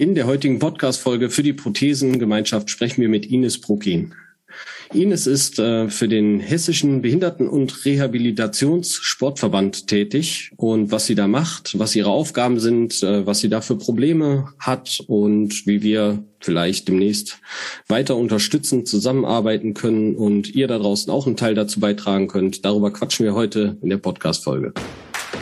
In 0.00 0.14
der 0.14 0.26
heutigen 0.26 0.58
Podcast-Folge 0.58 1.28
für 1.28 1.42
die 1.42 1.52
Prothesengemeinschaft 1.52 2.70
sprechen 2.70 3.02
wir 3.02 3.10
mit 3.10 3.26
Ines 3.26 3.60
Bruckin. 3.60 4.14
Ines 4.94 5.26
ist 5.26 5.58
äh, 5.58 5.90
für 5.90 6.08
den 6.08 6.40
Hessischen 6.40 7.02
Behinderten- 7.02 7.50
und 7.50 7.84
Rehabilitationssportverband 7.84 9.88
tätig 9.88 10.52
und 10.56 10.90
was 10.90 11.04
sie 11.04 11.14
da 11.14 11.28
macht, 11.28 11.78
was 11.78 11.94
ihre 11.94 12.08
Aufgaben 12.08 12.60
sind, 12.60 13.02
äh, 13.02 13.26
was 13.26 13.40
sie 13.40 13.50
da 13.50 13.60
für 13.60 13.76
Probleme 13.76 14.48
hat 14.58 15.04
und 15.06 15.66
wie 15.66 15.82
wir 15.82 16.24
vielleicht 16.40 16.88
demnächst 16.88 17.38
weiter 17.86 18.16
unterstützend 18.16 18.88
zusammenarbeiten 18.88 19.74
können 19.74 20.16
und 20.16 20.54
ihr 20.54 20.66
da 20.66 20.78
draußen 20.78 21.12
auch 21.12 21.26
einen 21.26 21.36
Teil 21.36 21.54
dazu 21.54 21.78
beitragen 21.78 22.26
könnt. 22.26 22.64
Darüber 22.64 22.90
quatschen 22.90 23.26
wir 23.26 23.34
heute 23.34 23.76
in 23.82 23.90
der 23.90 23.98
Podcast-Folge. 23.98 24.72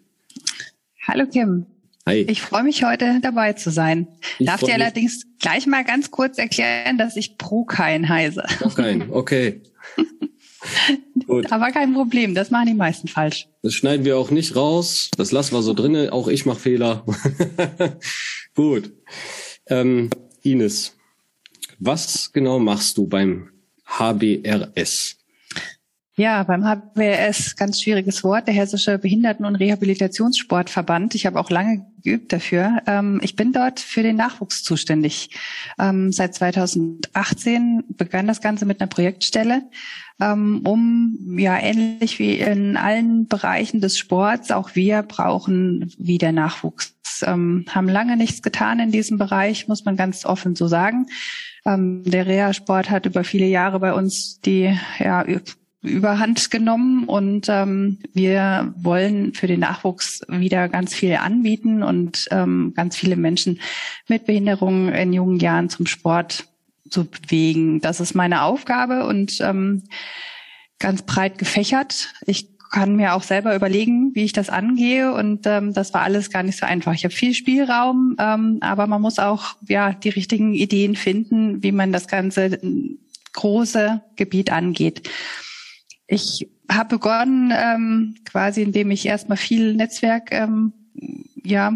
Hallo 1.06 1.26
Kim. 1.26 1.66
Hi. 2.06 2.24
Ich 2.30 2.40
freue 2.40 2.62
mich 2.62 2.82
heute 2.82 3.18
dabei 3.20 3.52
zu 3.52 3.70
sein. 3.70 4.08
Ich 4.38 4.46
Darf 4.46 4.60
dir 4.60 4.72
allerdings 4.72 5.26
gleich 5.38 5.66
mal 5.66 5.84
ganz 5.84 6.10
kurz 6.10 6.38
erklären, 6.38 6.96
dass 6.96 7.14
ich 7.14 7.36
Prokein 7.36 8.08
heiße. 8.08 8.42
Kein, 8.74 9.10
okay. 9.10 9.60
Gut, 11.26 11.50
Aber 11.52 11.70
kein 11.70 11.94
Problem, 11.94 12.34
das 12.34 12.50
machen 12.50 12.66
die 12.66 12.74
meisten 12.74 13.08
falsch. 13.08 13.48
das 13.62 13.74
schneiden 13.74 14.04
wir 14.04 14.18
auch 14.18 14.30
nicht 14.30 14.56
raus. 14.56 15.10
Das 15.16 15.32
lassen 15.32 15.54
wir 15.54 15.62
so 15.62 15.74
drinne. 15.74 16.12
Auch 16.12 16.28
ich 16.28 16.46
mache 16.46 16.60
Fehler. 16.60 17.04
Gut. 18.54 18.92
Ähm, 19.66 20.10
Ines, 20.42 20.96
was 21.78 22.32
genau 22.32 22.58
machst 22.58 22.98
du 22.98 23.06
beim 23.06 23.50
HBRS? 23.86 25.16
Ja, 26.20 26.42
beim 26.42 26.66
HBS, 26.66 27.56
ganz 27.56 27.80
schwieriges 27.80 28.22
Wort, 28.24 28.46
der 28.46 28.52
Hessische 28.52 28.98
Behinderten- 28.98 29.46
und 29.46 29.56
Rehabilitationssportverband. 29.56 31.14
Ich 31.14 31.24
habe 31.24 31.40
auch 31.40 31.48
lange 31.48 31.86
geübt 32.04 32.30
dafür. 32.30 32.82
Ähm, 32.86 33.20
ich 33.22 33.36
bin 33.36 33.54
dort 33.54 33.80
für 33.80 34.02
den 34.02 34.16
Nachwuchs 34.16 34.62
zuständig. 34.62 35.30
Ähm, 35.78 36.12
seit 36.12 36.34
2018 36.34 37.84
begann 37.96 38.26
das 38.26 38.42
Ganze 38.42 38.66
mit 38.66 38.82
einer 38.82 38.88
Projektstelle, 38.88 39.62
ähm, 40.20 40.60
um 40.64 41.38
ja 41.38 41.58
ähnlich 41.58 42.18
wie 42.18 42.34
in 42.34 42.76
allen 42.76 43.26
Bereichen 43.26 43.80
des 43.80 43.96
Sports, 43.96 44.50
auch 44.50 44.74
wir 44.74 45.02
brauchen 45.02 45.90
wieder 45.96 46.32
Nachwuchs. 46.32 46.92
Haben 47.22 47.64
lange 47.88 48.18
nichts 48.18 48.42
getan 48.42 48.78
in 48.78 48.92
diesem 48.92 49.16
Bereich, 49.16 49.68
muss 49.68 49.86
man 49.86 49.96
ganz 49.96 50.26
offen 50.26 50.54
so 50.54 50.68
sagen. 50.68 51.06
Der 51.66 52.26
Reha-Sport 52.26 52.88
hat 52.88 53.04
über 53.04 53.24
viele 53.24 53.44
Jahre 53.44 53.78
bei 53.78 53.92
uns 53.92 54.40
die 54.40 54.74
ja, 54.98 55.26
überhand 55.82 56.50
genommen 56.50 57.04
und 57.04 57.48
ähm, 57.48 57.98
wir 58.12 58.74
wollen 58.76 59.32
für 59.32 59.46
den 59.46 59.60
Nachwuchs 59.60 60.20
wieder 60.28 60.68
ganz 60.68 60.94
viel 60.94 61.14
anbieten 61.14 61.82
und 61.82 62.26
ähm, 62.30 62.74
ganz 62.76 62.96
viele 62.96 63.16
Menschen 63.16 63.60
mit 64.06 64.26
Behinderungen 64.26 64.90
in 64.90 65.12
jungen 65.12 65.38
Jahren 65.38 65.70
zum 65.70 65.86
Sport 65.86 66.46
zu 66.90 67.06
bewegen. 67.06 67.80
Das 67.80 68.00
ist 68.00 68.14
meine 68.14 68.42
Aufgabe 68.42 69.06
und 69.06 69.40
ähm, 69.40 69.84
ganz 70.78 71.02
breit 71.02 71.38
gefächert. 71.38 72.12
Ich 72.26 72.58
kann 72.70 72.96
mir 72.96 73.14
auch 73.14 73.22
selber 73.22 73.56
überlegen, 73.56 74.14
wie 74.14 74.24
ich 74.24 74.32
das 74.32 74.50
angehe 74.50 75.14
und 75.14 75.46
ähm, 75.46 75.72
das 75.72 75.94
war 75.94 76.02
alles 76.02 76.30
gar 76.30 76.42
nicht 76.42 76.58
so 76.58 76.66
einfach. 76.66 76.92
Ich 76.92 77.04
habe 77.04 77.14
viel 77.14 77.34
Spielraum, 77.34 78.16
ähm, 78.18 78.58
aber 78.60 78.86
man 78.86 79.00
muss 79.00 79.18
auch 79.18 79.56
ja 79.66 79.92
die 79.92 80.10
richtigen 80.10 80.52
Ideen 80.52 80.94
finden, 80.94 81.62
wie 81.62 81.72
man 81.72 81.90
das 81.90 82.06
ganze 82.06 82.60
große 83.32 84.02
Gebiet 84.16 84.52
angeht. 84.52 85.08
Ich 86.12 86.48
habe 86.68 86.96
begonnen, 86.96 87.52
ähm, 87.54 88.16
quasi 88.24 88.62
indem 88.62 88.90
ich 88.90 89.06
erstmal 89.06 89.38
viel 89.38 89.74
Netzwerk 89.74 90.32
ähm, 90.32 90.72
ja, 91.44 91.72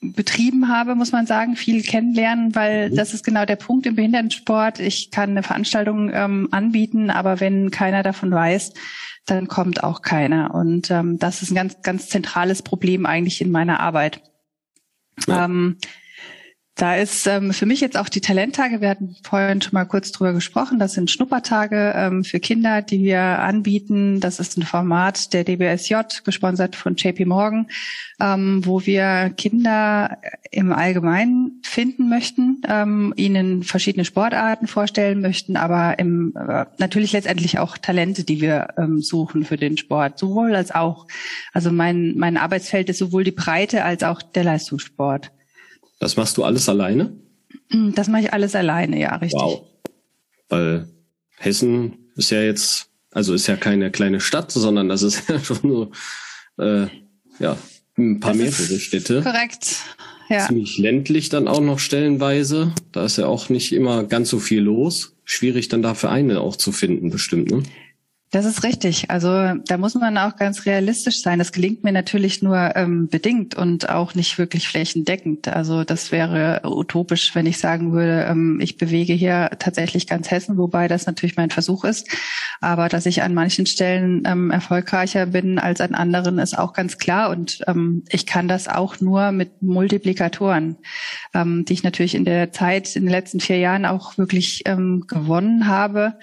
betrieben 0.00 0.68
habe, 0.68 0.94
muss 0.94 1.12
man 1.12 1.26
sagen, 1.26 1.56
viel 1.56 1.82
kennenlernen, 1.82 2.54
weil 2.54 2.90
Mhm. 2.90 2.96
das 2.96 3.14
ist 3.14 3.24
genau 3.24 3.46
der 3.46 3.56
Punkt 3.56 3.86
im 3.86 3.96
Behindertensport. 3.96 4.78
Ich 4.78 5.10
kann 5.10 5.30
eine 5.30 5.42
Veranstaltung 5.42 6.10
ähm, 6.12 6.48
anbieten, 6.50 7.08
aber 7.08 7.40
wenn 7.40 7.70
keiner 7.70 8.02
davon 8.02 8.30
weiß, 8.30 8.74
dann 9.24 9.48
kommt 9.48 9.82
auch 9.82 10.02
keiner. 10.02 10.54
Und 10.54 10.90
ähm, 10.90 11.18
das 11.18 11.40
ist 11.40 11.50
ein 11.50 11.54
ganz, 11.54 11.80
ganz 11.80 12.08
zentrales 12.08 12.60
Problem 12.60 13.06
eigentlich 13.06 13.40
in 13.40 13.50
meiner 13.50 13.80
Arbeit. 13.80 14.20
Ja. 15.26 15.46
Ähm, 15.46 15.78
da 16.76 16.96
ist 16.96 17.28
ähm, 17.28 17.52
für 17.52 17.66
mich 17.66 17.80
jetzt 17.80 17.96
auch 17.96 18.08
die 18.08 18.20
Talenttage, 18.20 18.80
wir 18.80 18.88
hatten 18.88 19.14
vorhin 19.22 19.62
schon 19.62 19.74
mal 19.74 19.84
kurz 19.84 20.10
drüber 20.10 20.32
gesprochen, 20.32 20.80
das 20.80 20.94
sind 20.94 21.08
Schnuppertage 21.08 21.92
ähm, 21.94 22.24
für 22.24 22.40
Kinder, 22.40 22.82
die 22.82 23.04
wir 23.04 23.20
anbieten. 23.20 24.18
Das 24.18 24.40
ist 24.40 24.58
ein 24.58 24.64
Format 24.64 25.32
der 25.32 25.44
DBSJ, 25.44 25.94
gesponsert 26.24 26.74
von 26.74 26.96
JP 26.96 27.26
Morgan, 27.26 27.68
ähm, 28.20 28.66
wo 28.66 28.84
wir 28.86 29.32
Kinder 29.36 30.18
im 30.50 30.72
Allgemeinen 30.72 31.60
finden 31.62 32.08
möchten, 32.08 32.60
ähm, 32.68 33.14
ihnen 33.16 33.62
verschiedene 33.62 34.04
Sportarten 34.04 34.66
vorstellen 34.66 35.20
möchten, 35.20 35.56
aber 35.56 36.00
im, 36.00 36.34
äh, 36.36 36.66
natürlich 36.78 37.12
letztendlich 37.12 37.60
auch 37.60 37.78
Talente, 37.78 38.24
die 38.24 38.40
wir 38.40 38.74
ähm, 38.78 39.00
suchen 39.00 39.44
für 39.44 39.56
den 39.56 39.76
Sport, 39.76 40.18
sowohl 40.18 40.56
als 40.56 40.74
auch. 40.74 41.06
Also 41.52 41.70
mein, 41.70 42.14
mein 42.16 42.36
Arbeitsfeld 42.36 42.88
ist 42.88 42.98
sowohl 42.98 43.22
die 43.22 43.30
Breite 43.30 43.84
als 43.84 44.02
auch 44.02 44.22
der 44.22 44.42
Leistungssport. 44.42 45.30
Das 46.04 46.18
machst 46.18 46.36
du 46.36 46.44
alles 46.44 46.68
alleine? 46.68 47.14
Das 47.70 48.08
mache 48.08 48.24
ich 48.24 48.32
alles 48.34 48.54
alleine, 48.54 49.00
ja, 49.00 49.16
richtig. 49.16 49.40
Wow. 49.40 49.64
Weil 50.50 50.86
Hessen 51.38 52.10
ist 52.14 52.28
ja 52.28 52.42
jetzt, 52.42 52.90
also 53.10 53.32
ist 53.32 53.46
ja 53.46 53.56
keine 53.56 53.90
kleine 53.90 54.20
Stadt, 54.20 54.52
sondern 54.52 54.90
das 54.90 55.02
ist 55.02 55.26
ja 55.30 55.42
schon 55.42 55.60
so, 55.62 55.92
äh, 56.62 56.88
ja, 57.38 57.56
ein 57.96 58.20
paar 58.20 58.34
Das 58.34 58.58
mehrere 58.58 58.78
Städte. 58.78 59.22
Korrekt. 59.22 59.76
Ja. 60.28 60.46
Ziemlich 60.46 60.76
ländlich 60.76 61.30
dann 61.30 61.48
auch 61.48 61.62
noch 61.62 61.78
stellenweise. 61.78 62.74
Da 62.92 63.06
ist 63.06 63.16
ja 63.16 63.26
auch 63.26 63.48
nicht 63.48 63.72
immer 63.72 64.04
ganz 64.04 64.28
so 64.28 64.40
viel 64.40 64.60
los. 64.60 65.16
Schwierig 65.24 65.68
dann 65.68 65.80
da 65.80 65.94
Vereine 65.94 66.40
auch 66.42 66.56
zu 66.56 66.70
finden, 66.70 67.08
bestimmt, 67.08 67.50
ne? 67.50 67.62
Das 68.34 68.46
ist 68.46 68.64
richtig. 68.64 69.12
Also 69.12 69.54
da 69.64 69.78
muss 69.78 69.94
man 69.94 70.18
auch 70.18 70.34
ganz 70.34 70.66
realistisch 70.66 71.22
sein. 71.22 71.38
Das 71.38 71.52
gelingt 71.52 71.84
mir 71.84 71.92
natürlich 71.92 72.42
nur 72.42 72.74
ähm, 72.74 73.06
bedingt 73.06 73.54
und 73.54 73.88
auch 73.88 74.16
nicht 74.16 74.38
wirklich 74.38 74.66
flächendeckend. 74.66 75.46
Also 75.46 75.84
das 75.84 76.10
wäre 76.10 76.62
utopisch, 76.64 77.32
wenn 77.36 77.46
ich 77.46 77.58
sagen 77.58 77.92
würde, 77.92 78.26
ähm, 78.28 78.58
ich 78.60 78.76
bewege 78.76 79.12
hier 79.12 79.50
tatsächlich 79.60 80.08
ganz 80.08 80.32
Hessen, 80.32 80.58
wobei 80.58 80.88
das 80.88 81.06
natürlich 81.06 81.36
mein 81.36 81.50
Versuch 81.50 81.84
ist. 81.84 82.08
Aber 82.60 82.88
dass 82.88 83.06
ich 83.06 83.22
an 83.22 83.34
manchen 83.34 83.66
Stellen 83.66 84.24
ähm, 84.26 84.50
erfolgreicher 84.50 85.26
bin 85.26 85.60
als 85.60 85.80
an 85.80 85.94
anderen, 85.94 86.40
ist 86.40 86.58
auch 86.58 86.72
ganz 86.72 86.98
klar. 86.98 87.30
Und 87.30 87.60
ähm, 87.68 88.02
ich 88.08 88.26
kann 88.26 88.48
das 88.48 88.66
auch 88.66 89.00
nur 89.00 89.30
mit 89.30 89.62
Multiplikatoren, 89.62 90.74
ähm, 91.34 91.64
die 91.66 91.74
ich 91.74 91.84
natürlich 91.84 92.16
in 92.16 92.24
der 92.24 92.50
Zeit, 92.50 92.96
in 92.96 93.04
den 93.04 93.12
letzten 93.12 93.38
vier 93.38 93.58
Jahren 93.58 93.86
auch 93.86 94.18
wirklich 94.18 94.62
ähm, 94.66 95.04
gewonnen 95.06 95.68
habe. 95.68 96.14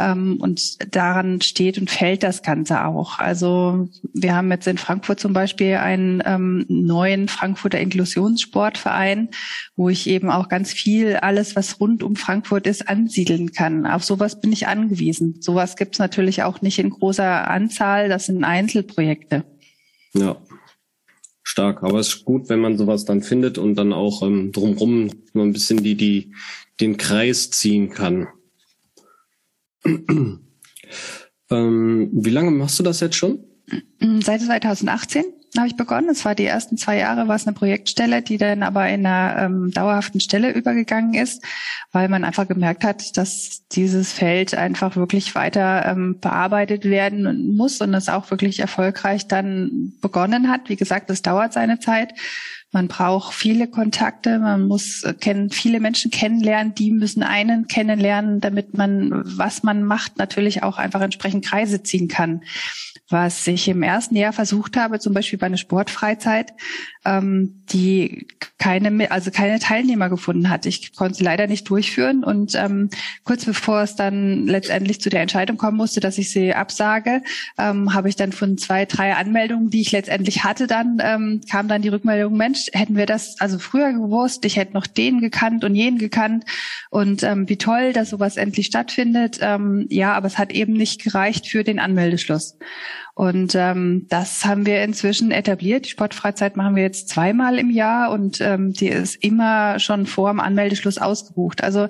Ähm, 0.00 0.38
und 0.40 0.96
daran 0.96 1.40
steht 1.40 1.59
und 1.60 1.90
fällt 1.90 2.22
das 2.22 2.42
Ganze 2.42 2.84
auch. 2.84 3.18
Also 3.18 3.88
wir 4.14 4.34
haben 4.34 4.50
jetzt 4.50 4.66
in 4.66 4.78
Frankfurt 4.78 5.20
zum 5.20 5.32
Beispiel 5.32 5.74
einen 5.74 6.22
ähm, 6.24 6.64
neuen 6.68 7.28
Frankfurter 7.28 7.78
Inklusionssportverein, 7.78 9.28
wo 9.76 9.88
ich 9.88 10.08
eben 10.08 10.30
auch 10.30 10.48
ganz 10.48 10.72
viel 10.72 11.16
alles, 11.16 11.56
was 11.56 11.80
rund 11.80 12.02
um 12.02 12.16
Frankfurt 12.16 12.66
ist, 12.66 12.88
ansiedeln 12.88 13.52
kann. 13.52 13.86
Auf 13.86 14.04
sowas 14.04 14.40
bin 14.40 14.52
ich 14.52 14.66
angewiesen. 14.66 15.36
Sowas 15.40 15.76
gibt 15.76 15.96
es 15.96 15.98
natürlich 15.98 16.42
auch 16.42 16.62
nicht 16.62 16.78
in 16.78 16.90
großer 16.90 17.48
Anzahl. 17.48 18.08
Das 18.08 18.26
sind 18.26 18.42
Einzelprojekte. 18.44 19.44
Ja. 20.14 20.36
Stark. 21.42 21.82
Aber 21.82 21.98
es 21.98 22.08
ist 22.08 22.24
gut, 22.24 22.48
wenn 22.48 22.60
man 22.60 22.78
sowas 22.78 23.04
dann 23.04 23.22
findet 23.22 23.58
und 23.58 23.74
dann 23.74 23.92
auch 23.92 24.22
ähm, 24.22 24.52
drumrum 24.52 25.10
so 25.32 25.40
ein 25.40 25.52
bisschen 25.52 25.82
die, 25.82 25.96
die, 25.96 26.32
den 26.80 26.96
Kreis 26.96 27.50
ziehen 27.50 27.90
kann. 27.90 28.28
Ähm, 31.50 32.08
wie 32.12 32.30
lange 32.30 32.50
machst 32.50 32.78
du 32.78 32.82
das 32.82 33.00
jetzt 33.00 33.16
schon? 33.16 33.40
Seit 34.22 34.40
2018 34.42 35.24
habe 35.56 35.66
ich 35.66 35.76
begonnen. 35.76 36.08
Es 36.08 36.24
war 36.24 36.34
die 36.34 36.44
ersten 36.44 36.76
zwei 36.76 36.98
Jahre 36.98 37.26
war 37.26 37.36
es 37.36 37.46
eine 37.46 37.54
Projektstelle, 37.54 38.22
die 38.22 38.38
dann 38.38 38.62
aber 38.62 38.88
in 38.88 39.04
einer 39.04 39.44
ähm, 39.44 39.70
dauerhaften 39.72 40.20
Stelle 40.20 40.52
übergegangen 40.52 41.14
ist, 41.14 41.42
weil 41.92 42.08
man 42.08 42.24
einfach 42.24 42.46
gemerkt 42.46 42.84
hat, 42.84 43.16
dass 43.16 43.66
dieses 43.72 44.12
Feld 44.12 44.54
einfach 44.54 44.96
wirklich 44.96 45.34
weiter 45.34 45.86
ähm, 45.86 46.18
bearbeitet 46.20 46.84
werden 46.84 47.56
muss 47.56 47.80
und 47.80 47.94
es 47.94 48.08
auch 48.08 48.30
wirklich 48.30 48.60
erfolgreich 48.60 49.26
dann 49.26 49.94
begonnen 50.00 50.48
hat. 50.48 50.68
Wie 50.68 50.76
gesagt, 50.76 51.10
es 51.10 51.22
dauert 51.22 51.52
seine 51.52 51.80
Zeit. 51.80 52.14
Man 52.72 52.86
braucht 52.86 53.34
viele 53.34 53.66
Kontakte, 53.66 54.38
man 54.38 54.68
muss 54.68 55.02
äh, 55.02 55.12
kennen, 55.12 55.50
viele 55.50 55.80
Menschen 55.80 56.12
kennenlernen, 56.12 56.72
die 56.72 56.92
müssen 56.92 57.24
einen 57.24 57.66
kennenlernen, 57.66 58.40
damit 58.40 58.74
man, 58.74 59.10
was 59.24 59.64
man 59.64 59.82
macht, 59.82 60.18
natürlich 60.18 60.62
auch 60.62 60.78
einfach 60.78 61.00
entsprechend 61.00 61.44
Kreise 61.44 61.82
ziehen 61.82 62.06
kann. 62.06 62.42
Was 63.10 63.44
ich 63.48 63.66
im 63.66 63.82
ersten 63.82 64.14
Jahr 64.14 64.32
versucht 64.32 64.76
habe, 64.76 65.00
zum 65.00 65.12
Beispiel 65.12 65.38
bei 65.38 65.46
einer 65.46 65.56
Sportfreizeit, 65.56 66.52
ähm, 67.04 67.64
die 67.72 68.28
keine, 68.58 69.10
also 69.10 69.30
keine 69.32 69.58
Teilnehmer 69.58 70.08
gefunden 70.08 70.48
hat. 70.48 70.64
Ich 70.64 70.94
konnte 70.94 71.14
sie 71.16 71.24
leider 71.24 71.48
nicht 71.48 71.68
durchführen 71.68 72.22
und 72.22 72.54
ähm, 72.54 72.88
kurz 73.24 73.44
bevor 73.44 73.82
es 73.82 73.96
dann 73.96 74.46
letztendlich 74.46 75.00
zu 75.00 75.10
der 75.10 75.22
Entscheidung 75.22 75.56
kommen 75.56 75.76
musste, 75.76 75.98
dass 75.98 76.18
ich 76.18 76.30
sie 76.30 76.54
absage, 76.54 77.22
ähm, 77.58 77.94
habe 77.94 78.08
ich 78.08 78.16
dann 78.16 78.32
von 78.32 78.58
zwei, 78.58 78.84
drei 78.84 79.14
Anmeldungen, 79.14 79.70
die 79.70 79.80
ich 79.80 79.90
letztendlich 79.90 80.44
hatte, 80.44 80.68
dann 80.68 80.98
ähm, 81.02 81.40
kam 81.50 81.66
dann 81.66 81.82
die 81.82 81.88
Rückmeldung, 81.88 82.36
Mensch, 82.36 82.66
hätten 82.72 82.96
wir 82.96 83.06
das 83.06 83.40
also 83.40 83.58
früher 83.58 83.92
gewusst, 83.92 84.44
ich 84.44 84.56
hätte 84.56 84.74
noch 84.74 84.86
den 84.86 85.20
gekannt 85.20 85.64
und 85.64 85.74
jenen 85.74 85.98
gekannt 85.98 86.44
und 86.90 87.22
ähm, 87.22 87.48
wie 87.48 87.56
toll, 87.56 87.92
dass 87.92 88.10
sowas 88.10 88.36
endlich 88.36 88.66
stattfindet. 88.66 89.38
Ähm, 89.40 89.86
ja, 89.88 90.12
aber 90.12 90.26
es 90.26 90.38
hat 90.38 90.52
eben 90.52 90.74
nicht 90.74 91.02
gereicht 91.02 91.48
für 91.48 91.64
den 91.64 91.78
Anmeldeschluss. 91.78 92.56
Und 93.14 93.54
ähm, 93.54 94.06
das 94.08 94.44
haben 94.44 94.66
wir 94.66 94.82
inzwischen 94.82 95.30
etabliert. 95.30 95.86
Die 95.86 95.90
Sportfreizeit 95.90 96.56
machen 96.56 96.76
wir 96.76 96.82
jetzt 96.82 97.08
zweimal 97.08 97.58
im 97.58 97.70
Jahr 97.70 98.10
und 98.12 98.40
ähm, 98.40 98.72
die 98.72 98.88
ist 98.88 99.16
immer 99.22 99.78
schon 99.78 100.06
vor 100.06 100.30
dem 100.30 100.40
Anmeldeschluss 100.40 100.98
ausgebucht. 100.98 101.62
Also 101.62 101.88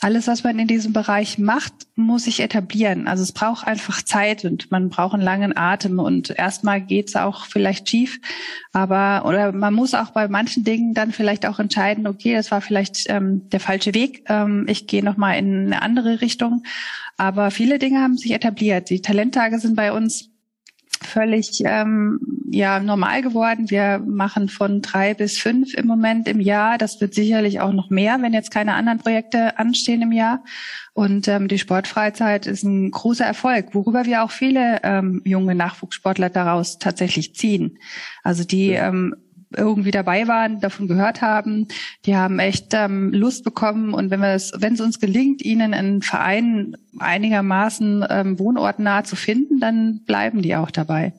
alles, 0.00 0.26
was 0.26 0.44
man 0.44 0.58
in 0.58 0.66
diesem 0.66 0.94
Bereich 0.94 1.38
macht, 1.38 1.74
muss 1.94 2.24
sich 2.24 2.40
etablieren. 2.40 3.06
Also 3.06 3.22
es 3.22 3.32
braucht 3.32 3.66
einfach 3.66 4.02
Zeit 4.02 4.46
und 4.46 4.70
man 4.70 4.88
braucht 4.88 5.12
einen 5.12 5.22
langen 5.22 5.54
Atem 5.54 5.98
und 5.98 6.30
erstmal 6.30 6.80
geht's 6.80 7.16
auch 7.16 7.44
vielleicht 7.44 7.90
schief, 7.90 8.18
aber 8.72 9.28
oder 9.28 9.52
man 9.52 9.74
muss 9.74 9.92
auch 9.92 10.10
bei 10.10 10.28
manchen 10.28 10.64
Dingen 10.64 10.94
dann 10.94 11.12
vielleicht 11.12 11.44
auch 11.44 11.58
entscheiden, 11.58 12.06
okay, 12.06 12.32
das 12.32 12.50
war 12.50 12.62
vielleicht 12.62 13.10
ähm, 13.10 13.48
der 13.50 13.60
falsche 13.60 13.92
Weg, 13.92 14.24
ähm, 14.28 14.64
ich 14.68 14.86
gehe 14.86 15.04
noch 15.04 15.18
mal 15.18 15.34
in 15.34 15.66
eine 15.66 15.82
andere 15.82 16.22
Richtung. 16.22 16.62
Aber 17.18 17.50
viele 17.50 17.78
Dinge 17.78 18.00
haben 18.00 18.16
sich 18.16 18.32
etabliert. 18.32 18.88
Die 18.88 19.02
Talenttage 19.02 19.58
sind 19.58 19.76
bei 19.76 19.92
uns 19.92 20.29
völlig 21.02 21.62
ähm, 21.64 22.20
ja 22.50 22.80
normal 22.80 23.22
geworden. 23.22 23.70
Wir 23.70 23.98
machen 23.98 24.48
von 24.48 24.82
drei 24.82 25.14
bis 25.14 25.38
fünf 25.38 25.74
im 25.74 25.86
Moment 25.86 26.28
im 26.28 26.40
Jahr. 26.40 26.78
Das 26.78 27.00
wird 27.00 27.14
sicherlich 27.14 27.60
auch 27.60 27.72
noch 27.72 27.90
mehr, 27.90 28.18
wenn 28.20 28.32
jetzt 28.32 28.50
keine 28.50 28.74
anderen 28.74 28.98
Projekte 28.98 29.58
anstehen 29.58 30.02
im 30.02 30.12
Jahr. 30.12 30.44
Und 30.92 31.28
ähm, 31.28 31.48
die 31.48 31.58
Sportfreizeit 31.58 32.46
ist 32.46 32.62
ein 32.64 32.90
großer 32.90 33.24
Erfolg, 33.24 33.74
worüber 33.74 34.04
wir 34.04 34.22
auch 34.22 34.30
viele 34.30 34.80
ähm, 34.82 35.22
junge 35.24 35.54
Nachwuchssportler 35.54 36.28
daraus 36.28 36.78
tatsächlich 36.78 37.34
ziehen. 37.34 37.78
Also 38.22 38.44
die 38.44 38.70
ähm, 38.70 39.14
irgendwie 39.56 39.90
dabei 39.90 40.28
waren, 40.28 40.60
davon 40.60 40.88
gehört 40.88 41.22
haben. 41.22 41.68
Die 42.06 42.16
haben 42.16 42.38
echt 42.38 42.72
ähm, 42.72 43.12
Lust 43.12 43.44
bekommen 43.44 43.94
und 43.94 44.10
wenn 44.10 44.20
wir 44.20 44.34
es, 44.34 44.52
wenn 44.56 44.74
es 44.74 44.80
uns 44.80 45.00
gelingt, 45.00 45.42
ihnen 45.42 45.74
einen 45.74 46.02
Verein 46.02 46.76
einigermaßen 46.98 48.04
ähm, 48.08 48.38
wohnortnah 48.38 49.04
zu 49.04 49.16
finden, 49.16 49.60
dann 49.60 50.00
bleiben 50.06 50.42
die 50.42 50.56
auch 50.56 50.70
dabei. 50.70 51.12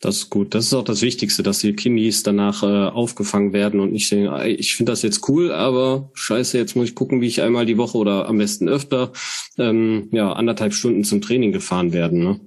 Das 0.00 0.16
ist 0.16 0.30
gut. 0.30 0.54
Das 0.54 0.64
ist 0.64 0.72
auch 0.72 0.82
das 0.84 1.02
Wichtigste, 1.02 1.42
dass 1.42 1.58
die 1.58 1.74
Kindis 1.74 2.22
danach 2.22 2.62
äh, 2.62 2.66
aufgefangen 2.66 3.52
werden 3.52 3.80
und 3.80 3.92
nicht 3.92 4.10
denken, 4.10 4.34
ich 4.46 4.74
finde 4.74 4.92
das 4.92 5.02
jetzt 5.02 5.28
cool, 5.28 5.52
aber 5.52 6.10
scheiße, 6.14 6.56
jetzt 6.56 6.74
muss 6.74 6.88
ich 6.88 6.94
gucken, 6.94 7.20
wie 7.20 7.26
ich 7.26 7.42
einmal 7.42 7.66
die 7.66 7.76
Woche 7.76 7.98
oder 7.98 8.26
am 8.26 8.38
besten 8.38 8.66
öfter 8.66 9.12
ähm, 9.58 10.08
ja 10.10 10.32
anderthalb 10.32 10.72
Stunden 10.72 11.04
zum 11.04 11.20
Training 11.20 11.52
gefahren 11.52 11.92
werden. 11.92 12.24
Ne? 12.24 12.40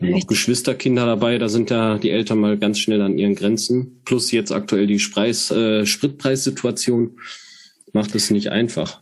Noch 0.00 0.26
Geschwisterkinder 0.26 1.06
dabei, 1.06 1.38
da 1.38 1.48
sind 1.48 1.70
ja 1.70 1.96
die 1.96 2.10
Eltern 2.10 2.40
mal 2.40 2.58
ganz 2.58 2.78
schnell 2.78 3.00
an 3.00 3.16
ihren 3.16 3.36
Grenzen. 3.36 4.02
Plus 4.04 4.30
jetzt 4.30 4.52
aktuell 4.52 4.86
die 4.86 4.98
Spreis, 4.98 5.50
äh, 5.50 5.86
Spritpreissituation 5.86 7.18
macht 7.94 8.14
es 8.14 8.30
nicht 8.30 8.48
einfach. 8.48 9.01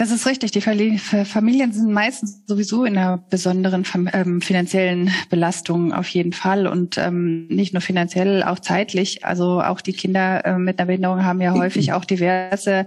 Das 0.00 0.10
ist 0.10 0.26
richtig. 0.26 0.50
Die 0.50 0.62
Familien 0.62 1.72
sind 1.74 1.92
meistens 1.92 2.42
sowieso 2.46 2.86
in 2.86 2.96
einer 2.96 3.18
besonderen 3.18 3.84
ähm, 4.14 4.40
finanziellen 4.40 5.10
Belastung 5.28 5.92
auf 5.92 6.08
jeden 6.08 6.32
Fall 6.32 6.66
und 6.66 6.96
ähm, 6.96 7.46
nicht 7.48 7.74
nur 7.74 7.82
finanziell, 7.82 8.42
auch 8.42 8.60
zeitlich. 8.60 9.26
Also 9.26 9.60
auch 9.60 9.82
die 9.82 9.92
Kinder 9.92 10.42
äh, 10.46 10.56
mit 10.56 10.78
einer 10.78 10.86
Behinderung 10.86 11.22
haben 11.22 11.42
ja 11.42 11.52
häufig 11.54 11.92
auch 11.92 12.06
diverse 12.06 12.86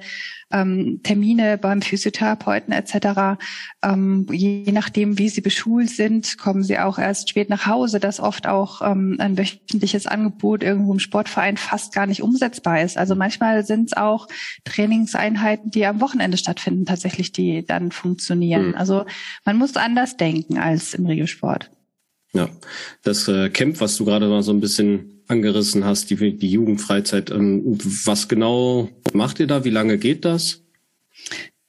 ähm, 0.54 1.02
Termine 1.04 1.58
beim 1.58 1.82
Physiotherapeuten 1.82 2.74
etc. 2.74 3.42
Ähm, 3.84 4.28
je 4.32 4.72
nachdem, 4.72 5.18
wie 5.18 5.30
sie 5.30 5.42
beschult 5.42 5.90
sind, 5.90 6.38
kommen 6.38 6.64
sie 6.64 6.80
auch 6.80 7.00
erst 7.00 7.30
spät 7.30 7.50
nach 7.50 7.66
Hause, 7.66 8.00
dass 8.00 8.20
oft 8.20 8.48
auch 8.48 8.82
ähm, 8.82 9.18
ein 9.20 9.38
wöchentliches 9.38 10.08
Angebot 10.08 10.64
irgendwo 10.64 10.94
im 10.94 11.00
Sportverein 11.00 11.58
fast 11.58 11.94
gar 11.94 12.06
nicht 12.06 12.22
umsetzbar 12.22 12.82
ist. 12.82 12.98
Also 12.98 13.16
manchmal 13.16 13.66
sind 13.66 13.88
es 13.88 13.98
auch 13.98 14.28
Trainingseinheiten, 14.64 15.72
die 15.72 15.86
am 15.86 16.00
Wochenende 16.00 16.38
stattfinden, 16.38 16.86
tatsächlich, 16.86 17.32
die 17.32 17.66
dann 17.66 17.92
funktionieren. 17.92 18.70
Mhm. 18.70 18.76
Also 18.76 19.06
man 19.44 19.58
muss 19.58 19.76
anders 19.76 20.18
denken 20.18 20.60
als 20.60 20.94
im 20.94 21.06
Regelsport. 21.06 21.72
Ja, 22.34 22.50
das 23.04 23.28
äh, 23.28 23.50
Camp, 23.50 23.80
was 23.80 23.96
du 23.98 24.06
gerade 24.06 24.28
mal 24.28 24.42
so 24.42 24.52
ein 24.52 24.60
bisschen 24.60 25.13
angerissen 25.28 25.86
hast, 25.86 26.10
die, 26.10 26.38
die 26.38 26.50
Jugendfreizeit. 26.50 27.32
Ähm, 27.32 27.78
was 28.06 28.28
genau 28.28 28.90
macht 29.14 29.40
ihr 29.40 29.48
da? 29.48 29.64
Wie 29.64 29.70
lange 29.70 29.98
geht 29.98 30.26
das? 30.26 30.63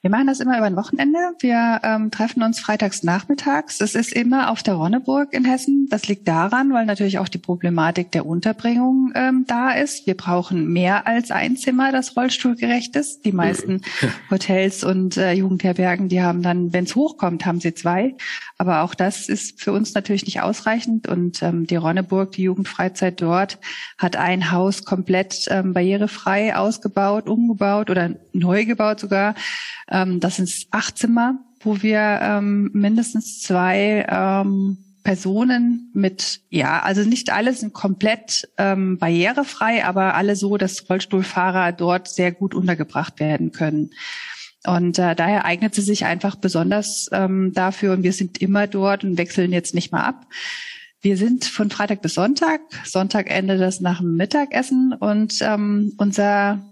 Wir 0.05 0.11
machen 0.11 0.27
das 0.27 0.41
immer 0.41 0.59
über 0.59 0.67
ein 0.67 0.77
Wochenende. 0.77 1.19
Wir 1.41 1.81
ähm, 1.83 2.11
treffen 2.11 2.43
uns 2.43 2.61
freitags 2.61 3.05
nachmittags. 3.05 3.79
Das 3.79 3.95
ist 3.95 4.13
immer 4.13 4.51
auf 4.51 4.63
der 4.63 4.75
Ronneburg 4.75 5.33
in 5.33 5.47
Hessen. 5.47 5.87
Das 5.89 6.07
liegt 6.09 6.29
daran, 6.29 6.75
weil 6.75 6.85
natürlich 6.85 7.19
auch 7.21 7.29
die 7.31 7.39
Problematik 7.39 8.13
der 8.13 8.27
Unterbringung 8.27 9.13
ähm, 9.15 9.47
da 9.49 9.71
ist. 9.71 10.07
Wir 10.07 10.15
brauchen 10.15 10.71
mehr 10.71 11.07
als 11.07 11.31
ein 11.31 11.57
Zimmer, 11.57 11.91
das 11.91 12.19
rollstuhlgerecht 12.19 12.95
ist. 12.97 13.25
Die 13.25 13.33
meisten 13.33 13.81
Hotels 14.31 14.85
und 14.85 15.17
äh, 15.17 15.33
Jugendherbergen, 15.33 16.11
die 16.11 16.21
haben 16.21 16.43
dann, 16.43 16.75
wenn 16.75 16.85
es 16.85 16.95
hochkommt, 16.95 17.47
haben 17.47 17.61
sie 17.61 17.73
zwei. 17.73 18.15
Aber 18.59 18.83
auch 18.83 18.95
das 18.95 19.31
ist 19.31 19.63
für 19.63 19.73
uns 19.73 19.95
natürlich 19.95 20.27
nicht 20.27 20.43
ausreichend. 20.43 21.09
Und 21.09 21.43
ähm, 21.43 21.67
die 21.67 21.77
Ronneburg, 21.77 22.33
die 22.33 22.43
Jugendfreizeit 22.43 23.23
dort, 23.23 23.59
hat 23.97 24.17
ein 24.17 24.51
Haus 24.51 24.85
komplett 24.85 25.47
ähm, 25.49 25.73
barrierefrei 25.73 26.55
ausgebaut, 26.55 27.27
umgebaut 27.27 27.89
oder 27.89 28.11
neu 28.35 28.67
gebaut 28.67 29.01
sogar 29.01 29.35
ähm, 29.95 30.19
das 30.19 30.37
sind 30.37 30.51
acht 30.73 30.99
Zimmer, 30.99 31.39
wo 31.61 31.81
wir 31.81 32.19
ähm, 32.21 32.71
mindestens 32.75 33.41
zwei 33.41 34.05
ähm, 34.11 34.77
Personen 35.05 35.91
mit, 35.95 36.41
ja, 36.51 36.81
also 36.81 37.03
nicht 37.03 37.31
alle 37.31 37.53
sind 37.55 37.73
komplett 37.73 38.49
ähm, 38.59 38.99
barrierefrei, 38.99 39.85
aber 39.85 40.15
alle 40.15 40.35
so, 40.35 40.57
dass 40.57 40.91
Rollstuhlfahrer 40.91 41.73
dort 41.73 42.09
sehr 42.09 42.33
gut 42.33 42.55
untergebracht 42.55 43.21
werden 43.21 43.53
können. 43.53 43.91
Und 44.67 44.99
äh, 44.99 45.15
daher 45.15 45.45
eignet 45.45 45.75
sie 45.75 45.83
sich 45.83 46.07
einfach 46.07 46.37
besonders 46.37 47.09
ähm, 47.13 47.53
dafür 47.53 47.93
und 47.93 48.03
wir 48.03 48.15
sind 48.15 48.39
immer 48.39 48.67
dort 48.67 49.05
und 49.05 49.17
wechseln 49.17 49.53
jetzt 49.53 49.75
nicht 49.75 49.93
mal 49.93 50.03
ab. 50.03 50.27
Wir 51.03 51.19
sind 51.19 51.45
von 51.45 51.71
Freitag 51.71 52.01
bis 52.03 52.15
Sonntag. 52.15 52.63
Sonntag 52.85 53.31
endet 53.31 53.61
das 53.61 53.81
nach 53.81 54.01
dem 54.01 54.17
Mittagessen 54.17 54.95
und 54.95 55.39
ähm, 55.43 55.93
unser 55.99 56.65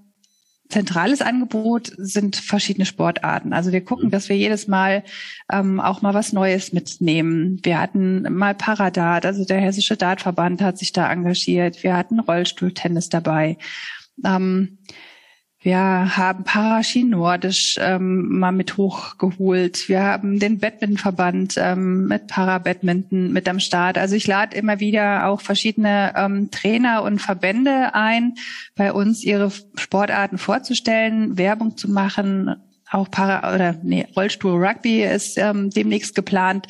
zentrales 0.73 1.21
Angebot 1.21 1.93
sind 1.97 2.37
verschiedene 2.37 2.87
Sportarten. 2.87 3.53
Also 3.53 3.71
wir 3.73 3.85
gucken, 3.85 4.07
mhm. 4.07 4.11
dass 4.11 4.29
wir 4.29 4.37
jedes 4.37 4.67
Mal 4.67 5.05
ähm, 5.53 5.79
auch 5.81 6.03
mal 6.03 6.15
was 6.15 6.33
Neues 6.33 6.73
mitnehmen. 6.73 7.61
Wir 7.63 7.79
hatten 7.79 8.23
mal 8.33 8.55
Paradart, 8.55 9.27
also 9.27 9.45
der 9.45 9.61
Hessische 9.61 9.97
Dartverband 9.97 10.63
hat 10.63 10.79
sich 10.79 10.93
da 10.93 11.11
engagiert. 11.13 11.83
Wir 11.83 11.97
hatten 11.97 12.19
Rollstuhltennis 12.19 13.09
dabei. 13.09 13.59
Ähm, 14.25 14.79
wir 15.63 15.79
haben 16.17 16.43
Paraski 16.43 17.03
ähm, 17.79 18.39
mal 18.39 18.51
mit 18.51 18.77
hochgeholt. 18.77 19.89
Wir 19.89 20.03
haben 20.03 20.41
den 20.41 20.59
Badmintonverband 20.59 21.55
ähm, 21.57 22.09
mit 22.09 22.27
Para-Badminton 22.27 23.33
mit 23.33 23.49
am 23.49 23.61
Start. 23.61 23.97
Also 23.97 24.17
ich 24.17 24.27
lade 24.27 24.57
immer 24.57 24.81
wieder 24.81 25.29
auch 25.29 25.41
verschiedene 25.41 26.15
ähm, 26.17 26.51
Trainer 26.51 27.05
und 27.05 27.21
Verbände 27.21 27.95
ein, 27.95 28.35
bei 28.75 28.93
uns 28.93 29.23
ihre 29.23 29.53
Sportarten 29.77 30.37
vorzustellen, 30.37 31.39
Werbung 31.39 31.77
zu 31.77 31.89
machen, 31.89 32.57
auch 32.91 33.09
Para 33.11 33.55
oder 33.55 33.77
nee, 33.85 34.07
Rollstuhl 34.17 34.63
Rugby 34.63 35.03
ist 35.05 35.39
ähm, 35.39 35.71
demnächst 35.71 36.17
geplant. 36.17 36.67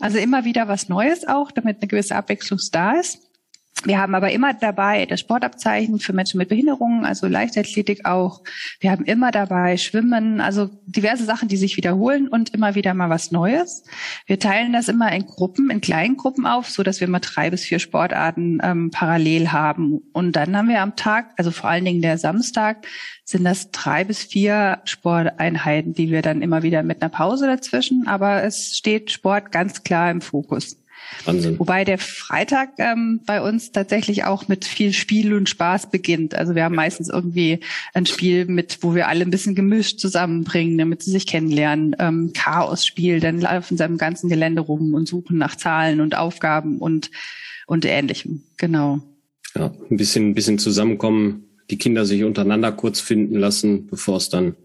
Also 0.00 0.18
immer 0.18 0.44
wieder 0.44 0.68
was 0.68 0.90
Neues 0.90 1.26
auch, 1.26 1.50
damit 1.50 1.78
eine 1.80 1.88
gewisse 1.88 2.14
Abwechslung 2.14 2.60
da 2.70 2.92
ist. 2.92 3.23
Wir 3.82 3.98
haben 3.98 4.14
aber 4.14 4.30
immer 4.30 4.54
dabei 4.54 5.04
das 5.04 5.20
Sportabzeichen 5.20 5.98
für 5.98 6.12
Menschen 6.12 6.38
mit 6.38 6.48
Behinderungen, 6.48 7.04
also 7.04 7.26
Leichtathletik 7.26 8.06
auch. 8.06 8.42
Wir 8.80 8.90
haben 8.90 9.04
immer 9.04 9.30
dabei 9.30 9.76
Schwimmen, 9.76 10.40
also 10.40 10.70
diverse 10.86 11.24
Sachen, 11.24 11.48
die 11.48 11.56
sich 11.56 11.76
wiederholen 11.76 12.28
und 12.28 12.54
immer 12.54 12.74
wieder 12.76 12.94
mal 12.94 13.10
was 13.10 13.30
Neues. 13.30 13.84
Wir 14.26 14.38
teilen 14.38 14.72
das 14.72 14.88
immer 14.88 15.12
in 15.12 15.26
Gruppen, 15.26 15.70
in 15.70 15.80
kleinen 15.82 16.16
Gruppen 16.16 16.46
auf, 16.46 16.70
so 16.70 16.82
dass 16.82 17.00
wir 17.00 17.08
immer 17.08 17.20
drei 17.20 17.50
bis 17.50 17.64
vier 17.64 17.78
Sportarten 17.78 18.60
ähm, 18.62 18.90
parallel 18.90 19.52
haben. 19.52 20.00
Und 20.12 20.34
dann 20.36 20.56
haben 20.56 20.68
wir 20.68 20.80
am 20.80 20.96
Tag, 20.96 21.32
also 21.36 21.50
vor 21.50 21.68
allen 21.68 21.84
Dingen 21.84 22.00
der 22.00 22.16
Samstag, 22.16 22.86
sind 23.24 23.44
das 23.44 23.70
drei 23.70 24.04
bis 24.04 24.22
vier 24.22 24.80
Sporteinheiten, 24.84 25.94
die 25.94 26.10
wir 26.10 26.22
dann 26.22 26.42
immer 26.42 26.62
wieder 26.62 26.82
mit 26.82 27.02
einer 27.02 27.10
Pause 27.10 27.46
dazwischen. 27.46 28.06
Aber 28.06 28.44
es 28.44 28.76
steht 28.76 29.10
Sport 29.10 29.52
ganz 29.52 29.82
klar 29.82 30.10
im 30.10 30.20
Fokus. 30.20 30.78
Wahnsinn. 31.24 31.58
Wobei 31.58 31.84
der 31.84 31.98
Freitag 31.98 32.70
ähm, 32.78 33.20
bei 33.26 33.40
uns 33.40 33.72
tatsächlich 33.72 34.24
auch 34.24 34.48
mit 34.48 34.64
viel 34.64 34.92
Spiel 34.92 35.34
und 35.34 35.48
Spaß 35.48 35.90
beginnt. 35.90 36.34
Also 36.34 36.54
wir 36.54 36.64
haben 36.64 36.74
meistens 36.74 37.08
irgendwie 37.08 37.60
ein 37.92 38.06
Spiel 38.06 38.46
mit, 38.46 38.78
wo 38.82 38.94
wir 38.94 39.08
alle 39.08 39.24
ein 39.24 39.30
bisschen 39.30 39.54
gemischt 39.54 39.98
zusammenbringen, 40.00 40.78
damit 40.78 41.02
sie 41.02 41.10
sich 41.10 41.26
kennenlernen. 41.26 41.96
Ähm, 41.98 42.32
Chaos-Spiel, 42.34 43.20
dann 43.20 43.40
laufen 43.40 43.76
sie 43.76 43.84
am 43.84 43.98
ganzen 43.98 44.28
Gelände 44.28 44.62
rum 44.62 44.94
und 44.94 45.08
suchen 45.08 45.38
nach 45.38 45.56
Zahlen 45.56 46.00
und 46.00 46.16
Aufgaben 46.16 46.78
und 46.78 47.10
und 47.66 47.84
ähnlichem. 47.84 48.42
Genau. 48.56 49.00
Ja, 49.54 49.72
ein 49.90 49.96
bisschen, 49.96 50.30
ein 50.30 50.34
bisschen 50.34 50.58
zusammenkommen, 50.58 51.44
die 51.70 51.78
Kinder 51.78 52.04
sich 52.04 52.24
untereinander 52.24 52.72
kurz 52.72 53.00
finden 53.00 53.36
lassen, 53.36 53.86
bevor 53.86 54.16
es 54.16 54.28
dann 54.28 54.56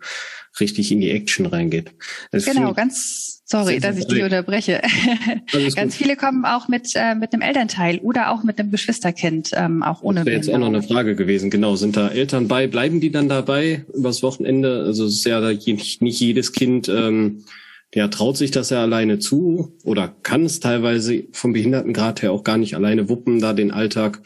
richtig 0.59 0.91
in 0.91 0.99
die 0.99 1.11
Action 1.11 1.45
reingeht. 1.45 1.91
Das 2.31 2.45
genau, 2.45 2.73
ganz 2.73 3.38
sorry, 3.49 3.79
dass 3.79 3.97
ich 3.97 4.05
dich 4.05 4.23
unterbreche. 4.23 4.81
ganz 5.75 5.95
viele 5.95 6.15
kommen 6.15 6.45
auch 6.45 6.67
mit 6.67 6.91
äh, 6.95 7.15
mit 7.15 7.33
einem 7.33 7.41
Elternteil 7.41 7.99
oder 7.99 8.31
auch 8.31 8.43
mit 8.43 8.59
einem 8.59 8.71
Geschwisterkind, 8.71 9.51
ähm, 9.55 9.83
auch 9.83 10.01
ohne. 10.01 10.19
Das 10.19 10.25
wäre 10.25 10.35
jetzt 10.37 10.49
auch 10.49 10.57
noch 10.57 10.67
eine 10.67 10.83
Frage 10.83 11.15
gewesen. 11.15 11.49
Genau, 11.49 11.75
sind 11.75 11.97
da 11.97 12.09
Eltern 12.09 12.47
bei? 12.47 12.67
Bleiben 12.67 12.99
die 12.99 13.11
dann 13.11 13.29
dabei 13.29 13.85
übers 13.93 14.23
Wochenende? 14.23 14.83
Also 14.85 15.05
es 15.05 15.15
ist 15.15 15.25
ja 15.25 15.39
nicht, 15.41 16.01
jedes 16.01 16.53
Kind. 16.53 16.89
Ähm, 16.89 17.43
der 17.95 18.11
traut 18.11 18.37
sich 18.37 18.51
das 18.51 18.69
ja 18.69 18.83
alleine 18.83 19.17
zu 19.17 19.75
oder 19.83 20.13
kann 20.21 20.45
es 20.45 20.59
teilweise 20.59 21.23
vom 21.31 21.53
Behindertengrad 21.53 22.21
her 22.21 22.31
auch 22.31 22.43
gar 22.43 22.57
nicht 22.57 22.75
alleine 22.75 23.09
wuppen, 23.09 23.39
da 23.39 23.53
den 23.53 23.71
Alltag 23.71 24.21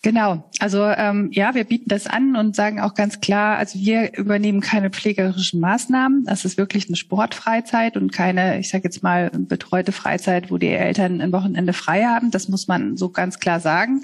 Genau, 0.00 0.48
also 0.60 0.84
ähm, 0.84 1.28
ja, 1.32 1.56
wir 1.56 1.64
bieten 1.64 1.88
das 1.88 2.06
an 2.06 2.36
und 2.36 2.54
sagen 2.54 2.78
auch 2.78 2.94
ganz 2.94 3.20
klar, 3.20 3.58
also 3.58 3.80
wir 3.80 4.16
übernehmen 4.16 4.60
keine 4.60 4.90
pflegerischen 4.90 5.58
Maßnahmen. 5.58 6.24
Das 6.24 6.44
ist 6.44 6.56
wirklich 6.56 6.86
eine 6.86 6.94
Sportfreizeit 6.94 7.96
und 7.96 8.12
keine, 8.12 8.60
ich 8.60 8.68
sage 8.68 8.84
jetzt 8.84 9.02
mal, 9.02 9.28
betreute 9.30 9.90
Freizeit, 9.90 10.52
wo 10.52 10.56
die 10.56 10.68
Eltern 10.68 11.20
ein 11.20 11.32
Wochenende 11.32 11.72
frei 11.72 12.04
haben. 12.04 12.30
Das 12.30 12.48
muss 12.48 12.68
man 12.68 12.96
so 12.96 13.08
ganz 13.08 13.40
klar 13.40 13.58
sagen. 13.58 14.02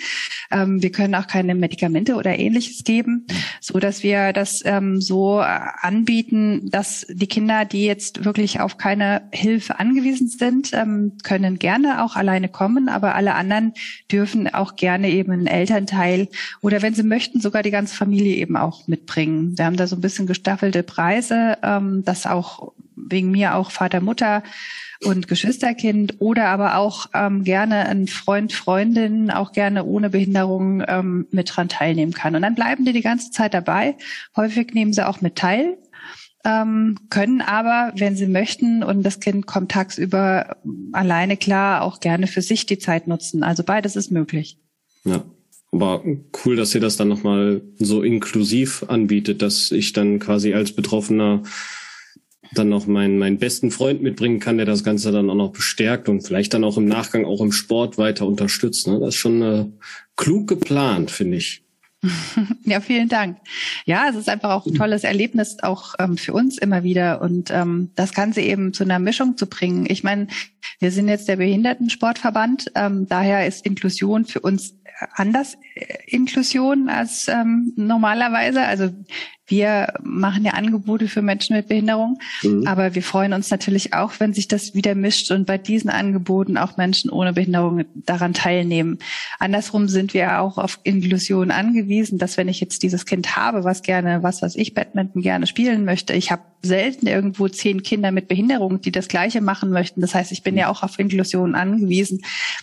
Ähm, 0.50 0.82
wir 0.82 0.90
können 0.90 1.14
auch 1.14 1.28
keine 1.28 1.54
Medikamente 1.54 2.16
oder 2.16 2.36
ähnliches 2.36 2.82
geben, 2.82 3.28
so 3.60 3.78
dass 3.78 4.02
wir 4.02 4.32
das 4.32 4.62
ähm, 4.64 5.00
so 5.00 5.38
anbieten, 5.38 6.70
dass 6.70 7.06
die 7.08 7.28
Kinder, 7.28 7.64
die 7.64 7.84
jetzt 7.84 8.24
wirklich 8.24 8.58
auf 8.58 8.78
keine 8.78 9.28
Hilfe 9.32 9.78
angewiesen 9.78 10.26
sind, 10.26 10.72
ähm, 10.72 11.18
können 11.22 11.60
gerne 11.60 12.02
auch 12.02 12.16
alleine 12.16 12.48
kommen, 12.48 12.88
aber 12.88 13.14
alle 13.14 13.36
anderen 13.36 13.74
dürfen 14.10 14.52
auch 14.52 14.74
gerne 14.74 15.08
eben 15.10 15.46
Eltern 15.46 15.83
Elternteil 15.84 16.28
oder 16.60 16.82
wenn 16.82 16.94
sie 16.94 17.02
möchten, 17.02 17.40
sogar 17.40 17.62
die 17.62 17.70
ganze 17.70 17.94
Familie 17.94 18.36
eben 18.36 18.56
auch 18.56 18.86
mitbringen. 18.86 19.56
Wir 19.56 19.66
haben 19.66 19.76
da 19.76 19.86
so 19.86 19.96
ein 19.96 20.00
bisschen 20.00 20.26
gestaffelte 20.26 20.82
Preise, 20.82 21.58
ähm, 21.62 22.04
dass 22.04 22.26
auch 22.26 22.72
wegen 22.96 23.30
mir 23.30 23.54
auch 23.54 23.70
Vater, 23.70 24.00
Mutter 24.00 24.42
und 25.04 25.28
Geschwisterkind 25.28 26.14
oder 26.20 26.48
aber 26.48 26.76
auch 26.76 27.06
ähm, 27.12 27.44
gerne 27.44 27.86
ein 27.88 28.06
Freund, 28.06 28.52
Freundin, 28.52 29.30
auch 29.30 29.52
gerne 29.52 29.84
ohne 29.84 30.10
Behinderung 30.10 30.82
ähm, 30.86 31.26
mit 31.30 31.54
dran 31.54 31.68
teilnehmen 31.68 32.12
kann. 32.12 32.34
Und 32.34 32.42
dann 32.42 32.54
bleiben 32.54 32.84
die 32.84 32.92
die 32.92 33.02
ganze 33.02 33.30
Zeit 33.30 33.52
dabei. 33.52 33.96
Häufig 34.36 34.72
nehmen 34.72 34.92
sie 34.92 35.06
auch 35.06 35.20
mit 35.20 35.36
teil, 35.36 35.76
ähm, 36.44 36.96
können 37.10 37.42
aber, 37.42 37.92
wenn 37.96 38.16
sie 38.16 38.26
möchten 38.26 38.82
und 38.82 39.02
das 39.02 39.20
Kind 39.20 39.46
kommt 39.46 39.72
tagsüber 39.72 40.56
alleine 40.92 41.36
klar, 41.36 41.82
auch 41.82 42.00
gerne 42.00 42.26
für 42.26 42.42
sich 42.42 42.64
die 42.64 42.78
Zeit 42.78 43.06
nutzen. 43.06 43.42
Also 43.42 43.64
beides 43.64 43.96
ist 43.96 44.10
möglich. 44.10 44.58
Ja. 45.04 45.22
Aber 45.74 46.04
cool, 46.44 46.54
dass 46.54 46.72
ihr 46.72 46.80
das 46.80 46.96
dann 46.96 47.08
nochmal 47.08 47.62
so 47.78 48.02
inklusiv 48.02 48.84
anbietet, 48.86 49.42
dass 49.42 49.72
ich 49.72 49.92
dann 49.92 50.20
quasi 50.20 50.54
als 50.54 50.70
Betroffener 50.70 51.42
dann 52.52 52.68
noch 52.68 52.86
meinen, 52.86 53.18
meinen 53.18 53.38
besten 53.38 53.72
Freund 53.72 54.00
mitbringen 54.00 54.38
kann, 54.38 54.56
der 54.56 54.66
das 54.66 54.84
Ganze 54.84 55.10
dann 55.10 55.28
auch 55.28 55.34
noch 55.34 55.50
bestärkt 55.50 56.08
und 56.08 56.20
vielleicht 56.20 56.54
dann 56.54 56.62
auch 56.62 56.76
im 56.76 56.84
Nachgang 56.84 57.24
auch 57.24 57.40
im 57.40 57.50
Sport 57.50 57.98
weiter 57.98 58.24
unterstützt. 58.24 58.86
Ne? 58.86 59.00
Das 59.00 59.10
ist 59.10 59.16
schon 59.16 59.42
äh, 59.42 59.66
klug 60.14 60.46
geplant, 60.46 61.10
finde 61.10 61.38
ich. 61.38 61.64
Ja, 62.64 62.80
vielen 62.80 63.08
Dank. 63.08 63.38
Ja, 63.84 64.08
es 64.08 64.16
ist 64.16 64.28
einfach 64.28 64.50
auch 64.50 64.66
ein 64.66 64.74
tolles 64.74 65.04
Erlebnis, 65.04 65.56
auch 65.62 65.94
ähm, 65.98 66.16
für 66.16 66.32
uns 66.32 66.56
immer 66.58 66.82
wieder. 66.82 67.20
Und 67.20 67.50
ähm, 67.50 67.90
das 67.94 68.14
Ganze 68.14 68.40
eben 68.40 68.72
zu 68.72 68.84
einer 68.84 68.98
Mischung 68.98 69.36
zu 69.36 69.46
bringen. 69.46 69.86
Ich 69.88 70.02
meine, 70.02 70.28
wir 70.80 70.90
sind 70.90 71.08
jetzt 71.08 71.28
der 71.28 71.36
Behindertensportverband. 71.36 72.72
Ähm, 72.74 73.06
daher 73.08 73.46
ist 73.46 73.66
Inklusion 73.66 74.24
für 74.24 74.40
uns 74.40 74.74
anders 75.12 75.56
Inklusion 76.06 76.88
als 76.88 77.28
ähm, 77.28 77.72
normalerweise. 77.76 78.62
Also 78.62 78.90
wir 79.46 79.92
machen 80.02 80.44
ja 80.44 80.52
Angebote 80.52 81.06
für 81.06 81.20
Menschen 81.20 81.54
mit 81.54 81.68
Behinderung, 81.68 82.18
mhm. 82.42 82.66
aber 82.66 82.94
wir 82.94 83.02
freuen 83.02 83.34
uns 83.34 83.50
natürlich 83.50 83.92
auch, 83.92 84.12
wenn 84.18 84.32
sich 84.32 84.48
das 84.48 84.74
wieder 84.74 84.94
mischt 84.94 85.30
und 85.30 85.46
bei 85.46 85.58
diesen 85.58 85.90
Angeboten 85.90 86.56
auch 86.56 86.78
Menschen 86.78 87.10
ohne 87.10 87.34
Behinderung 87.34 87.84
daran 87.94 88.32
teilnehmen. 88.32 88.98
Andersrum 89.38 89.88
sind 89.88 90.14
wir 90.14 90.40
auch 90.40 90.56
auf 90.56 90.80
Inklusion 90.82 91.50
angewiesen, 91.50 92.18
dass 92.18 92.38
wenn 92.38 92.48
ich 92.48 92.60
jetzt 92.60 92.82
dieses 92.82 93.04
Kind 93.04 93.36
habe, 93.36 93.64
was 93.64 93.82
gerne, 93.82 94.22
was 94.22 94.40
was 94.40 94.56
ich 94.56 94.72
Badminton 94.72 95.20
gerne 95.20 95.46
spielen 95.46 95.84
möchte, 95.84 96.14
ich 96.14 96.30
habe 96.30 96.42
selten 96.62 97.06
irgendwo 97.06 97.48
zehn 97.48 97.82
Kinder 97.82 98.10
mit 98.10 98.28
Behinderung, 98.28 98.80
die 98.80 98.92
das 98.92 99.08
Gleiche 99.08 99.42
machen 99.42 99.70
möchten. 99.70 100.00
Das 100.00 100.14
heißt, 100.14 100.32
ich 100.32 100.42
bin 100.42 100.56
ja 100.56 100.68
auch 100.68 100.82
auf 100.82 100.98
Inklusion 100.98 101.54
angewiesen, 101.54 102.22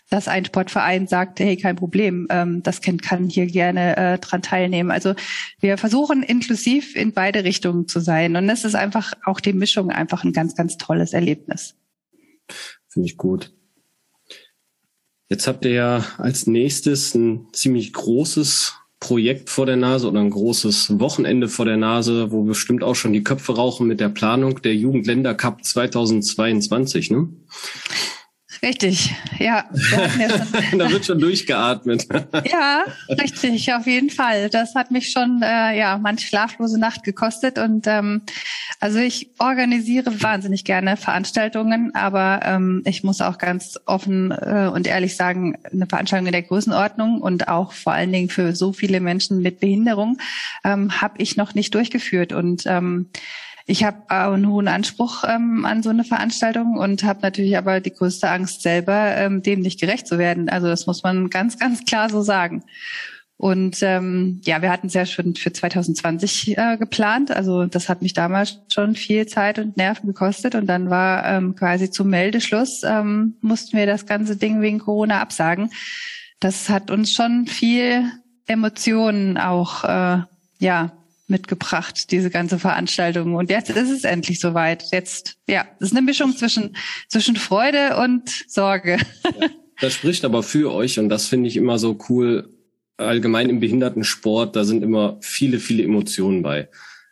dass 0.10 0.28
ein 0.28 0.46
Sportverein 0.46 1.06
sagt, 1.06 1.40
hey, 1.40 1.56
kein 1.58 1.76
Problem, 1.76 2.26
ähm, 2.32 2.64
das 2.64 2.82
Kind 2.82 3.01
kann 3.02 3.30
hier 3.30 3.48
gerne 3.48 3.98
äh, 3.98 4.20
dran 4.20 4.42
teilnehmen. 4.42 4.92
Also 4.92 5.16
wir 5.60 5.78
versuchen 5.78 6.24
inklusiv 6.24 6.96
in 6.96 7.14
beide 7.14 7.44
Richtungen 7.44 7.88
zu 7.88 8.00
sein. 8.00 8.36
Und 8.36 8.50
es 8.50 8.64
ist 8.64 8.76
einfach 8.76 9.14
auch 9.26 9.40
die 9.40 9.54
Mischung 9.54 9.92
einfach 9.92 10.24
ein 10.24 10.34
ganz, 10.34 10.56
ganz 10.56 10.78
tolles 10.78 11.14
Erlebnis. 11.14 11.76
Finde 12.88 13.08
ich 13.08 13.18
gut. 13.18 13.54
Jetzt 15.30 15.48
habt 15.48 15.64
ihr 15.64 15.72
ja 15.72 16.06
als 16.18 16.46
nächstes 16.46 17.16
ein 17.16 17.48
ziemlich 17.54 17.94
großes 17.94 18.76
Projekt 19.00 19.50
vor 19.50 19.66
der 19.66 19.78
Nase 19.78 20.08
oder 20.08 20.20
ein 20.20 20.30
großes 20.30 21.00
Wochenende 21.00 21.48
vor 21.48 21.66
der 21.66 21.78
Nase, 21.78 22.32
wo 22.32 22.44
bestimmt 22.44 22.84
auch 22.84 22.96
schon 22.96 23.14
die 23.14 23.24
Köpfe 23.24 23.56
rauchen 23.56 23.88
mit 23.88 24.00
der 24.00 24.10
Planung 24.10 24.62
der 24.62 24.76
Jugendländer 24.76 25.34
Cup 25.34 25.66
2022, 25.66 27.12
ne? 27.12 27.30
Richtig, 28.64 29.12
ja. 29.40 29.66
ja 30.20 30.28
da 30.78 30.92
wird 30.92 31.06
schon 31.06 31.20
durchgeatmet. 31.20 32.08
ja, 32.52 32.84
richtig, 33.10 33.74
auf 33.74 33.88
jeden 33.88 34.12
Fall. 34.12 34.50
Das 34.52 34.76
hat 34.76 34.92
mich 34.92 35.12
schon 35.12 35.42
äh, 35.42 35.78
ja 35.78 35.98
manch 35.98 36.28
schlaflose 36.28 36.80
Nacht 36.80 37.04
gekostet 37.04 37.58
und 37.58 37.88
ähm, 37.88 38.22
also 38.80 39.00
ich 39.00 39.32
organisiere 39.40 40.22
wahnsinnig 40.22 40.64
gerne 40.64 40.96
Veranstaltungen, 40.96 41.96
aber 41.96 42.42
ähm, 42.44 42.84
ich 42.86 43.04
muss 43.04 43.22
auch 43.22 43.40
ganz 43.40 43.80
offen 43.88 44.30
äh, 44.30 44.70
und 44.72 44.86
ehrlich 44.86 45.16
sagen, 45.16 45.58
eine 45.72 45.88
Veranstaltung 45.88 46.28
in 46.28 46.34
der 46.34 46.44
Größenordnung 46.44 47.20
und 47.20 47.48
auch 47.48 47.74
vor 47.74 47.94
allen 47.94 48.12
Dingen 48.12 48.30
für 48.30 48.56
so 48.56 48.74
viele 48.74 49.00
Menschen 49.00 49.42
mit 49.42 49.60
Behinderung 49.60 50.20
ähm, 50.64 51.02
habe 51.02 51.16
ich 51.18 51.36
noch 51.36 51.56
nicht 51.56 51.74
durchgeführt 51.74 52.32
und 52.32 52.64
ähm, 52.68 53.08
ich 53.66 53.84
habe 53.84 54.10
einen 54.10 54.48
hohen 54.48 54.68
Anspruch 54.68 55.24
ähm, 55.28 55.66
an 55.66 55.84
so 55.84 55.90
eine 55.90 56.04
Veranstaltung 56.04 56.78
und 56.78 57.04
habe 57.04 57.22
natürlich 57.22 57.58
aber 57.58 57.80
die 57.80 57.94
größte 57.94 58.30
Angst 58.30 58.62
selber, 58.62 59.16
ähm, 59.16 59.42
dem 59.44 59.62
nicht 59.62 59.80
gerecht 59.80 60.08
zu 60.08 60.18
werden. 60.18 60.50
Also 60.50 60.68
das 60.68 60.88
muss 60.88 61.04
man 61.04 61.30
ganz, 61.30 61.60
ganz 61.60 61.86
klar 61.86 62.10
so 62.10 62.22
sagen. 62.22 62.64
Und 63.38 63.82
ähm, 63.82 64.40
ja, 64.44 64.62
wir 64.62 64.70
hatten 64.70 64.86
es 64.86 64.94
ja 64.94 65.04
schon 65.08 65.36
für 65.36 65.52
2020 65.52 66.60
äh, 66.60 66.78
geplant. 66.78 67.32
Also 67.32 67.66
das 67.66 67.90
hat 67.90 68.04
mich 68.04 68.14
damals 68.14 68.60
schon 68.72 68.96
viel 68.96 69.26
Zeit 69.26 69.58
und 69.58 69.78
Nerven 69.78 70.06
gekostet. 70.06 70.54
Und 70.54 70.68
dann 70.68 70.92
war 70.92 71.26
ähm, 71.26 71.56
quasi 71.56 71.90
zum 71.90 72.10
Meldeschluss, 72.10 72.84
ähm, 72.84 73.38
mussten 73.42 73.78
wir 73.78 73.88
das 73.88 74.06
ganze 74.06 74.36
Ding 74.36 74.62
wegen 74.62 74.78
Corona 74.78 75.22
absagen. 75.22 75.72
Das 76.40 76.70
hat 76.70 76.92
uns 76.92 77.14
schon 77.14 77.48
viel 77.48 78.12
Emotionen 78.46 79.40
auch 79.40 79.86
äh, 79.86 80.22
ja 80.60 80.92
mitgebracht, 81.32 82.12
diese 82.12 82.30
ganze 82.30 82.60
Veranstaltung. 82.60 83.34
Und 83.34 83.50
jetzt 83.50 83.72
ist 83.72 83.90
es 83.90 84.04
endlich 84.04 84.40
soweit. 84.40 84.84
Jetzt, 84.92 85.38
ja, 85.48 85.66
es 85.80 85.88
ist 85.88 85.98
eine 85.98 86.06
Mischung 86.06 86.38
zwischen, 86.38 86.76
zwischen 87.08 87.36
Freude 87.36 87.98
und 87.98 88.30
Sorge. 88.48 88.98
Ja, 89.24 89.48
das 89.82 89.94
spricht 89.94 90.24
aber 90.24 90.44
für 90.44 90.72
euch 90.72 91.00
und 91.00 91.10
das 91.10 91.26
finde 91.26 91.48
ich 91.48 91.58
immer 91.58 91.80
so 91.80 91.98
cool. 92.10 92.50
Allgemein 92.98 93.50
im 93.50 93.60
Behindertensport, 93.60 94.56
da 94.56 94.64
sind 94.64 94.84
immer 94.84 95.18
viele, 95.22 95.60
viele 95.60 95.82
Emotionen 95.82 96.44
bei. 96.44 96.70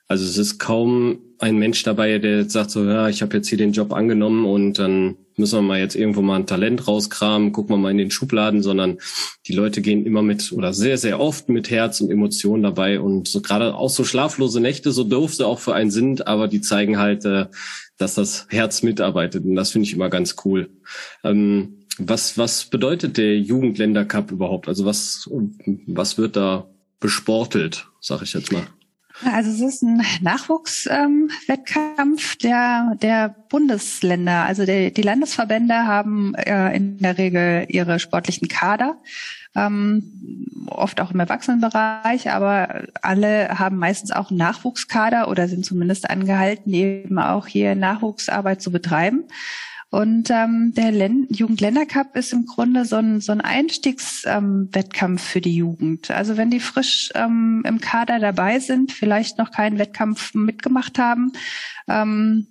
Also 0.09 0.25
es 0.25 0.39
ist 0.39 0.57
kaum 0.57 1.19
ein 1.37 1.57
Mensch 1.59 1.83
dabei, 1.83 2.17
der 2.17 2.39
jetzt 2.39 2.53
sagt 2.53 2.71
so, 2.71 2.83
ja, 2.83 3.09
ich 3.09 3.21
habe 3.21 3.37
jetzt 3.37 3.47
hier 3.47 3.59
den 3.59 3.73
Job 3.73 3.93
angenommen 3.93 4.43
und 4.43 4.79
dann 4.79 5.17
müssen 5.37 5.59
wir 5.59 5.61
mal 5.61 5.79
jetzt 5.79 5.95
irgendwo 5.95 6.23
mal 6.23 6.35
ein 6.35 6.47
Talent 6.47 6.87
rauskramen, 6.87 7.51
gucken 7.51 7.75
wir 7.75 7.77
mal 7.77 7.91
in 7.91 7.99
den 7.99 8.09
Schubladen, 8.09 8.63
sondern 8.63 8.97
die 9.45 9.53
Leute 9.53 9.81
gehen 9.83 10.07
immer 10.07 10.23
mit 10.23 10.51
oder 10.51 10.73
sehr, 10.73 10.97
sehr 10.97 11.19
oft 11.19 11.47
mit 11.47 11.69
Herz 11.69 12.01
und 12.01 12.09
Emotionen 12.09 12.63
dabei 12.63 12.99
und 12.99 13.27
so 13.27 13.41
gerade 13.41 13.75
auch 13.75 13.91
so 13.91 14.03
schlaflose 14.03 14.59
Nächte, 14.59 14.91
so 14.91 15.03
doof 15.03 15.35
sie 15.35 15.45
auch 15.45 15.59
für 15.59 15.75
einen 15.75 15.91
sind, 15.91 16.25
aber 16.25 16.47
die 16.47 16.61
zeigen 16.61 16.97
halt, 16.97 17.23
äh, 17.25 17.45
dass 17.99 18.15
das 18.15 18.47
Herz 18.49 18.81
mitarbeitet 18.81 19.45
und 19.45 19.55
das 19.55 19.69
finde 19.69 19.87
ich 19.87 19.93
immer 19.93 20.09
ganz 20.09 20.37
cool. 20.43 20.71
Ähm, 21.23 21.85
was, 21.99 22.35
was 22.35 22.65
bedeutet 22.65 23.17
der 23.17 23.37
Jugendländer 23.37 24.05
Cup 24.05 24.31
überhaupt? 24.31 24.67
Also 24.67 24.85
was, 24.85 25.29
was 25.85 26.17
wird 26.17 26.35
da 26.35 26.67
besportelt, 26.99 27.87
sag 28.01 28.23
ich 28.23 28.33
jetzt 28.33 28.51
mal? 28.51 28.65
Also 29.25 29.51
es 29.51 29.59
ist 29.59 29.83
ein 29.83 30.01
Nachwuchswettkampf 30.21 32.33
ähm, 32.33 32.39
der, 32.41 32.95
der 33.01 33.35
Bundesländer. 33.49 34.45
Also 34.45 34.65
der, 34.65 34.91
die 34.91 35.01
Landesverbände 35.01 35.75
haben 35.75 36.35
äh, 36.35 36.73
in 36.75 36.99
der 36.99 37.17
Regel 37.17 37.65
ihre 37.67 37.99
sportlichen 37.99 38.47
Kader, 38.47 38.95
ähm, 39.55 40.45
oft 40.67 41.01
auch 41.01 41.11
im 41.11 41.19
Erwachsenenbereich, 41.19 42.31
aber 42.31 42.83
alle 43.01 43.59
haben 43.59 43.75
meistens 43.77 44.11
auch 44.11 44.29
einen 44.29 44.37
Nachwuchskader 44.37 45.27
oder 45.27 45.49
sind 45.49 45.65
zumindest 45.65 46.09
angehalten, 46.09 46.73
eben 46.73 47.19
auch 47.19 47.45
hier 47.47 47.75
Nachwuchsarbeit 47.75 48.61
zu 48.61 48.71
betreiben. 48.71 49.25
Und 49.91 50.29
ähm, 50.29 50.73
der 50.75 50.91
Jugendländercup 51.29 52.15
ist 52.15 52.31
im 52.31 52.45
Grunde 52.45 52.85
so 52.85 52.97
ein, 52.97 53.21
so 53.21 53.31
ein 53.31 53.41
Einstiegswettkampf 53.41 55.21
ähm, 55.21 55.31
für 55.31 55.41
die 55.41 55.55
Jugend. 55.55 56.11
Also 56.11 56.37
wenn 56.37 56.51
die 56.51 56.59
frisch 56.59 57.09
ähm, 57.15 57.63
im 57.65 57.79
Kader 57.79 58.19
dabei 58.19 58.59
sind, 58.59 58.91
vielleicht 58.91 59.39
noch 59.39 59.49
keinen 59.51 59.79
Wettkampf 59.79 60.35
mitgemacht 60.35 60.99
haben, 60.99 61.31
ähm, 61.87 62.47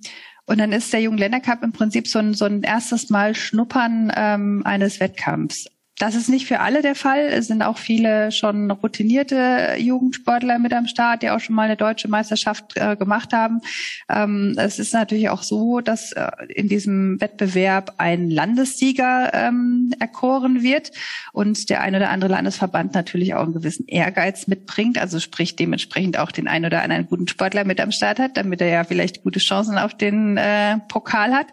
und 0.47 0.59
dann 0.59 0.73
ist 0.73 0.95
der 0.95 1.03
Jugendländercup 1.03 1.63
im 1.63 1.73
Prinzip 1.73 2.09
so 2.09 2.19
ein, 2.19 2.33
so 2.33 2.47
ein 2.47 2.63
erstes 2.63 3.11
Mal 3.11 3.35
Schnuppern 3.35 4.11
ähm, 4.17 4.63
eines 4.65 4.99
Wettkampfs. 4.99 5.67
Das 5.99 6.15
ist 6.15 6.29
nicht 6.29 6.47
für 6.47 6.61
alle 6.61 6.81
der 6.81 6.95
Fall. 6.95 7.27
Es 7.27 7.49
sind 7.49 7.63
auch 7.63 7.77
viele 7.77 8.31
schon 8.31 8.71
routinierte 8.71 9.75
Jugendsportler 9.79 10.59
mit 10.61 10.73
am 10.73 10.87
Start, 10.87 11.23
die 11.23 11.31
auch 11.31 11.41
schon 11.41 11.57
mal 11.57 11.65
eine 11.65 11.77
deutsche 11.77 12.07
Meisterschaft 12.07 12.77
äh, 12.77 12.95
gemacht 12.95 13.33
haben. 13.33 13.61
Ähm, 14.09 14.55
es 14.57 14.79
ist 14.79 14.95
natürlich 14.95 15.29
auch 15.29 15.43
so, 15.43 15.81
dass 15.81 16.13
äh, 16.13 16.29
in 16.55 16.69
diesem 16.69 17.21
Wettbewerb 17.21 17.95
ein 17.99 18.31
Landessieger 18.31 19.33
ähm, 19.35 19.93
erkoren 19.99 20.63
wird 20.63 20.93
und 21.33 21.69
der 21.69 21.81
ein 21.81 21.97
oder 21.97 22.11
andere 22.11 22.31
Landesverband 22.31 22.95
natürlich 22.95 23.35
auch 23.35 23.43
einen 23.43 23.55
gewissen 23.55 23.87
Ehrgeiz 23.89 24.47
mitbringt, 24.47 24.99
also 24.99 25.19
sprich 25.19 25.57
dementsprechend 25.57 26.19
auch 26.19 26.31
den 26.31 26.47
ein 26.47 26.65
oder 26.65 26.83
anderen 26.83 27.09
guten 27.09 27.27
Sportler 27.27 27.65
mit 27.65 27.81
am 27.81 27.91
Start 27.91 28.21
hat, 28.21 28.37
damit 28.37 28.61
er 28.61 28.69
ja 28.69 28.85
vielleicht 28.85 29.25
gute 29.25 29.41
Chancen 29.41 29.77
auf 29.77 29.95
den 29.95 30.37
äh, 30.37 30.79
Pokal 30.89 31.33
hat. 31.33 31.47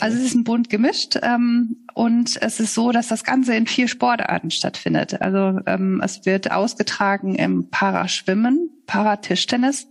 Also 0.00 0.16
es 0.16 0.24
ist 0.24 0.34
ein 0.34 0.44
bunt 0.44 0.70
gemischt 0.70 1.18
ähm, 1.22 1.76
und 1.92 2.40
es 2.40 2.60
ist 2.60 2.72
so, 2.72 2.90
dass 2.90 3.08
das 3.08 3.24
Ganze 3.24 3.54
in 3.54 3.66
vier 3.74 3.88
Sportarten 3.88 4.50
stattfindet. 4.50 5.20
Also 5.20 5.60
ähm, 5.66 6.00
es 6.04 6.24
wird 6.24 6.52
ausgetragen 6.52 7.34
im 7.34 7.70
Paraschwimmen, 7.70 8.70
Paratischtennis, 8.86 9.88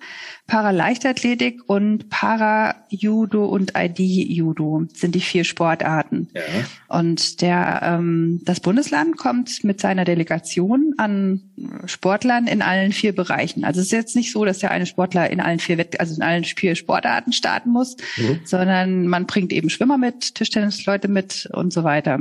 Paraleichtathletik 0.48 1.62
und 1.68 2.10
Para-Judo 2.10 3.46
und 3.46 3.74
ID-Judo 3.76 4.86
sind 4.94 5.16
die 5.16 5.22
vier 5.22 5.44
Sportarten. 5.44 6.30
Ja. 6.34 6.42
Und 6.88 7.42
der 7.42 7.82
ähm, 7.84 8.42
das 8.44 8.60
Bundesland 8.60 9.18
kommt 9.18 9.64
mit 9.64 9.82
seiner 9.82 10.06
Delegation 10.06 10.94
an 10.98 11.42
Sportlern 11.86 12.48
in 12.48 12.62
allen 12.62 12.94
vier 12.94 13.14
Bereichen. 13.14 13.66
Also 13.66 13.80
es 13.82 13.88
ist 13.88 13.94
jetzt 13.94 14.16
nicht 14.16 14.32
so, 14.32 14.46
dass 14.46 14.60
der 14.60 14.72
eine 14.72 14.86
Sportler 14.86 15.30
in 15.30 15.42
allen 15.42 15.60
vier 15.60 15.78
Wett 15.78 16.00
also 16.00 16.16
in 16.16 16.22
allen 16.22 16.44
vier 16.44 16.76
Sportarten 16.76 17.34
starten 17.34 17.72
muss, 17.72 17.98
mhm. 18.18 18.42
sondern 18.46 19.08
man 19.08 19.26
bringt 19.26 19.52
eben 19.52 19.70
Schwimmer 19.70 19.98
mit, 19.98 20.36
Tischtennisleute 20.36 21.08
mit 21.08 21.50
und 21.52 21.74
so 21.74 21.84
weiter. 21.84 22.20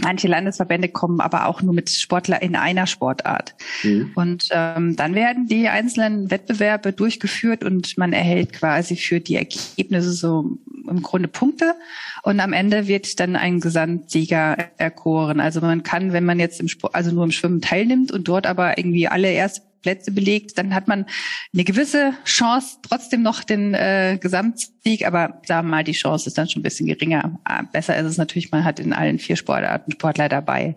Manche 0.00 0.26
Landesverbände 0.26 0.88
kommen 0.88 1.20
aber 1.20 1.46
auch 1.46 1.60
nur 1.60 1.74
mit 1.74 1.90
Sportler 1.90 2.40
in 2.40 2.56
einer 2.56 2.86
Sportart. 2.86 3.54
Mhm. 3.82 4.12
Und 4.14 4.48
ähm, 4.50 4.96
dann 4.96 5.14
werden 5.14 5.46
die 5.46 5.68
einzelnen 5.68 6.30
Wettbewerbe 6.30 6.92
durchgeführt 6.92 7.62
und 7.62 7.98
man 7.98 8.12
erhält 8.12 8.54
quasi 8.54 8.96
für 8.96 9.20
die 9.20 9.36
Ergebnisse 9.36 10.12
so 10.12 10.58
im 10.88 11.02
Grunde 11.02 11.28
Punkte. 11.28 11.74
Und 12.22 12.40
am 12.40 12.52
Ende 12.52 12.88
wird 12.88 13.20
dann 13.20 13.36
ein 13.36 13.60
Gesamtsieger 13.60 14.56
erkoren. 14.78 15.40
Also 15.40 15.60
man 15.60 15.82
kann, 15.82 16.12
wenn 16.12 16.24
man 16.24 16.40
jetzt 16.40 16.60
im 16.60 16.68
Sport, 16.68 16.94
also 16.94 17.12
nur 17.12 17.24
im 17.24 17.30
Schwimmen 17.30 17.60
teilnimmt 17.60 18.12
und 18.12 18.28
dort 18.28 18.46
aber 18.46 18.78
irgendwie 18.78 19.08
alle 19.08 19.30
erst 19.30 19.62
Plätze 19.82 20.12
belegt, 20.12 20.56
dann 20.58 20.74
hat 20.74 20.88
man 20.88 21.06
eine 21.52 21.64
gewisse 21.64 22.14
Chance, 22.24 22.78
trotzdem 22.82 23.22
noch 23.22 23.44
den 23.44 23.74
äh, 23.74 24.18
Gesamtsieg, 24.20 25.06
aber 25.06 25.40
sagen 25.44 25.68
wir 25.68 25.76
mal, 25.76 25.84
die 25.84 25.92
Chance 25.92 26.28
ist 26.28 26.38
dann 26.38 26.48
schon 26.48 26.60
ein 26.60 26.64
bisschen 26.64 26.86
geringer. 26.86 27.38
Ah, 27.44 27.62
besser 27.62 27.96
ist 27.96 28.06
es 28.06 28.16
natürlich, 28.16 28.50
man 28.50 28.64
hat 28.64 28.80
in 28.80 28.92
allen 28.92 29.18
vier 29.18 29.36
Sportarten 29.36 29.92
Sportler 29.92 30.28
dabei. 30.28 30.76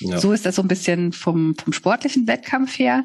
Ja. 0.00 0.18
So 0.18 0.32
ist 0.32 0.44
das 0.44 0.56
so 0.56 0.62
ein 0.62 0.68
bisschen 0.68 1.12
vom, 1.12 1.54
vom 1.54 1.72
sportlichen 1.72 2.26
Wettkampf 2.26 2.78
her. 2.78 3.04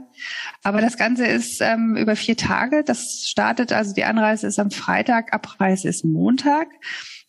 Aber 0.64 0.82
das 0.82 0.98
Ganze 0.98 1.28
ist 1.28 1.62
ähm, 1.62 1.96
über 1.96 2.16
vier 2.16 2.36
Tage. 2.36 2.84
Das 2.84 3.28
startet, 3.28 3.72
also 3.72 3.94
die 3.94 4.04
Anreise 4.04 4.48
ist 4.48 4.60
am 4.60 4.72
Freitag, 4.72 5.34
Abreise 5.34 5.88
ist 5.90 6.06
Montag. 6.06 6.68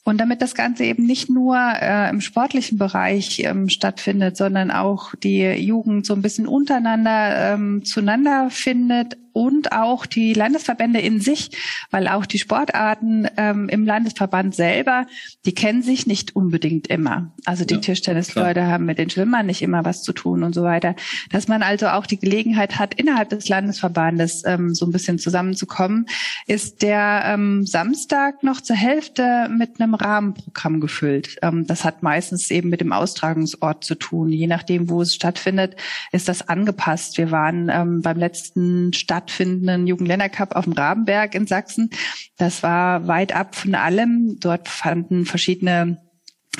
Und 0.09 0.16
damit 0.16 0.40
das 0.40 0.55
Ganze 0.55 0.85
eben 0.85 1.05
nicht 1.05 1.29
nur 1.29 1.59
äh, 1.59 2.09
im 2.09 2.23
sportlichen 2.23 2.79
Bereich 2.79 3.40
ähm, 3.40 3.68
stattfindet, 3.68 4.38
sondern 4.38 4.71
auch 4.71 5.14
die 5.23 5.42
Jugend 5.42 6.07
so 6.07 6.14
ein 6.14 6.23
bisschen 6.23 6.47
untereinander 6.47 7.53
ähm, 7.53 7.85
zueinander 7.85 8.49
findet 8.49 9.18
und 9.33 9.73
auch 9.73 10.07
die 10.07 10.35
Landesverbände 10.35 11.01
in 11.01 11.21
sich, 11.21 11.51
weil 11.91 12.09
auch 12.09 12.27
die 12.27 12.38
Sportarten 12.38 13.27
ähm, 13.37 13.69
im 13.69 13.85
Landesverband 13.85 14.55
selber, 14.55 15.07
die 15.45 15.55
kennen 15.55 15.83
sich 15.83 16.07
nicht 16.07 16.37
unbedingt 16.37 16.88
immer. 16.88 17.33
Also 17.45 17.64
die 17.64 17.75
ja, 17.75 17.81
Tischtennisleute 17.81 18.67
haben 18.67 18.85
mit 18.85 18.99
den 18.99 19.11
Schwimmern 19.11 19.47
nicht 19.47 19.62
immer 19.62 19.85
was 19.85 20.03
zu 20.03 20.12
tun 20.12 20.43
und 20.43 20.55
so 20.55 20.62
weiter. 20.62 20.95
Dass 21.31 21.49
man 21.49 21.62
also 21.62 21.88
auch 21.88 22.07
die 22.07 22.19
Gelegenheit 22.19 22.79
hat, 22.79 22.95
innerhalb 22.95 23.31
des 23.31 23.49
Landesverbandes 23.49 24.43
ähm, 24.47 24.75
so 24.75 24.87
ein 24.87 24.93
bisschen 24.93 25.19
zusammenzukommen, 25.19 26.07
ist 26.47 26.83
der 26.83 27.23
ähm, 27.27 27.67
Samstag 27.67 28.43
noch 28.43 28.61
zur 28.61 28.77
Hälfte 28.77 29.49
mit 29.51 29.81
einem 29.81 29.95
Rahmenprogramm 29.95 30.81
gefüllt. 30.81 31.38
Ähm, 31.43 31.67
das 31.67 31.85
hat 31.85 32.03
meistens 32.03 32.51
eben 32.51 32.69
mit 32.69 32.81
dem 32.81 32.93
Austragungsort 32.93 33.85
zu 33.85 33.95
tun. 33.95 34.31
Je 34.31 34.47
nachdem, 34.47 34.88
wo 34.88 35.03
es 35.03 35.14
stattfindet, 35.14 35.77
ist 36.12 36.29
das 36.29 36.49
angepasst. 36.49 37.19
Wir 37.19 37.31
waren 37.31 37.69
ähm, 37.73 38.03
beim 38.03 38.19
letzten 38.19 38.93
stattfindenden 39.18 39.87
Jugendländercup 39.87 40.54
auf 40.54 40.64
dem 40.64 40.74
Rabenberg 40.74 41.35
in 41.35 41.46
Sachsen. 41.46 41.90
Das 42.37 42.62
war 42.62 43.09
weit 43.09 43.35
ab 43.35 43.57
von 43.57 43.74
allem. 43.74 44.38
Dort 44.38 44.68
fanden 44.68 45.26
verschiedene 45.26 45.98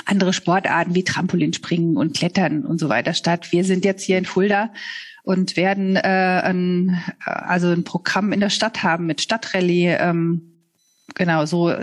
andere 0.05 0.33
Sportarten 0.33 0.93
wie 0.93 1.03
Trampolinspringen 1.03 1.95
und 1.95 2.15
Klettern 2.15 2.65
und 2.65 2.79
so 2.79 2.89
weiter 2.89 3.13
statt. 3.13 3.51
Wir 3.51 3.63
sind 3.63 3.85
jetzt 3.85 4.03
hier 4.03 4.17
in 4.17 4.25
Fulda 4.25 4.71
und 5.23 5.55
werden 5.55 5.95
äh, 5.95 6.41
ein, 6.43 7.01
also 7.25 7.69
ein 7.69 7.83
Programm 7.83 8.33
in 8.33 8.39
der 8.41 8.49
Stadt 8.49 8.83
haben 8.83 9.05
mit 9.05 9.21
Stadtrallye. 9.21 9.97
Ähm, 9.99 10.65
genau, 11.15 11.45
so 11.45 11.73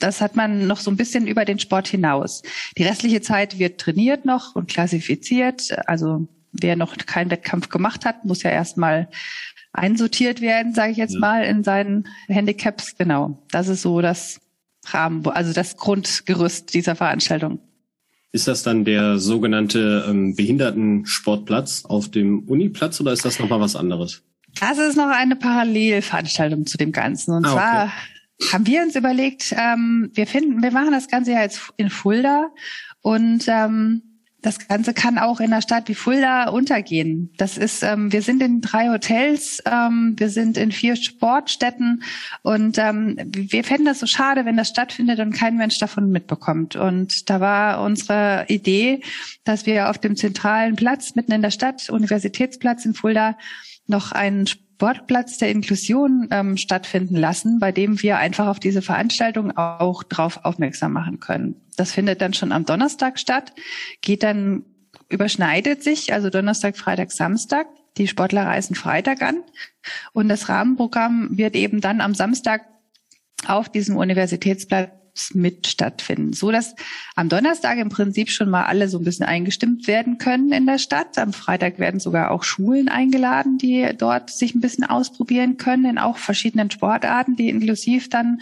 das 0.00 0.20
hat 0.20 0.34
man 0.34 0.66
noch 0.66 0.80
so 0.80 0.90
ein 0.90 0.96
bisschen 0.96 1.28
über 1.28 1.44
den 1.44 1.60
Sport 1.60 1.86
hinaus. 1.86 2.42
Die 2.76 2.82
restliche 2.82 3.20
Zeit 3.20 3.60
wird 3.60 3.80
trainiert 3.80 4.24
noch 4.24 4.56
und 4.56 4.68
klassifiziert. 4.68 5.76
Also 5.86 6.26
wer 6.50 6.74
noch 6.74 6.96
keinen 6.96 7.30
Wettkampf 7.30 7.68
gemacht 7.68 8.04
hat, 8.04 8.24
muss 8.24 8.42
ja 8.42 8.50
erstmal 8.50 9.08
einsortiert 9.72 10.40
werden, 10.40 10.74
sage 10.74 10.92
ich 10.92 10.98
jetzt 10.98 11.18
mal, 11.18 11.44
in 11.44 11.64
seinen 11.64 12.08
Handicaps. 12.28 12.96
Genau, 12.96 13.42
das 13.50 13.68
ist 13.68 13.82
so 13.82 14.00
das 14.00 14.40
Rahmen, 14.86 15.26
also 15.26 15.52
das 15.52 15.76
Grundgerüst 15.76 16.74
dieser 16.74 16.96
Veranstaltung. 16.96 17.60
Ist 18.32 18.48
das 18.48 18.62
dann 18.62 18.84
der 18.84 19.18
sogenannte 19.18 20.06
ähm, 20.08 20.34
Behindertensportplatz 20.36 21.84
auf 21.86 22.10
dem 22.10 22.40
Uniplatz 22.40 23.00
oder 23.00 23.12
ist 23.12 23.24
das 23.24 23.38
nochmal 23.38 23.60
was 23.60 23.74
anderes? 23.74 24.22
Das 24.60 24.78
ist 24.78 24.96
noch 24.96 25.08
eine 25.08 25.36
Parallelveranstaltung 25.36 26.66
zu 26.66 26.76
dem 26.78 26.92
Ganzen. 26.92 27.32
Und 27.32 27.46
ah, 27.46 27.52
zwar 27.52 27.84
okay 27.84 27.92
haben 28.52 28.66
wir 28.66 28.82
uns 28.82 28.94
überlegt, 28.96 29.54
ähm, 29.56 30.10
wir 30.14 30.26
finden, 30.26 30.62
wir 30.62 30.70
machen 30.70 30.92
das 30.92 31.08
Ganze 31.08 31.32
ja 31.32 31.42
jetzt 31.42 31.72
in 31.76 31.90
Fulda 31.90 32.50
und 33.00 33.44
ähm, 33.48 34.02
das 34.40 34.68
Ganze 34.68 34.94
kann 34.94 35.18
auch 35.18 35.40
in 35.40 35.52
einer 35.52 35.62
Stadt 35.62 35.88
wie 35.88 35.94
Fulda 35.94 36.48
untergehen. 36.50 37.32
Das 37.38 37.58
ist, 37.58 37.82
ähm, 37.82 38.12
wir 38.12 38.22
sind 38.22 38.40
in 38.40 38.60
drei 38.60 38.88
Hotels, 38.88 39.60
ähm, 39.66 40.14
wir 40.16 40.30
sind 40.30 40.56
in 40.56 40.70
vier 40.70 40.94
Sportstätten 40.94 42.04
und 42.42 42.78
ähm, 42.78 43.16
wir 43.32 43.64
fänden 43.64 43.86
das 43.86 43.98
so 43.98 44.06
schade, 44.06 44.44
wenn 44.44 44.56
das 44.56 44.68
stattfindet 44.68 45.18
und 45.18 45.32
kein 45.32 45.56
Mensch 45.56 45.78
davon 45.78 46.10
mitbekommt. 46.10 46.76
Und 46.76 47.28
da 47.30 47.40
war 47.40 47.82
unsere 47.82 48.44
Idee, 48.48 49.02
dass 49.42 49.66
wir 49.66 49.90
auf 49.90 49.98
dem 49.98 50.14
zentralen 50.14 50.76
Platz 50.76 51.16
mitten 51.16 51.32
in 51.32 51.42
der 51.42 51.50
Stadt, 51.50 51.90
Universitätsplatz 51.90 52.84
in 52.84 52.94
Fulda, 52.94 53.36
noch 53.88 54.12
einen 54.12 54.46
Sportplatz 54.78 55.38
der 55.38 55.50
Inklusion 55.50 56.28
ähm, 56.30 56.56
stattfinden 56.56 57.16
lassen, 57.16 57.58
bei 57.58 57.72
dem 57.72 58.00
wir 58.00 58.18
einfach 58.18 58.46
auf 58.46 58.60
diese 58.60 58.80
Veranstaltung 58.80 59.56
auch 59.56 60.04
drauf 60.04 60.44
aufmerksam 60.44 60.92
machen 60.92 61.18
können. 61.18 61.56
Das 61.76 61.90
findet 61.90 62.20
dann 62.20 62.32
schon 62.32 62.52
am 62.52 62.64
Donnerstag 62.64 63.18
statt, 63.18 63.52
geht 64.02 64.22
dann 64.22 64.64
überschneidet 65.08 65.82
sich, 65.82 66.12
also 66.12 66.30
Donnerstag, 66.30 66.76
Freitag, 66.76 67.10
Samstag. 67.10 67.66
Die 67.96 68.06
Sportler 68.06 68.46
reisen 68.46 68.76
Freitag 68.76 69.20
an 69.22 69.42
und 70.12 70.28
das 70.28 70.48
Rahmenprogramm 70.48 71.36
wird 71.36 71.56
eben 71.56 71.80
dann 71.80 72.00
am 72.00 72.14
Samstag 72.14 72.64
auf 73.48 73.68
diesem 73.68 73.96
Universitätsplatz 73.96 74.90
mit 75.34 75.66
stattfinden, 75.66 76.32
so 76.32 76.50
dass 76.50 76.74
am 77.16 77.28
Donnerstag 77.28 77.78
im 77.78 77.88
Prinzip 77.88 78.30
schon 78.30 78.50
mal 78.50 78.64
alle 78.64 78.88
so 78.88 78.98
ein 78.98 79.04
bisschen 79.04 79.26
eingestimmt 79.26 79.86
werden 79.86 80.18
können 80.18 80.52
in 80.52 80.66
der 80.66 80.78
Stadt. 80.78 81.18
Am 81.18 81.32
Freitag 81.32 81.78
werden 81.78 82.00
sogar 82.00 82.30
auch 82.30 82.44
Schulen 82.44 82.88
eingeladen, 82.88 83.58
die 83.58 83.88
dort 83.96 84.30
sich 84.30 84.54
ein 84.54 84.60
bisschen 84.60 84.84
ausprobieren 84.84 85.56
können 85.56 85.84
in 85.84 85.98
auch 85.98 86.18
verschiedenen 86.18 86.70
Sportarten, 86.70 87.36
die 87.36 87.48
inklusiv 87.48 88.08
dann 88.08 88.40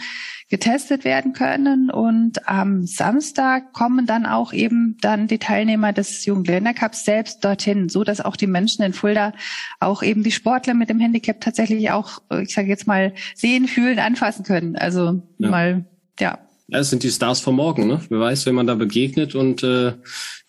getestet 0.49 1.03
werden 1.03 1.33
können. 1.33 1.89
Und 1.89 2.47
am 2.47 2.85
Samstag 2.85 3.73
kommen 3.73 4.05
dann 4.05 4.25
auch 4.25 4.53
eben 4.53 4.97
dann 5.01 5.27
die 5.27 5.39
Teilnehmer 5.39 5.91
des 5.93 6.25
Jugendländercups 6.25 7.03
selbst 7.03 7.43
dorthin, 7.43 7.89
so 7.89 8.03
dass 8.03 8.21
auch 8.21 8.35
die 8.35 8.47
Menschen 8.47 8.83
in 8.83 8.93
Fulda 8.93 9.33
auch 9.79 10.03
eben 10.03 10.23
die 10.23 10.31
Sportler 10.31 10.73
mit 10.73 10.89
dem 10.89 10.99
Handicap 10.99 11.41
tatsächlich 11.41 11.91
auch, 11.91 12.21
ich 12.41 12.53
sage 12.53 12.69
jetzt 12.69 12.87
mal, 12.87 13.13
sehen, 13.35 13.67
fühlen, 13.67 13.99
anfassen 13.99 14.45
können. 14.45 14.75
Also 14.77 15.21
ja. 15.37 15.49
mal, 15.49 15.85
ja. 16.19 16.39
Ja, 16.69 16.79
es 16.79 16.89
sind 16.89 17.03
die 17.03 17.11
Stars 17.11 17.39
von 17.39 17.55
morgen, 17.55 17.87
ne? 17.87 18.01
Wer 18.09 18.19
weiß, 18.19 18.45
wenn 18.45 18.55
man 18.55 18.67
da 18.67 18.75
begegnet 18.75 19.35
und 19.35 19.63
äh, 19.63 19.93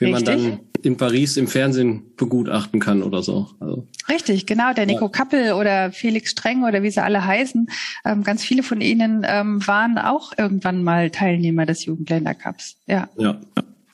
wenn 0.01 0.11
man 0.11 0.25
dann 0.25 0.61
in 0.83 0.97
Paris 0.97 1.37
im 1.37 1.47
Fernsehen 1.47 2.15
begutachten 2.17 2.81
kann 2.81 3.03
oder 3.03 3.23
so. 3.23 3.49
Also, 3.61 3.87
Richtig, 4.09 4.47
genau. 4.47 4.73
Der 4.73 4.87
Nico 4.87 5.07
ja. 5.07 5.11
Kappel 5.11 5.53
oder 5.53 5.93
Felix 5.93 6.31
Streng 6.31 6.65
oder 6.65 6.83
wie 6.83 6.91
sie 6.91 7.03
alle 7.03 7.25
heißen, 7.25 7.69
ähm, 8.05 8.25
ganz 8.25 8.43
viele 8.43 8.65
von 8.65 8.81
ihnen 8.81 9.25
ähm, 9.29 9.65
waren 9.67 9.99
auch 9.99 10.33
irgendwann 10.37 10.83
mal 10.83 11.11
Teilnehmer 11.11 11.67
des 11.67 11.85
Jugendländercups. 11.85 12.77
Ja. 12.87 13.09
Ja. 13.17 13.41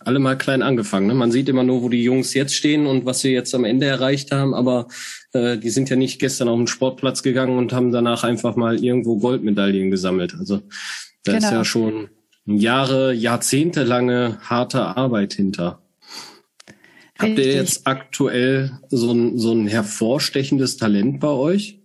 Alle 0.01 0.19
mal 0.19 0.37
klein 0.37 0.63
angefangen. 0.63 1.07
Ne? 1.07 1.15
Man 1.15 1.33
sieht 1.33 1.49
immer 1.49 1.63
nur, 1.63 1.83
wo 1.83 1.89
die 1.89 2.03
Jungs 2.03 2.35
jetzt 2.35 2.55
stehen 2.55 2.87
und 2.87 3.07
was 3.07 3.21
sie 3.21 3.33
jetzt 3.33 3.55
am 3.55 3.65
Ende 3.65 3.87
erreicht 3.87 4.33
haben, 4.33 4.53
aber 4.53 4.89
äh, 5.33 5.57
die 5.57 5.71
sind 5.71 5.89
ja 5.89 5.97
nicht 5.97 6.21
gestern 6.21 6.49
auf 6.49 6.59
den 6.59 6.67
Sportplatz 6.67 7.23
gegangen 7.23 7.57
und 7.57 7.73
haben 7.73 7.91
danach 7.91 8.23
einfach 8.23 8.55
mal 8.55 8.83
irgendwo 8.83 9.17
Goldmedaillen 9.17 9.91
gesammelt. 9.91 10.35
Also 10.39 10.61
da 11.25 11.33
genau. 11.33 11.47
ist 11.47 11.53
ja 11.53 11.65
schon 11.65 12.11
Jahre, 12.47 13.13
Jahrzehnte 13.15 13.85
lange 13.85 14.39
harte 14.43 14.97
Arbeit 14.97 15.35
hinter. 15.35 15.83
Habt 17.19 17.39
ihr 17.39 17.55
jetzt 17.55 17.87
aktuell 17.87 18.79
so 18.89 19.13
ein, 19.13 19.39
so 19.39 19.53
ein 19.53 19.67
hervorstechendes 19.67 20.77
Talent 20.77 21.21
bei 21.21 21.29
euch? 21.29 21.81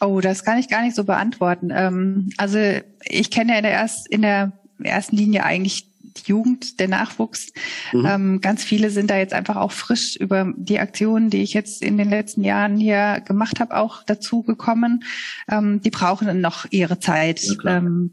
Oh, 0.00 0.20
das 0.20 0.44
kann 0.44 0.58
ich 0.58 0.68
gar 0.68 0.82
nicht 0.82 0.94
so 0.94 1.04
beantworten. 1.04 1.70
Ähm, 1.72 2.30
also 2.36 2.58
ich 3.04 3.30
kenne 3.30 3.52
ja 3.52 3.58
in 3.58 3.64
der, 3.64 3.72
erst, 3.72 4.08
in 4.08 4.22
der 4.22 4.52
ersten 4.82 5.16
Linie 5.16 5.44
eigentlich 5.44 5.86
die 6.22 6.30
Jugend, 6.30 6.80
der 6.80 6.88
Nachwuchs. 6.88 7.52
Mhm. 7.92 8.06
Ähm, 8.06 8.40
ganz 8.40 8.64
viele 8.64 8.90
sind 8.90 9.10
da 9.10 9.16
jetzt 9.16 9.34
einfach 9.34 9.56
auch 9.56 9.72
frisch 9.72 10.16
über 10.16 10.52
die 10.56 10.78
Aktionen, 10.78 11.30
die 11.30 11.42
ich 11.42 11.54
jetzt 11.54 11.82
in 11.82 11.98
den 11.98 12.10
letzten 12.10 12.44
Jahren 12.44 12.76
hier 12.76 13.22
gemacht 13.26 13.60
habe, 13.60 13.76
auch 13.76 14.02
dazu 14.04 14.42
gekommen. 14.42 15.04
Ähm, 15.50 15.80
die 15.82 15.90
brauchen 15.90 16.40
noch 16.40 16.66
ihre 16.70 16.98
Zeit. 16.98 17.42
Ja, 17.42 17.78
ähm, 17.78 18.12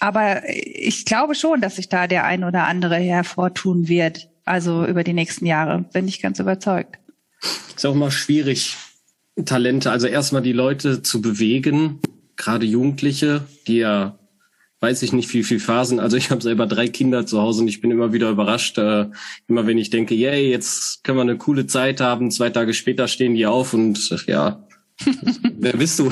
aber 0.00 0.42
ich 0.48 1.04
glaube 1.04 1.34
schon, 1.34 1.60
dass 1.60 1.76
sich 1.76 1.88
da 1.88 2.06
der 2.06 2.24
ein 2.24 2.44
oder 2.44 2.66
andere 2.66 2.96
hervortun 2.96 3.88
wird. 3.88 4.28
Also 4.44 4.84
über 4.84 5.04
die 5.04 5.12
nächsten 5.12 5.46
Jahre, 5.46 5.84
bin 5.92 6.08
ich 6.08 6.20
ganz 6.20 6.40
überzeugt. 6.40 6.98
Ist 7.76 7.86
auch 7.86 7.94
mal 7.94 8.10
schwierig, 8.10 8.76
Talente, 9.44 9.90
also 9.90 10.06
erstmal 10.06 10.42
die 10.42 10.52
Leute 10.52 11.02
zu 11.02 11.22
bewegen, 11.22 12.00
gerade 12.36 12.66
Jugendliche, 12.66 13.46
die 13.66 13.78
ja 13.78 14.18
weiß 14.82 15.02
ich 15.04 15.12
nicht, 15.12 15.32
wie 15.32 15.44
viel 15.44 15.60
Phasen. 15.60 16.00
Also 16.00 16.16
ich 16.16 16.30
habe 16.30 16.42
selber 16.42 16.66
drei 16.66 16.88
Kinder 16.88 17.24
zu 17.24 17.40
Hause 17.40 17.62
und 17.62 17.68
ich 17.68 17.80
bin 17.80 17.92
immer 17.92 18.12
wieder 18.12 18.28
überrascht, 18.30 18.78
äh, 18.78 19.06
immer 19.46 19.66
wenn 19.66 19.78
ich 19.78 19.90
denke, 19.90 20.14
yay, 20.14 20.50
jetzt 20.50 21.04
können 21.04 21.18
wir 21.18 21.22
eine 21.22 21.38
coole 21.38 21.68
Zeit 21.68 22.00
haben. 22.00 22.32
Zwei 22.32 22.50
Tage 22.50 22.74
später 22.74 23.06
stehen 23.06 23.34
die 23.34 23.46
auf 23.46 23.74
und 23.74 24.10
ja, 24.26 24.66
wer 25.58 25.76
bist 25.76 26.00
du? 26.00 26.10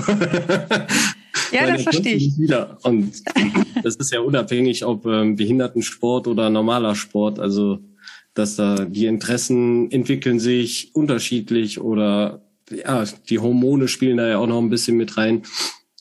ja, 1.53 1.67
das 1.67 1.83
verstehe 1.91 2.15
ich. 2.15 2.39
Wieder. 2.39 2.79
Und 2.85 3.13
das 3.83 3.97
ist 3.97 4.13
ja 4.13 4.21
unabhängig, 4.21 4.85
ob 4.85 5.05
ähm, 5.05 5.35
Behindertensport 5.35 6.29
oder 6.29 6.49
normaler 6.49 6.95
Sport. 6.95 7.41
Also 7.41 7.81
dass 8.35 8.55
da 8.55 8.85
die 8.85 9.07
Interessen 9.07 9.91
entwickeln 9.91 10.39
sich 10.39 10.95
unterschiedlich 10.95 11.81
oder 11.81 12.43
ja, 12.71 13.05
die 13.29 13.41
Hormone 13.41 13.89
spielen 13.89 14.19
da 14.19 14.29
ja 14.29 14.39
auch 14.39 14.47
noch 14.47 14.61
ein 14.61 14.71
bisschen 14.71 14.97
mit 14.97 15.17
rein 15.17 15.43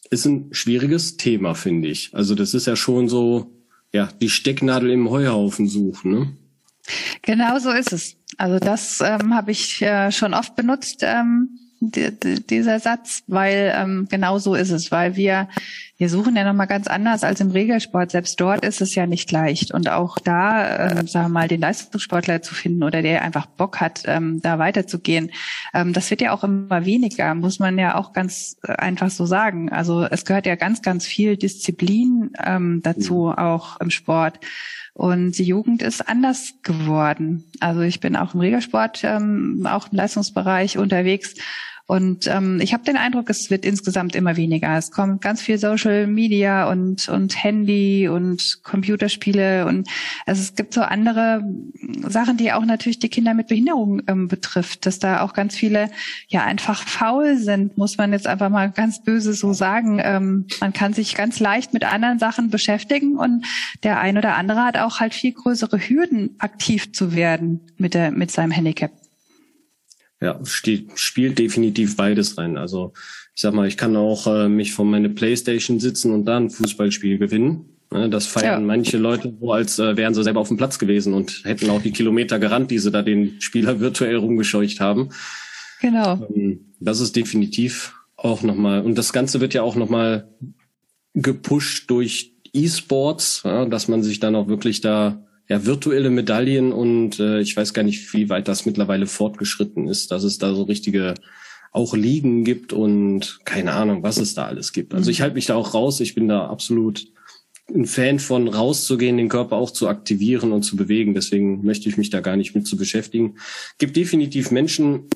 ist 0.09 0.25
ein 0.25 0.49
schwieriges 0.51 1.17
Thema, 1.17 1.53
finde 1.55 1.89
ich. 1.89 2.09
Also 2.13 2.35
das 2.35 2.53
ist 2.53 2.67
ja 2.67 2.75
schon 2.75 3.09
so, 3.09 3.51
ja, 3.93 4.09
die 4.21 4.29
Stecknadel 4.29 4.91
im 4.91 5.09
Heuhaufen 5.09 5.67
suchen. 5.67 6.11
Ne? 6.11 6.33
Genau 7.21 7.59
so 7.59 7.71
ist 7.71 7.93
es. 7.93 8.15
Also 8.37 8.59
das 8.59 9.01
ähm, 9.01 9.33
habe 9.33 9.51
ich 9.51 9.81
äh, 9.81 10.11
schon 10.11 10.33
oft 10.33 10.55
benutzt. 10.55 11.03
Ähm 11.03 11.49
dieser 11.81 12.79
Satz, 12.79 13.23
weil 13.27 13.73
ähm, 13.75 14.07
genau 14.09 14.37
so 14.39 14.55
ist 14.55 14.71
es, 14.71 14.91
weil 14.91 15.15
wir 15.15 15.47
wir 15.99 16.09
suchen 16.09 16.37
ja 16.37 16.45
nochmal 16.45 16.67
ganz 16.67 16.87
anders 16.87 17.25
als 17.25 17.41
im 17.41 17.51
Regelsport. 17.51 18.11
Selbst 18.11 18.39
dort 18.39 18.63
ist 18.63 18.79
es 18.79 18.95
ja 18.95 19.05
nicht 19.05 19.29
leicht 19.33 19.73
und 19.73 19.89
auch 19.89 20.17
da, 20.17 20.87
äh, 20.87 21.05
sagen 21.05 21.25
wir 21.25 21.29
mal, 21.29 21.47
den 21.49 21.59
Leistungssportler 21.59 22.41
zu 22.41 22.55
finden 22.55 22.83
oder 22.83 23.01
der 23.01 23.21
einfach 23.21 23.47
Bock 23.47 23.81
hat, 23.81 24.03
ähm, 24.05 24.39
da 24.41 24.59
weiterzugehen, 24.59 25.29
ähm, 25.73 25.91
das 25.91 26.09
wird 26.09 26.21
ja 26.21 26.31
auch 26.31 26.45
immer 26.45 26.85
weniger, 26.85 27.35
muss 27.35 27.59
man 27.59 27.77
ja 27.77 27.95
auch 27.95 28.13
ganz 28.13 28.55
äh, 28.63 28.71
einfach 28.71 29.09
so 29.09 29.25
sagen. 29.25 29.73
Also 29.73 30.03
es 30.03 30.23
gehört 30.23 30.45
ja 30.45 30.55
ganz, 30.55 30.81
ganz 30.81 31.05
viel 31.05 31.35
Disziplin 31.35 32.31
ähm, 32.41 32.79
dazu, 32.81 33.25
mhm. 33.25 33.33
auch 33.33 33.81
im 33.81 33.89
Sport. 33.89 34.39
Und 34.93 35.37
die 35.37 35.43
Jugend 35.43 35.81
ist 35.81 36.07
anders 36.07 36.55
geworden. 36.63 37.43
Also 37.59 37.81
ich 37.81 37.99
bin 37.99 38.15
auch 38.15 38.33
im 38.33 38.39
Regelsport, 38.39 39.01
ähm, 39.03 39.67
auch 39.69 39.91
im 39.91 39.97
Leistungsbereich 39.97 40.77
unterwegs. 40.77 41.35
Und 41.89 42.27
ähm, 42.27 42.59
ich 42.61 42.71
habe 42.75 42.83
den 42.83 42.97
Eindruck, 42.97 43.31
es 43.31 43.49
wird 43.49 43.65
insgesamt 43.65 44.15
immer 44.15 44.37
weniger. 44.37 44.77
Es 44.77 44.91
kommt 44.91 45.21
ganz 45.23 45.41
viel 45.41 45.57
Social 45.57 46.05
Media 46.05 46.69
und 46.69 47.09
und 47.09 47.43
Handy 47.43 48.07
und 48.07 48.59
Computerspiele 48.61 49.65
und 49.65 49.89
also 50.27 50.39
es 50.39 50.53
gibt 50.53 50.75
so 50.75 50.81
andere 50.81 51.41
Sachen, 52.07 52.37
die 52.37 52.51
auch 52.51 52.63
natürlich 52.63 52.99
die 52.99 53.09
Kinder 53.09 53.33
mit 53.33 53.47
Behinderung 53.47 54.03
ähm, 54.05 54.27
betrifft, 54.27 54.85
dass 54.85 54.99
da 54.99 55.21
auch 55.21 55.33
ganz 55.33 55.55
viele 55.55 55.89
ja 56.27 56.43
einfach 56.43 56.87
faul 56.87 57.37
sind, 57.37 57.75
muss 57.75 57.97
man 57.97 58.13
jetzt 58.13 58.27
einfach 58.27 58.49
mal 58.49 58.69
ganz 58.69 59.01
böse 59.01 59.33
so 59.33 59.53
sagen. 59.53 59.99
Ähm, 59.99 60.45
man 60.61 60.73
kann 60.73 60.93
sich 60.93 61.15
ganz 61.15 61.39
leicht 61.39 61.73
mit 61.73 61.85
anderen 61.85 62.19
Sachen 62.19 62.51
beschäftigen 62.51 63.17
und 63.17 63.47
der 63.81 63.99
ein 63.99 64.15
oder 64.15 64.35
andere 64.35 64.63
hat 64.63 64.77
auch 64.77 64.99
halt 64.99 65.15
viel 65.15 65.33
größere 65.33 65.79
Hürden, 65.79 66.35
aktiv 66.37 66.93
zu 66.93 67.15
werden 67.15 67.61
mit 67.77 67.95
der 67.95 68.11
mit 68.11 68.29
seinem 68.29 68.51
Handicap. 68.51 68.91
Ja, 70.21 70.39
steht, 70.43 70.99
spielt 70.99 71.39
definitiv 71.39 71.95
beides 71.95 72.37
rein. 72.37 72.57
Also 72.57 72.93
ich 73.35 73.41
sag 73.41 73.53
mal, 73.53 73.67
ich 73.67 73.77
kann 73.77 73.95
auch 73.95 74.27
äh, 74.27 74.49
mich 74.49 74.73
von 74.73 74.89
meine 74.89 75.09
Playstation 75.09 75.79
sitzen 75.79 76.13
und 76.13 76.25
da 76.25 76.37
ein 76.37 76.49
Fußballspiel 76.49 77.17
gewinnen. 77.17 77.77
Ne, 77.91 78.09
das 78.09 78.27
feiern 78.27 78.61
ja. 78.61 78.67
manche 78.67 78.97
Leute 78.97 79.33
so, 79.39 79.51
als 79.51 79.79
äh, 79.79 79.97
wären 79.97 80.13
sie 80.13 80.23
selber 80.23 80.41
auf 80.41 80.49
dem 80.49 80.57
Platz 80.57 80.77
gewesen 80.77 81.13
und 81.13 81.41
hätten 81.43 81.69
auch 81.71 81.81
die 81.81 81.91
Kilometer 81.91 82.37
gerannt, 82.37 82.69
die 82.69 82.77
sie 82.77 82.91
da 82.91 83.01
den 83.01 83.41
Spieler 83.41 83.79
virtuell 83.79 84.17
rumgescheucht 84.17 84.79
haben. 84.79 85.09
Genau. 85.81 86.27
Ähm, 86.35 86.73
das 86.79 86.99
ist 86.99 87.15
definitiv 87.15 87.95
auch 88.15 88.43
nochmal, 88.43 88.81
und 88.81 88.97
das 88.97 89.13
Ganze 89.13 89.39
wird 89.39 89.53
ja 89.53 89.63
auch 89.63 89.75
nochmal 89.75 90.27
gepusht 91.13 91.89
durch 91.89 92.33
E-Sports, 92.53 93.43
ja, 93.45 93.65
dass 93.65 93.87
man 93.87 94.03
sich 94.03 94.19
dann 94.19 94.35
auch 94.35 94.47
wirklich 94.47 94.81
da 94.81 95.25
ja, 95.49 95.65
virtuelle 95.65 96.11
Medaillen 96.11 96.71
und 96.71 97.19
äh, 97.19 97.41
ich 97.41 97.57
weiß 97.57 97.73
gar 97.73 97.83
nicht, 97.83 98.13
wie 98.13 98.29
weit 98.29 98.47
das 98.47 98.67
mittlerweile 98.67 99.07
fortgeschritten 99.07 99.87
ist, 99.87 100.11
dass 100.11 100.23
es 100.23 100.37
da 100.37 100.53
so 100.53 100.63
richtige 100.63 101.15
auch 101.71 101.95
Ligen 101.95 102.43
gibt 102.43 102.71
und 102.71 103.39
keine 103.45 103.73
Ahnung, 103.73 104.03
was 104.03 104.17
es 104.17 104.33
da 104.35 104.45
alles 104.45 104.73
gibt. 104.73 104.93
Also 104.93 105.11
ich 105.11 105.19
mhm. 105.19 105.23
halte 105.23 105.35
mich 105.35 105.45
da 105.47 105.55
auch 105.55 105.73
raus. 105.73 105.99
Ich 105.99 106.15
bin 106.15 106.27
da 106.27 106.47
absolut 106.47 107.07
ein 107.73 107.85
Fan 107.85 108.19
von 108.19 108.47
rauszugehen, 108.47 109.17
den 109.17 109.29
Körper 109.29 109.55
auch 109.55 109.71
zu 109.71 109.87
aktivieren 109.87 110.51
und 110.51 110.63
zu 110.63 110.75
bewegen. 110.75 111.13
Deswegen 111.13 111.63
möchte 111.63 111.89
ich 111.89 111.97
mich 111.97 112.09
da 112.09 112.21
gar 112.21 112.35
nicht 112.35 112.55
mit 112.55 112.67
zu 112.67 112.77
beschäftigen. 112.77 113.35
Gibt 113.77 113.95
definitiv 113.95 114.49
Menschen, 114.51 115.07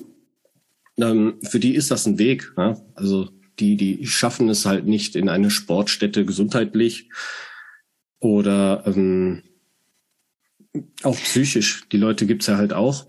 ähm, 0.96 1.34
für 1.42 1.58
die 1.58 1.74
ist 1.74 1.90
das 1.90 2.06
ein 2.06 2.18
Weg. 2.18 2.52
Ja? 2.56 2.80
Also 2.94 3.30
die, 3.58 3.76
die 3.76 4.06
schaffen 4.06 4.48
es 4.48 4.66
halt 4.66 4.86
nicht 4.86 5.16
in 5.16 5.28
eine 5.28 5.50
Sportstätte 5.50 6.24
gesundheitlich 6.24 7.08
oder 8.20 8.84
ähm, 8.86 9.42
auch 11.02 11.16
psychisch. 11.16 11.84
Die 11.90 11.96
Leute 11.96 12.26
gibt's 12.26 12.46
ja 12.46 12.56
halt 12.56 12.72
auch. 12.72 13.06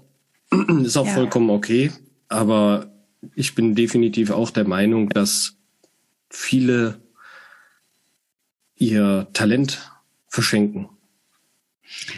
Ist 0.83 0.97
auch 0.97 1.07
ja. 1.07 1.13
vollkommen 1.13 1.49
okay. 1.49 1.91
Aber 2.27 2.91
ich 3.35 3.55
bin 3.55 3.75
definitiv 3.75 4.31
auch 4.31 4.51
der 4.51 4.67
Meinung, 4.67 5.09
dass 5.09 5.57
viele 6.29 7.01
ihr 8.75 9.27
Talent 9.33 9.91
verschenken, 10.27 10.89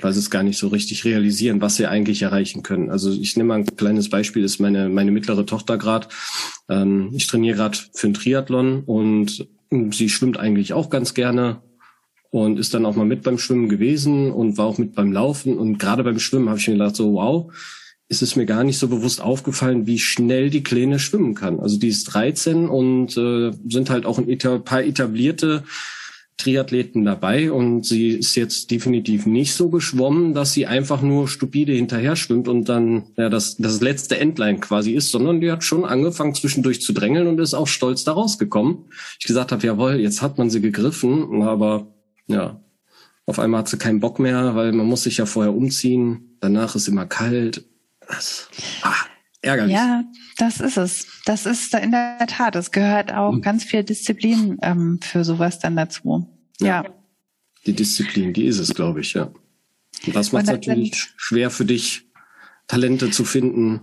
weil 0.01 0.11
sie 0.11 0.19
es 0.19 0.31
gar 0.31 0.43
nicht 0.43 0.57
so 0.57 0.69
richtig 0.69 1.05
realisieren, 1.05 1.61
was 1.61 1.75
sie 1.75 1.85
eigentlich 1.85 2.23
erreichen 2.23 2.63
können. 2.63 2.89
Also 2.89 3.11
ich 3.11 3.37
nehme 3.37 3.49
mal 3.49 3.59
ein 3.59 3.77
kleines 3.77 4.09
Beispiel, 4.09 4.43
ist 4.43 4.59
meine, 4.59 4.89
meine 4.89 5.11
mittlere 5.11 5.45
Tochter 5.45 5.77
gerade. 5.77 6.07
Ähm, 6.67 7.11
ich 7.13 7.27
trainiere 7.27 7.57
gerade 7.57 7.77
für 7.93 8.07
einen 8.07 8.13
Triathlon 8.15 8.83
und 8.83 9.47
sie 9.91 10.09
schwimmt 10.09 10.39
eigentlich 10.39 10.73
auch 10.73 10.89
ganz 10.89 11.13
gerne 11.13 11.61
und 12.29 12.59
ist 12.59 12.73
dann 12.73 12.85
auch 12.85 12.95
mal 12.95 13.05
mit 13.05 13.23
beim 13.23 13.37
Schwimmen 13.37 13.69
gewesen 13.69 14.31
und 14.31 14.57
war 14.57 14.65
auch 14.65 14.77
mit 14.77 14.95
beim 14.95 15.11
Laufen. 15.11 15.57
Und 15.57 15.77
gerade 15.77 16.03
beim 16.03 16.19
Schwimmen 16.19 16.49
habe 16.49 16.59
ich 16.59 16.67
mir 16.67 16.73
gedacht, 16.73 16.95
so 16.95 17.13
wow, 17.13 17.51
ist 18.09 18.21
es 18.21 18.35
mir 18.35 18.45
gar 18.45 18.63
nicht 18.63 18.77
so 18.77 18.87
bewusst 18.87 19.21
aufgefallen, 19.21 19.85
wie 19.85 19.99
schnell 19.99 20.49
die 20.49 20.63
Kleine 20.63 20.99
schwimmen 20.99 21.35
kann. 21.35 21.59
Also 21.59 21.77
die 21.77 21.89
ist 21.89 22.05
13 22.05 22.69
und 22.69 23.17
äh, 23.17 23.51
sind 23.67 23.89
halt 23.89 24.05
auch 24.05 24.17
ein 24.17 24.63
paar 24.63 24.83
etablierte 24.83 25.63
Triathleten 26.37 27.03
dabei 27.03 27.51
und 27.51 27.83
sie 27.83 28.09
ist 28.09 28.35
jetzt 28.35 28.69
definitiv 28.69 29.25
nicht 29.25 29.55
so 29.55 29.69
geschwommen, 29.69 30.35
dass 30.35 30.53
sie 30.53 30.67
einfach 30.67 31.01
nur 31.01 31.27
stupide 31.27 31.73
hinterher 31.73 32.15
schwimmt 32.15 32.47
und 32.47 32.69
dann 32.69 33.07
ja 33.17 33.27
das, 33.29 33.57
das 33.57 33.81
letzte 33.81 34.19
Endline 34.19 34.59
quasi 34.59 34.91
ist, 34.91 35.09
sondern 35.09 35.41
die 35.41 35.51
hat 35.51 35.63
schon 35.63 35.83
angefangen 35.83 36.35
zwischendurch 36.35 36.81
zu 36.81 36.93
drängeln 36.93 37.25
und 37.25 37.39
ist 37.39 37.55
auch 37.55 37.67
stolz 37.67 38.03
da 38.03 38.11
rausgekommen. 38.11 38.85
Ich 39.19 39.25
gesagt 39.25 39.51
habe, 39.51 39.65
jawohl, 39.65 39.95
jetzt 39.95 40.21
hat 40.21 40.37
man 40.37 40.51
sie 40.51 40.61
gegriffen, 40.61 41.41
aber 41.41 41.87
ja, 42.27 42.59
auf 43.25 43.39
einmal 43.39 43.59
hat 43.59 43.67
sie 43.67 43.77
keinen 43.77 43.99
Bock 43.99 44.19
mehr, 44.19 44.55
weil 44.55 44.71
man 44.71 44.85
muss 44.85 45.03
sich 45.03 45.17
ja 45.17 45.25
vorher 45.25 45.53
umziehen. 45.53 46.37
Danach 46.39 46.75
ist 46.75 46.87
immer 46.87 47.05
kalt. 47.05 47.65
Ah, 48.81 48.93
ärgerlich. 49.41 49.75
Ja, 49.75 50.05
das 50.37 50.61
ist 50.61 50.77
es. 50.77 51.07
Das 51.25 51.45
ist 51.45 51.73
in 51.73 51.91
der 51.91 52.25
Tat. 52.27 52.55
Es 52.55 52.71
gehört 52.71 53.13
auch 53.13 53.33
mhm. 53.33 53.41
ganz 53.41 53.65
viel 53.65 53.83
Disziplin 53.83 54.57
ähm, 54.61 54.99
für 55.01 55.25
sowas 55.25 55.59
dann 55.59 55.75
dazu. 55.75 56.29
Ja. 56.59 56.83
ja. 56.83 56.85
Die 57.65 57.73
Disziplin, 57.73 58.31
die 58.31 58.45
ist 58.45 58.59
es, 58.59 58.73
glaube 58.73 59.01
ich, 59.01 59.13
ja. 59.13 59.29
Und 60.05 60.15
das 60.15 60.31
macht 60.31 60.43
es 60.43 60.51
natürlich 60.51 61.11
schwer 61.17 61.49
für 61.49 61.65
dich, 61.65 62.07
Talente 62.67 63.11
zu 63.11 63.25
finden. 63.25 63.81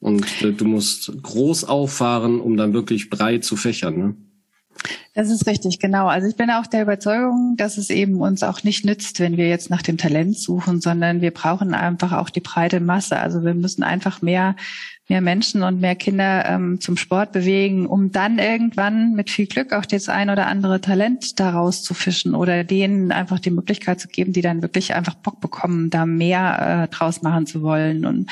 Und 0.00 0.42
äh, 0.42 0.52
du 0.52 0.64
musst 0.64 1.12
groß 1.22 1.62
auffahren, 1.62 2.40
um 2.40 2.56
dann 2.56 2.72
wirklich 2.72 3.08
breit 3.08 3.44
zu 3.44 3.56
fächern. 3.56 3.96
Ne? 3.96 4.16
Das 5.14 5.28
ist 5.28 5.46
richtig, 5.46 5.78
genau. 5.78 6.06
Also 6.06 6.26
ich 6.26 6.36
bin 6.36 6.50
auch 6.50 6.66
der 6.66 6.82
Überzeugung, 6.82 7.54
dass 7.58 7.76
es 7.76 7.90
eben 7.90 8.20
uns 8.22 8.42
auch 8.42 8.62
nicht 8.62 8.84
nützt, 8.84 9.20
wenn 9.20 9.36
wir 9.36 9.46
jetzt 9.46 9.68
nach 9.68 9.82
dem 9.82 9.98
Talent 9.98 10.38
suchen, 10.38 10.80
sondern 10.80 11.20
wir 11.20 11.32
brauchen 11.32 11.74
einfach 11.74 12.12
auch 12.12 12.30
die 12.30 12.40
breite 12.40 12.80
Masse. 12.80 13.18
Also 13.18 13.44
wir 13.44 13.52
müssen 13.52 13.82
einfach 13.82 14.22
mehr, 14.22 14.56
mehr 15.08 15.20
Menschen 15.20 15.62
und 15.62 15.80
mehr 15.80 15.96
Kinder 15.96 16.46
ähm, 16.46 16.80
zum 16.80 16.96
Sport 16.96 17.32
bewegen, 17.32 17.86
um 17.86 18.10
dann 18.10 18.38
irgendwann 18.38 19.12
mit 19.12 19.28
viel 19.28 19.46
Glück 19.46 19.74
auch 19.74 19.84
das 19.84 20.08
ein 20.08 20.30
oder 20.30 20.46
andere 20.46 20.80
Talent 20.80 21.38
daraus 21.38 21.82
zu 21.82 21.92
fischen 21.92 22.34
oder 22.34 22.64
denen 22.64 23.12
einfach 23.12 23.38
die 23.38 23.50
Möglichkeit 23.50 24.00
zu 24.00 24.08
geben, 24.08 24.32
die 24.32 24.42
dann 24.42 24.62
wirklich 24.62 24.94
einfach 24.94 25.14
Bock 25.14 25.42
bekommen, 25.42 25.90
da 25.90 26.06
mehr 26.06 26.88
äh, 26.88 26.94
draus 26.94 27.20
machen 27.20 27.46
zu 27.46 27.60
wollen. 27.60 28.06
Und 28.06 28.30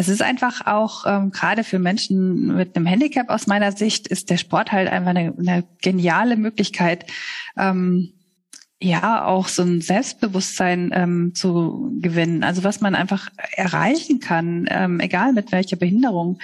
es 0.00 0.08
ist 0.08 0.22
einfach 0.22 0.64
auch, 0.64 1.04
ähm, 1.06 1.32
gerade 1.32 1.64
für 1.64 1.80
Menschen 1.80 2.54
mit 2.56 2.76
einem 2.76 2.86
Handicap 2.86 3.30
aus 3.30 3.48
meiner 3.48 3.72
Sicht, 3.72 4.06
ist 4.06 4.30
der 4.30 4.36
Sport 4.36 4.70
halt 4.70 4.88
einfach 4.88 5.10
eine, 5.10 5.34
eine 5.36 5.64
geniale 5.82 6.36
Möglichkeit, 6.36 7.04
ähm, 7.56 8.12
ja 8.80 9.24
auch 9.24 9.48
so 9.48 9.62
ein 9.62 9.80
Selbstbewusstsein 9.80 10.92
ähm, 10.94 11.34
zu 11.34 11.92
gewinnen. 12.00 12.44
Also 12.44 12.62
was 12.62 12.80
man 12.80 12.94
einfach 12.94 13.28
erreichen 13.56 14.20
kann, 14.20 14.68
ähm, 14.70 15.00
egal 15.00 15.32
mit 15.32 15.50
welcher 15.50 15.76
Behinderung, 15.76 16.38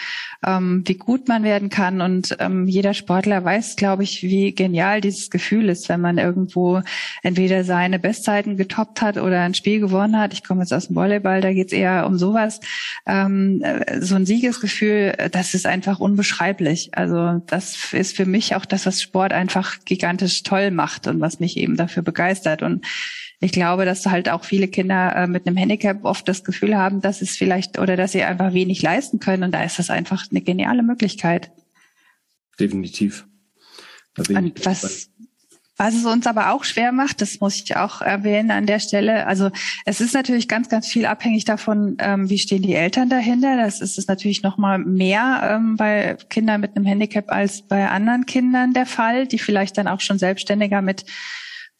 ähm, 0.44 0.82
wie 0.84 0.94
gut 0.94 1.28
man 1.28 1.44
werden 1.44 1.68
kann. 1.68 2.00
Und 2.00 2.36
ähm, 2.40 2.66
jeder 2.66 2.92
Sportler 2.92 3.44
weiß, 3.44 3.76
glaube 3.76 4.02
ich, 4.02 4.24
wie 4.24 4.52
genial 4.52 5.00
dieses 5.00 5.30
Gefühl 5.30 5.68
ist, 5.68 5.88
wenn 5.88 6.00
man 6.00 6.18
irgendwo 6.18 6.82
entweder 7.22 7.62
seine 7.62 8.00
Bestzeiten 8.00 8.56
getoppt 8.56 9.00
hat 9.00 9.16
oder 9.16 9.42
ein 9.42 9.54
Spiel 9.54 9.78
gewonnen 9.78 10.18
hat. 10.18 10.32
Ich 10.32 10.42
komme 10.42 10.62
jetzt 10.62 10.72
aus 10.72 10.88
dem 10.88 10.96
Volleyball, 10.96 11.40
da 11.40 11.52
geht 11.52 11.68
es 11.68 11.72
eher 11.72 12.04
um 12.04 12.18
sowas. 12.18 12.58
Ähm, 13.06 13.62
äh, 13.62 14.00
so 14.00 14.16
ein 14.16 14.26
Siegesgefühl, 14.26 15.12
das 15.30 15.54
ist 15.54 15.66
einfach 15.66 16.00
unbeschreiblich. 16.00 16.90
Also 16.96 17.42
das 17.46 17.92
ist 17.92 18.16
für 18.16 18.26
mich 18.26 18.56
auch 18.56 18.64
das, 18.64 18.86
was 18.86 19.00
Sport 19.00 19.32
einfach 19.32 19.76
gigantisch 19.84 20.42
toll 20.42 20.72
macht 20.72 21.06
und 21.06 21.20
was 21.20 21.38
mich 21.38 21.56
eben 21.56 21.76
dafür 21.76 22.02
begeistert 22.02 22.23
begeistert. 22.24 22.62
Und 22.62 22.86
ich 23.40 23.52
glaube, 23.52 23.84
dass 23.84 24.06
halt 24.06 24.28
auch 24.28 24.44
viele 24.44 24.68
Kinder 24.68 25.14
äh, 25.16 25.26
mit 25.26 25.46
einem 25.46 25.56
Handicap 25.56 26.04
oft 26.04 26.26
das 26.28 26.44
Gefühl 26.44 26.76
haben, 26.76 27.00
dass 27.00 27.20
es 27.20 27.36
vielleicht 27.36 27.78
oder 27.78 27.96
dass 27.96 28.12
sie 28.12 28.22
einfach 28.22 28.54
wenig 28.54 28.82
leisten 28.82 29.18
können. 29.18 29.42
Und 29.42 29.52
da 29.52 29.62
ist 29.62 29.78
das 29.78 29.90
einfach 29.90 30.26
eine 30.30 30.40
geniale 30.40 30.82
Möglichkeit. 30.82 31.50
Definitiv. 32.58 33.26
Und 34.16 34.64
was, 34.64 35.10
was 35.76 35.94
es 35.94 36.04
uns 36.04 36.26
aber 36.28 36.52
auch 36.52 36.62
schwer 36.62 36.92
macht, 36.92 37.20
das 37.20 37.40
muss 37.40 37.56
ich 37.56 37.76
auch 37.76 38.00
erwähnen 38.00 38.52
an 38.52 38.64
der 38.64 38.78
Stelle. 38.78 39.26
Also 39.26 39.50
es 39.84 40.00
ist 40.00 40.14
natürlich 40.14 40.46
ganz, 40.46 40.68
ganz 40.68 40.86
viel 40.86 41.04
abhängig 41.04 41.44
davon, 41.44 41.96
ähm, 41.98 42.30
wie 42.30 42.38
stehen 42.38 42.62
die 42.62 42.74
Eltern 42.74 43.08
dahinter. 43.08 43.56
Das 43.56 43.80
ist 43.80 43.98
es 43.98 44.06
natürlich 44.06 44.44
noch 44.44 44.56
mal 44.56 44.78
mehr 44.78 45.56
ähm, 45.56 45.76
bei 45.76 46.16
Kindern 46.30 46.60
mit 46.60 46.76
einem 46.76 46.86
Handicap 46.86 47.30
als 47.30 47.62
bei 47.62 47.88
anderen 47.88 48.24
Kindern 48.24 48.72
der 48.72 48.86
Fall, 48.86 49.26
die 49.26 49.40
vielleicht 49.40 49.76
dann 49.76 49.88
auch 49.88 50.00
schon 50.00 50.20
selbstständiger 50.20 50.80
mit 50.80 51.04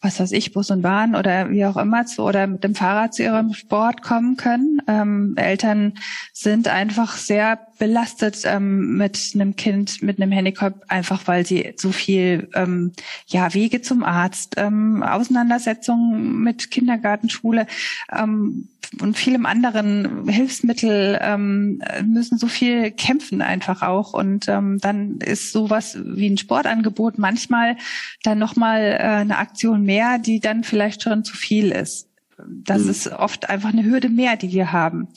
was 0.05 0.19
weiß 0.19 0.31
ich, 0.33 0.53
Bus 0.53 0.69
und 0.69 0.83
Bahn 0.83 1.15
oder 1.15 1.49
wie 1.49 1.65
auch 1.65 1.77
immer 1.77 2.05
zu 2.05 2.21
oder 2.21 2.45
mit 2.47 2.63
dem 2.63 2.75
Fahrrad 2.75 3.13
zu 3.13 3.23
ihrem 3.23 3.53
Sport 3.53 4.03
kommen 4.03 4.37
können. 4.37 4.79
Ähm, 4.87 5.33
Eltern 5.35 5.95
sind 6.31 6.67
einfach 6.67 7.17
sehr 7.17 7.57
belastet 7.77 8.41
ähm, 8.45 8.97
mit 8.97 9.31
einem 9.33 9.55
Kind 9.55 10.01
mit 10.01 10.21
einem 10.21 10.31
Handicap, 10.31 10.83
einfach 10.87 11.27
weil 11.27 11.45
sie 11.45 11.73
so 11.77 11.91
viel 11.91 12.49
ähm, 12.53 12.93
ja 13.27 13.53
Wege 13.53 13.81
zum 13.81 14.03
Arzt, 14.03 14.55
ähm, 14.57 15.03
Auseinandersetzungen 15.03 16.41
mit 16.41 16.71
Kindergarten, 16.71 17.29
Schule 17.29 17.67
ähm, 18.15 18.69
und 19.01 19.17
vielem 19.17 19.45
anderen 19.45 20.27
Hilfsmittel 20.27 21.19
ähm, 21.21 21.81
müssen 22.03 22.37
so 22.37 22.47
viel 22.47 22.91
kämpfen 22.91 23.41
einfach 23.41 23.81
auch 23.81 24.13
und 24.13 24.47
ähm, 24.47 24.79
dann 24.79 25.17
ist 25.17 25.51
sowas 25.51 25.97
wie 26.03 26.29
ein 26.29 26.37
Sportangebot 26.37 27.17
manchmal 27.17 27.77
dann 28.23 28.39
noch 28.39 28.55
mal 28.55 28.81
äh, 28.81 29.03
eine 29.03 29.37
Aktion 29.37 29.83
mehr, 29.83 30.19
die 30.19 30.39
dann 30.39 30.63
vielleicht 30.63 31.01
schon 31.01 31.23
zu 31.23 31.35
viel 31.35 31.71
ist. 31.71 32.09
Das 32.37 32.83
mhm. 32.83 32.89
ist 32.89 33.07
oft 33.07 33.49
einfach 33.49 33.69
eine 33.69 33.85
Hürde 33.85 34.09
mehr, 34.09 34.35
die 34.35 34.51
wir 34.51 34.71
haben. 34.71 35.07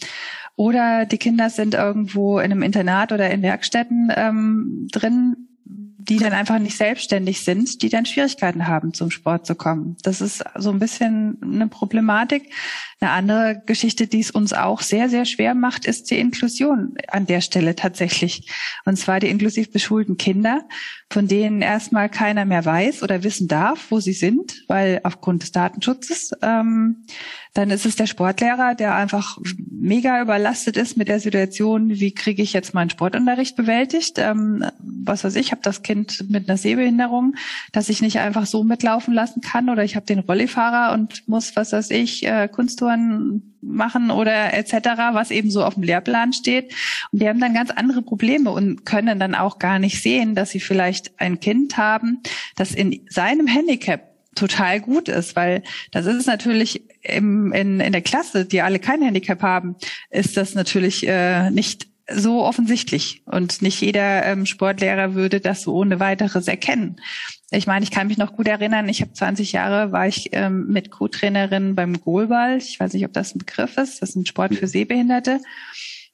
Oder 0.59 1.07
die 1.07 1.18
Kinder 1.18 1.51
sind 1.51 1.75
irgendwo 1.75 2.40
in 2.40 2.51
einem 2.51 2.62
Internat 2.62 3.12
oder 3.12 3.31
in 3.31 3.42
Werkstätten 3.42 4.12
ähm, 4.16 4.88
drin, 4.90 5.37
die 6.01 6.16
dann 6.16 6.33
einfach 6.33 6.59
nicht 6.59 6.77
selbstständig 6.77 7.44
sind, 7.44 7.81
die 7.81 7.88
dann 7.88 8.07
Schwierigkeiten 8.07 8.66
haben, 8.66 8.92
zum 8.92 9.12
Sport 9.12 9.47
zu 9.47 9.55
kommen. 9.55 9.97
Das 10.03 10.21
ist 10.21 10.42
so 10.57 10.71
ein 10.71 10.81
bisschen 10.81 11.38
eine 11.40 11.68
Problematik. 11.68 12.53
Eine 12.99 13.12
andere 13.12 13.62
Geschichte, 13.66 14.09
die 14.09 14.18
es 14.18 14.33
uns 14.33 14.53
auch 14.53 14.81
sehr, 14.81 15.09
sehr 15.09 15.27
schwer 15.27 15.55
macht, 15.55 15.85
ist 15.85 16.11
die 16.11 16.18
Inklusion 16.18 16.94
an 17.07 17.27
der 17.27 17.40
Stelle 17.40 17.77
tatsächlich. 17.77 18.51
Und 18.85 18.97
zwar 18.97 19.21
die 19.21 19.29
inklusiv 19.29 19.71
beschulten 19.71 20.16
Kinder, 20.16 20.64
von 21.11 21.27
denen 21.27 21.62
erstmal 21.62 22.11
keiner 22.11 22.44
mehr 22.44 22.64
weiß 22.64 23.03
oder 23.03 23.23
wissen 23.23 23.49
darf, 23.49 23.87
wo 23.90 23.99
sie 23.99 24.12
sind, 24.12 24.64
weil 24.68 25.01
aufgrund 25.05 25.42
des 25.42 25.53
Datenschutzes. 25.53 26.33
Ähm, 26.42 27.05
dann 27.55 27.71
ist 27.71 27.87
es 27.87 27.97
der 27.97 28.07
Sportlehrer, 28.07 28.75
der 28.75 28.94
einfach 28.94 29.38
mega 29.71 30.21
überlastet 30.21 30.77
ist 30.77 30.99
mit 30.99 31.09
der 31.09 31.18
Situation, 31.18 31.88
wie 31.88 32.12
kriege 32.12 32.42
ich 32.42 32.53
jetzt 32.53 32.75
meinen 32.75 32.90
Sportunterricht 32.90 33.57
bewältigt. 33.57 34.18
Ähm, 34.18 34.64
was 34.79 35.25
weiß 35.25 35.35
ich, 35.37 35.51
habe 35.51 35.62
das 35.62 35.83
Kind 35.83 36.29
mit 36.29 36.49
einer 36.49 36.59
Sehbehinderung, 36.59 37.37
dass 37.73 37.88
ich 37.88 38.03
nicht 38.03 38.18
einfach 38.18 38.44
so 38.44 38.62
mitlaufen 38.62 39.14
lassen 39.14 39.40
kann 39.40 39.71
oder 39.71 39.85
ich 39.85 39.97
habe 39.97 40.05
den 40.05 40.18
Rollifahrer 40.18 40.92
und 40.92 41.27
muss, 41.27 41.57
was 41.57 41.73
weiß 41.73 41.90
ich, 41.90 42.27
äh, 42.27 42.49
Kunsttouren 42.49 43.55
machen 43.61 44.11
oder 44.11 44.55
etc., 44.55 44.73
was 45.12 45.31
eben 45.31 45.51
so 45.51 45.64
auf 45.64 45.75
dem 45.75 45.83
Lehrplan 45.83 46.33
steht. 46.33 46.75
Und 47.12 47.23
die 47.23 47.29
haben 47.29 47.40
dann 47.40 47.55
ganz 47.55 47.71
andere 47.71 48.03
Probleme 48.03 48.51
und 48.51 48.85
können 48.85 49.18
dann 49.18 49.35
auch 49.35 49.59
gar 49.59 49.79
nicht 49.79 50.03
sehen, 50.03 50.35
dass 50.35 50.51
sie 50.51 50.61
vielleicht 50.61 51.21
ein 51.21 51.40
Kind 51.40 51.77
haben, 51.77 52.23
das 52.57 52.73
in 52.73 53.01
seinem 53.09 53.47
Handicap 53.47 54.09
total 54.35 54.81
gut 54.81 55.09
ist, 55.09 55.37
weil 55.37 55.62
das 55.90 56.07
ist 56.07 56.27
natürlich 56.27 56.83
im, 57.03 57.53
in, 57.53 57.81
in 57.81 57.92
der 57.92 58.03
Klasse, 58.03 58.44
die 58.44 58.62
alle 58.62 58.79
kein 58.79 59.03
Handicap 59.03 59.42
haben, 59.42 59.77
ist 60.11 60.37
das 60.37 60.55
natürlich 60.55 61.07
äh, 61.07 61.51
nicht 61.51 61.88
so 62.11 62.44
offensichtlich 62.44 63.23
und 63.27 63.61
nicht 63.61 63.81
jeder 63.81 64.25
ähm, 64.25 64.47
Sportlehrer 64.47 65.14
würde 65.14 65.40
das 65.40 65.62
so 65.62 65.75
ohne 65.75 66.01
weiteres 66.01 66.49
erkennen. 66.49 67.01
Ich 67.51 67.67
meine, 67.67 67.83
ich 67.83 67.91
kann 67.91 68.09
mich 68.09 68.19
noch 68.19 68.35
gut 68.35 68.47
erinnern, 68.47 68.89
ich 68.89 69.01
habe 69.01 69.13
20 69.13 69.53
Jahre, 69.53 69.91
war 69.91 70.07
ich 70.07 70.31
ähm, 70.33 70.67
mit 70.69 70.91
Co-Trainerin 70.91 71.75
beim 71.75 71.99
Goalball. 72.01 72.59
Ich 72.59 72.79
weiß 72.79 72.93
nicht, 72.93 73.07
ob 73.07 73.15
das 73.15 73.35
ein 73.35 73.39
Begriff 73.39 73.79
ist. 73.79 74.03
Das 74.03 74.11
ist 74.11 74.17
ein 74.17 74.27
Sport 74.27 74.55
für 74.55 74.67
Sehbehinderte. 74.67 75.41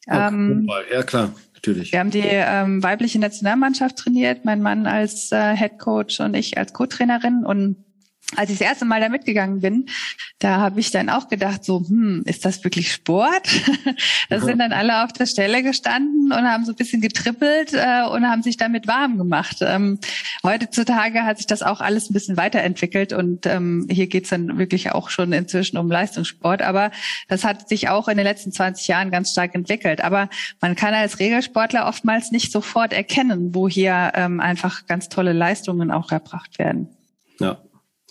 Ähm, 0.08 0.70
ja, 0.92 1.02
klar, 1.02 1.32
natürlich. 1.54 1.90
Wir 1.90 1.98
haben 1.98 2.10
die 2.10 2.22
ähm, 2.22 2.82
weibliche 2.82 3.18
Nationalmannschaft 3.18 3.96
trainiert, 3.96 4.44
mein 4.44 4.62
Mann 4.62 4.86
als 4.86 5.32
äh, 5.32 5.56
Head 5.56 5.78
Coach 5.78 6.20
und 6.20 6.34
ich 6.34 6.56
als 6.56 6.72
Co-Trainerin. 6.72 7.44
Und 7.44 7.84
als 8.36 8.50
ich 8.50 8.58
das 8.58 8.66
erste 8.66 8.84
Mal 8.84 9.00
da 9.00 9.08
mitgegangen 9.08 9.60
bin, 9.60 9.86
da 10.38 10.56
habe 10.56 10.80
ich 10.80 10.90
dann 10.90 11.08
auch 11.08 11.28
gedacht, 11.28 11.64
so, 11.64 11.80
hm, 11.86 12.22
ist 12.26 12.44
das 12.44 12.64
wirklich 12.64 12.92
Sport? 12.92 13.48
da 14.28 14.40
sind 14.40 14.58
dann 14.58 14.72
alle 14.72 15.04
auf 15.04 15.12
der 15.12 15.26
Stelle 15.26 15.62
gestanden 15.62 16.32
und 16.32 16.44
haben 16.44 16.64
so 16.64 16.72
ein 16.72 16.76
bisschen 16.76 17.00
getrippelt 17.00 17.72
äh, 17.74 18.04
und 18.10 18.28
haben 18.28 18.42
sich 18.42 18.56
damit 18.56 18.86
warm 18.86 19.18
gemacht. 19.18 19.58
Ähm, 19.60 19.98
heutzutage 20.42 21.24
hat 21.24 21.38
sich 21.38 21.46
das 21.46 21.62
auch 21.62 21.80
alles 21.80 22.10
ein 22.10 22.14
bisschen 22.14 22.36
weiterentwickelt 22.36 23.12
und 23.12 23.46
ähm, 23.46 23.86
hier 23.90 24.06
geht's 24.06 24.30
dann 24.30 24.58
wirklich 24.58 24.92
auch 24.92 25.10
schon 25.10 25.32
inzwischen 25.32 25.76
um 25.76 25.90
Leistungssport. 25.90 26.62
Aber 26.62 26.90
das 27.28 27.44
hat 27.44 27.68
sich 27.68 27.88
auch 27.88 28.08
in 28.08 28.16
den 28.16 28.26
letzten 28.26 28.52
20 28.52 28.88
Jahren 28.88 29.10
ganz 29.10 29.30
stark 29.30 29.54
entwickelt. 29.54 30.02
Aber 30.02 30.28
man 30.60 30.74
kann 30.74 30.94
als 30.94 31.18
Regelsportler 31.18 31.86
oftmals 31.86 32.32
nicht 32.32 32.50
sofort 32.50 32.92
erkennen, 32.92 33.54
wo 33.54 33.68
hier 33.68 34.12
ähm, 34.14 34.40
einfach 34.40 34.86
ganz 34.86 35.08
tolle 35.08 35.32
Leistungen 35.32 35.90
auch 35.90 36.10
erbracht 36.10 36.58
werden. 36.58 36.88
Ja, 37.40 37.58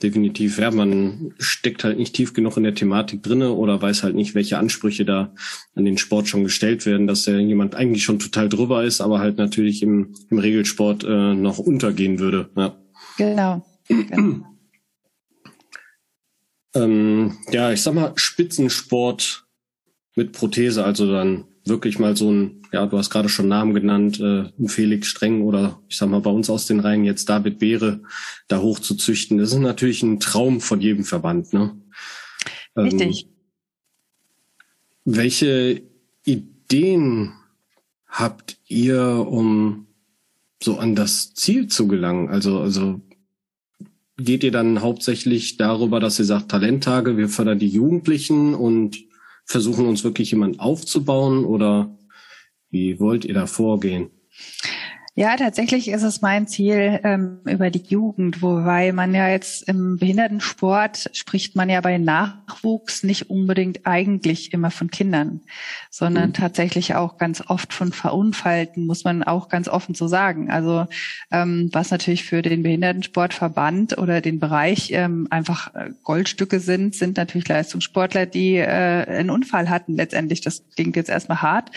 definitiv. 0.03 0.59
Ja, 0.59 0.69
man 0.69 1.33
steckt 1.39 1.83
halt 1.83 1.97
nicht 1.97 2.13
tief 2.13 2.33
genug 2.33 2.57
in 2.57 2.63
der 2.63 2.75
Thematik 2.75 3.23
drinne 3.23 3.53
oder 3.53 3.81
weiß 3.81 4.03
halt 4.03 4.15
nicht, 4.15 4.35
welche 4.35 4.57
Ansprüche 4.57 5.05
da 5.05 5.33
an 5.75 5.85
den 5.85 5.97
Sport 5.97 6.27
schon 6.27 6.43
gestellt 6.43 6.85
werden, 6.85 7.07
dass 7.07 7.25
ja 7.25 7.37
jemand 7.37 7.75
eigentlich 7.75 8.03
schon 8.03 8.19
total 8.19 8.49
drüber 8.49 8.83
ist, 8.83 9.01
aber 9.01 9.19
halt 9.19 9.37
natürlich 9.37 9.81
im, 9.81 10.13
im 10.29 10.39
Regelsport 10.39 11.03
äh, 11.03 11.33
noch 11.33 11.57
untergehen 11.57 12.19
würde. 12.19 12.49
Ja. 12.55 12.75
Genau. 13.17 13.65
genau. 13.87 14.45
ähm, 16.75 17.37
ja, 17.51 17.71
ich 17.71 17.81
sag 17.81 17.93
mal, 17.93 18.11
Spitzensport 18.15 19.45
mit 20.15 20.33
Prothese, 20.33 20.83
also 20.83 21.11
dann 21.11 21.45
wirklich 21.65 21.99
mal 21.99 22.15
so 22.15 22.31
ein, 22.31 22.61
ja, 22.71 22.85
du 22.85 22.97
hast 22.97 23.09
gerade 23.09 23.29
schon 23.29 23.47
Namen 23.47 23.73
genannt, 23.73 24.19
äh, 24.19 24.51
Felix 24.67 25.07
Streng 25.07 25.41
oder 25.43 25.79
ich 25.87 25.97
sag 25.97 26.09
mal 26.09 26.21
bei 26.21 26.29
uns 26.29 26.49
aus 26.49 26.65
den 26.65 26.79
Reihen 26.79 27.05
jetzt 27.05 27.29
David 27.29 27.59
Beere 27.59 28.01
da 28.47 28.59
hoch 28.59 28.79
zu 28.79 28.95
züchten. 28.95 29.37
Das 29.37 29.53
ist 29.53 29.59
natürlich 29.59 30.03
ein 30.03 30.19
Traum 30.19 30.61
von 30.61 30.81
jedem 30.81 31.05
Verband, 31.05 31.53
ne? 31.53 31.75
Ähm, 32.75 32.83
Richtig. 32.83 33.25
Ähm, 33.25 33.29
welche 35.05 35.81
Ideen 36.25 37.33
habt 38.07 38.57
ihr, 38.67 39.27
um 39.29 39.87
so 40.61 40.77
an 40.77 40.95
das 40.95 41.33
Ziel 41.33 41.67
zu 41.67 41.87
gelangen? 41.87 42.29
Also, 42.29 42.59
also 42.59 43.01
geht 44.17 44.43
ihr 44.43 44.51
dann 44.51 44.81
hauptsächlich 44.81 45.57
darüber, 45.57 45.99
dass 45.99 46.19
ihr 46.19 46.25
sagt, 46.25 46.51
Talenttage, 46.51 47.17
wir 47.17 47.29
fördern 47.29 47.59
die 47.59 47.67
Jugendlichen 47.67 48.53
und 48.53 48.97
versuchen 49.45 49.87
uns 49.87 50.03
wirklich 50.03 50.31
jemanden 50.31 50.59
aufzubauen 50.59 51.45
oder 51.45 51.97
wie 52.69 52.99
wollt 52.99 53.25
ihr 53.25 53.33
da 53.33 53.45
vorgehen? 53.45 54.09
Ja, 55.15 55.35
tatsächlich 55.35 55.89
ist 55.89 56.01
es 56.01 56.21
mein 56.21 56.47
Ziel 56.47 56.99
ähm, 57.03 57.41
über 57.45 57.69
die 57.69 57.83
Jugend, 57.87 58.41
wobei 58.41 58.91
man 58.93 59.13
ja 59.13 59.29
jetzt 59.29 59.69
im 59.69 59.97
Behindertensport 59.97 61.11
spricht 61.13 61.55
man 61.55 61.69
ja 61.69 61.81
bei 61.81 61.99
Nachwuchs 61.99 63.03
nicht 63.03 63.29
unbedingt 63.29 63.85
eigentlich 63.85 64.53
immer 64.53 64.71
von 64.71 64.89
Kindern, 64.89 65.41
sondern 65.91 66.29
mhm. 66.29 66.33
tatsächlich 66.33 66.95
auch 66.95 67.19
ganz 67.19 67.43
oft 67.45 67.73
von 67.73 67.91
Verunfallten, 67.91 68.87
muss 68.87 69.03
man 69.03 69.21
auch 69.21 69.49
ganz 69.49 69.67
offen 69.67 69.93
so 69.93 70.07
sagen. 70.07 70.49
Also 70.49 70.87
ähm, 71.31 71.69
was 71.71 71.91
natürlich 71.91 72.23
für 72.23 72.41
den 72.41 72.63
Behindertensportverband 72.63 73.99
oder 73.99 74.19
den 74.19 74.39
Bereich 74.39 74.89
ähm, 74.93 75.27
einfach 75.29 75.75
äh, 75.75 75.91
Goldstücke 76.01 76.59
sind, 76.59 76.95
sind 76.95 77.17
natürlich 77.17 77.47
Leistungssportler, 77.47 78.25
die 78.25 78.55
äh, 78.55 78.65
einen 78.65 79.29
Unfall 79.29 79.69
hatten 79.69 79.95
letztendlich. 79.95 80.41
Das 80.41 80.63
klingt 80.75 80.95
jetzt 80.95 81.11
erstmal 81.11 81.43
hart, 81.43 81.69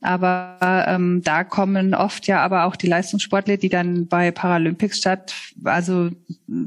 aber 0.00 0.86
ähm, 0.88 1.20
da 1.22 1.44
kommen 1.44 1.92
oft 1.92 2.26
ja 2.26 2.42
aber 2.42 2.64
auch 2.64 2.77
die 2.78 2.86
Leistungssportler, 2.86 3.56
die 3.56 3.68
dann 3.68 4.06
bei 4.06 4.30
Paralympics 4.30 4.98
statt, 4.98 5.34
also 5.64 6.10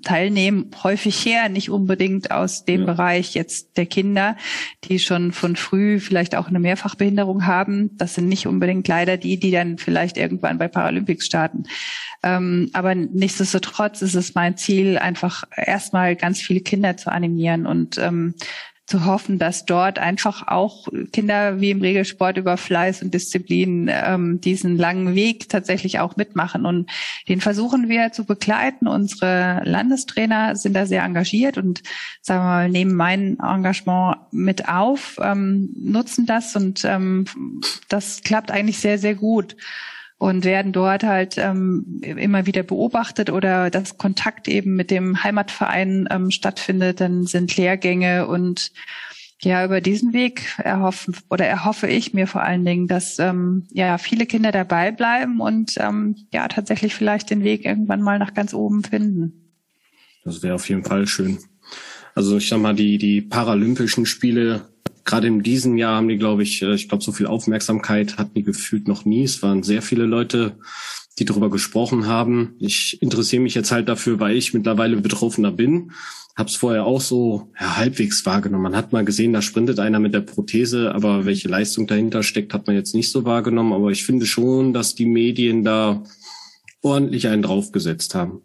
teilnehmen, 0.04 0.72
häufig 0.84 1.26
her, 1.26 1.50
nicht 1.50 1.70
unbedingt 1.70 2.32
aus 2.32 2.66
dem 2.66 2.82
ja. 2.82 2.86
Bereich 2.88 3.34
jetzt 3.34 3.78
der 3.78 3.86
Kinder, 3.86 4.38
die 4.84 5.00
schon 5.00 5.32
von 5.32 5.56
früh 5.56 6.00
vielleicht 6.00 6.36
auch 6.36 6.48
eine 6.48 6.60
Mehrfachbehinderung 6.60 7.46
haben. 7.46 7.98
Das 7.98 8.16
sind 8.16 8.28
nicht 8.28 8.48
unbedingt 8.48 8.88
leider 8.88 9.18
die, 9.18 9.40
die 9.40 9.52
dann 9.52 9.78
vielleicht 9.78 10.18
irgendwann 10.18 10.58
bei 10.58 10.68
Paralympics 10.68 11.26
starten. 11.26 11.64
Ähm, 12.24 12.70
aber 12.74 12.94
nichtsdestotrotz 12.94 14.02
ist 14.02 14.16
es 14.16 14.36
mein 14.36 14.56
Ziel, 14.58 14.98
einfach 14.98 15.44
erstmal 15.56 16.16
ganz 16.16 16.40
viele 16.40 16.62
Kinder 16.62 16.96
zu 16.98 17.12
animieren 17.12 17.66
und 17.66 17.98
ähm, 17.98 18.36
zu 18.92 19.06
hoffen, 19.06 19.40
dass 19.40 19.66
dort 19.66 20.00
einfach 20.00 20.48
auch 20.48 20.90
Kinder 21.14 21.62
wie 21.62 21.72
im 21.72 21.80
Regelsport 21.80 22.36
über 22.36 22.58
Fleiß 22.58 23.02
und 23.02 23.14
Disziplin 23.14 23.90
ähm, 23.90 24.42
diesen 24.42 24.78
langen 24.78 25.16
Weg 25.16 25.48
tatsächlich 25.48 26.00
auch 26.00 26.18
mitmachen. 26.18 26.66
Und 26.66 26.90
den 27.30 27.40
versuchen 27.40 27.88
wir 27.88 28.12
zu 28.12 28.26
begleiten. 28.26 28.90
Unsere 28.90 29.62
Landestrainer 29.64 30.58
sind 30.58 30.74
da 30.74 30.86
sehr 30.86 31.04
engagiert 31.04 31.58
und 31.58 31.82
sagen 32.22 32.44
wir 32.44 32.48
mal, 32.48 32.70
nehmen 32.70 32.94
mein 32.94 33.38
Engagement 33.40 34.18
mit 34.32 34.68
auf, 34.68 35.18
ähm, 35.24 35.70
nutzen 35.78 36.26
das 36.26 36.54
und 36.58 36.84
ähm, 36.84 37.24
das 37.88 38.24
klappt 38.24 38.52
eigentlich 38.52 38.80
sehr, 38.80 38.98
sehr 38.98 39.16
gut 39.16 39.56
und 40.22 40.46
werden 40.46 40.72
dort 40.72 41.02
halt 41.04 41.40
ähm, 41.40 42.00
immer 42.04 42.46
wieder 42.46 42.62
beobachtet 42.62 43.32
oder 43.32 43.72
das 43.72 43.98
Kontakt 43.98 44.48
eben 44.48 44.76
mit 44.76 44.92
dem 44.92 45.24
Heimatverein 45.24 46.08
ähm, 46.12 46.30
stattfindet, 46.30 47.02
dann 47.02 47.26
sind 47.26 47.58
Lehrgänge 47.58 48.28
und 48.28 48.72
ja, 49.42 49.66
über 49.66 49.82
diesen 49.82 50.14
Weg 50.14 50.60
erhoffen 50.60 51.18
oder 51.32 51.48
erhoffe 51.48 51.88
ich 51.88 52.14
mir 52.14 52.28
vor 52.28 52.44
allen 52.44 52.64
Dingen, 52.64 52.88
dass 52.88 53.18
ähm, 53.18 53.66
ja 53.72 53.98
viele 53.98 54.28
Kinder 54.28 54.52
dabei 54.52 54.92
bleiben 54.92 55.42
und 55.42 55.74
ähm, 55.78 56.16
ja 56.32 56.48
tatsächlich 56.48 56.94
vielleicht 56.94 57.32
den 57.32 57.44
Weg 57.44 57.66
irgendwann 57.66 58.04
mal 58.04 58.20
nach 58.20 58.36
ganz 58.36 58.54
oben 58.54 58.84
finden. 58.84 59.56
Das 60.24 60.44
wäre 60.44 60.54
auf 60.54 60.70
jeden 60.70 60.84
Fall 60.84 61.08
schön. 61.08 61.40
Also 62.14 62.38
ich 62.38 62.48
sag 62.48 62.60
mal, 62.60 62.76
die, 62.76 63.00
die 63.00 63.22
Paralympischen 63.22 64.06
Spiele 64.06 64.71
gerade 65.12 65.28
in 65.28 65.44
diesem 65.44 65.78
Jahr 65.78 65.98
haben 65.98 66.08
die, 66.08 66.18
glaube 66.18 66.42
ich, 66.42 66.62
äh, 66.62 66.74
ich 66.74 66.88
glaube, 66.88 67.04
so 67.04 67.12
viel 67.12 67.28
Aufmerksamkeit 67.28 68.18
hatten 68.18 68.34
die 68.34 68.44
gefühlt 68.44 68.88
noch 68.88 69.04
nie. 69.04 69.24
Es 69.24 69.44
waren 69.44 69.62
sehr 69.62 69.82
viele 69.82 70.06
Leute, 70.06 70.58
die 71.20 71.26
darüber 71.26 71.50
gesprochen 71.50 72.08
haben. 72.08 72.56
Ich 72.60 73.02
interessiere 73.02 73.44
mich 73.44 73.54
jetzt 73.54 73.74
halt 73.74 73.90
dafür, 73.90 74.22
weil 74.22 74.38
ich 74.38 74.54
mittlerweile 74.54 74.96
Betroffener 75.02 75.52
bin. 75.52 75.92
Hab's 76.38 76.56
vorher 76.56 76.86
auch 76.86 77.02
so 77.02 77.52
ja, 77.60 77.76
halbwegs 77.76 78.26
wahrgenommen. 78.26 78.64
Man 78.64 78.76
hat 78.76 78.94
mal 78.94 79.04
gesehen, 79.04 79.34
da 79.34 79.42
sprintet 79.42 79.80
einer 79.80 80.00
mit 80.00 80.14
der 80.14 80.22
Prothese, 80.22 80.96
aber 80.96 81.26
welche 81.26 81.50
Leistung 81.50 81.88
dahinter 81.88 82.24
steckt, 82.24 82.54
hat 82.54 82.68
man 82.68 82.78
jetzt 82.78 82.96
nicht 82.96 83.12
so 83.12 83.26
wahrgenommen. 83.26 83.74
Aber 83.74 83.92
ich 83.92 84.06
finde 84.06 84.26
schon, 84.26 84.72
dass 84.72 84.96
die 84.96 85.06
Medien 85.06 85.66
da 85.66 86.04
ordentlich 86.82 87.28
einen 87.28 87.42
draufgesetzt 87.42 88.16
haben. 88.16 88.44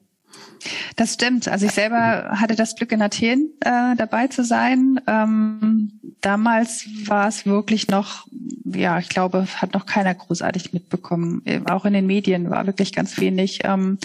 Das 0.96 1.14
stimmt. 1.14 1.48
Also 1.48 1.66
ich 1.66 1.72
selber 1.72 2.30
hatte 2.30 2.56
das 2.56 2.76
Glück, 2.76 2.92
in 2.92 3.02
Athen 3.02 3.50
äh, 3.60 3.96
dabei 3.96 4.28
zu 4.28 4.44
sein. 4.44 5.00
Ähm, 5.06 6.00
damals 6.20 6.86
war 7.06 7.28
es 7.28 7.46
wirklich 7.46 7.88
noch, 7.88 8.26
ja, 8.64 8.98
ich 8.98 9.08
glaube, 9.08 9.46
hat 9.56 9.74
noch 9.74 9.86
keiner 9.86 10.14
großartig 10.14 10.72
mitbekommen. 10.72 11.42
Auch 11.68 11.84
in 11.84 11.92
den 11.92 12.06
Medien 12.06 12.50
war 12.50 12.66
wirklich 12.66 12.92
ganz 12.92 13.18
wenig. 13.18 13.60
Ähm, 13.64 13.98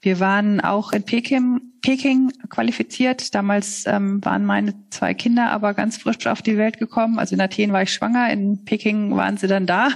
wir 0.00 0.20
waren 0.20 0.60
auch 0.60 0.92
in 0.92 1.04
Peking 1.04 1.60
Peking 1.80 2.32
qualifiziert. 2.48 3.34
Damals 3.34 3.84
ähm, 3.86 4.24
waren 4.24 4.44
meine 4.44 4.74
zwei 4.90 5.14
Kinder 5.14 5.50
aber 5.50 5.74
ganz 5.74 5.96
frisch 5.96 6.26
auf 6.26 6.42
die 6.42 6.56
Welt 6.56 6.78
gekommen. 6.78 7.18
Also 7.18 7.34
in 7.34 7.40
Athen 7.40 7.72
war 7.72 7.82
ich 7.82 7.92
schwanger, 7.92 8.30
in 8.30 8.64
Peking 8.64 9.16
waren 9.16 9.36
sie 9.36 9.46
dann 9.46 9.66
da. 9.66 9.88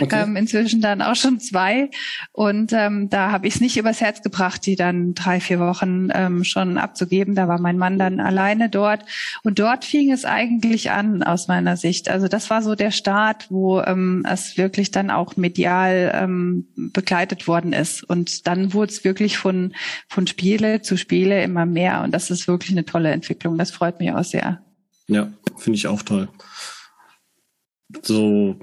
Okay. 0.00 0.22
Ähm, 0.22 0.36
inzwischen 0.36 0.80
dann 0.80 1.02
auch 1.02 1.16
schon 1.16 1.38
zwei. 1.38 1.90
Und 2.32 2.72
ähm, 2.72 3.08
da 3.10 3.30
habe 3.30 3.46
ich 3.46 3.56
es 3.56 3.60
nicht 3.60 3.76
übers 3.76 4.00
Herz 4.00 4.22
gebracht, 4.22 4.64
die 4.66 4.76
dann 4.76 5.14
drei, 5.14 5.40
vier 5.40 5.51
Wochen 5.60 6.08
ähm, 6.12 6.44
schon 6.44 6.78
abzugeben. 6.78 7.34
Da 7.34 7.48
war 7.48 7.60
mein 7.60 7.78
Mann 7.78 7.98
dann 7.98 8.20
alleine 8.20 8.68
dort. 8.68 9.04
Und 9.42 9.58
dort 9.58 9.84
fing 9.84 10.12
es 10.12 10.24
eigentlich 10.24 10.90
an 10.90 11.22
aus 11.22 11.48
meiner 11.48 11.76
Sicht. 11.76 12.08
Also 12.08 12.28
das 12.28 12.50
war 12.50 12.62
so 12.62 12.74
der 12.74 12.90
Start, 12.90 13.50
wo 13.50 13.80
ähm, 13.80 14.24
es 14.28 14.56
wirklich 14.56 14.90
dann 14.90 15.10
auch 15.10 15.36
medial 15.36 16.12
ähm, 16.14 16.66
begleitet 16.76 17.48
worden 17.48 17.72
ist. 17.72 18.02
Und 18.02 18.46
dann 18.46 18.72
wurde 18.72 18.92
es 18.92 19.04
wirklich 19.04 19.38
von, 19.38 19.74
von 20.08 20.26
Spiele 20.26 20.82
zu 20.82 20.96
Spiele 20.96 21.42
immer 21.42 21.66
mehr. 21.66 22.02
Und 22.02 22.12
das 22.12 22.30
ist 22.30 22.48
wirklich 22.48 22.72
eine 22.72 22.84
tolle 22.84 23.10
Entwicklung. 23.10 23.58
Das 23.58 23.70
freut 23.70 24.00
mich 24.00 24.12
auch 24.12 24.24
sehr. 24.24 24.62
Ja, 25.06 25.32
finde 25.58 25.76
ich 25.76 25.86
auch 25.86 26.02
toll. 26.02 26.28
So, 28.02 28.58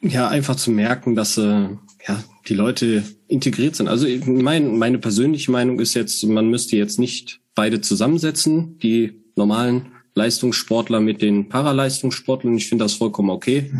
ja, 0.00 0.28
einfach 0.28 0.56
zu 0.56 0.70
merken, 0.70 1.14
dass 1.14 1.38
äh, 1.38 1.68
ja, 2.06 2.24
die 2.48 2.54
Leute 2.54 3.04
integriert 3.32 3.76
sind. 3.76 3.88
Also 3.88 4.06
mein, 4.26 4.78
meine 4.78 4.98
persönliche 4.98 5.50
Meinung 5.50 5.80
ist 5.80 5.94
jetzt, 5.94 6.22
man 6.24 6.48
müsste 6.48 6.76
jetzt 6.76 6.98
nicht 6.98 7.40
beide 7.54 7.80
zusammensetzen, 7.80 8.78
die 8.78 9.22
normalen 9.36 9.86
Leistungssportler 10.14 11.00
mit 11.00 11.22
den 11.22 11.48
Paraleistungssportlern. 11.48 12.56
Ich 12.56 12.68
finde 12.68 12.84
das 12.84 12.94
vollkommen 12.94 13.30
okay. 13.30 13.72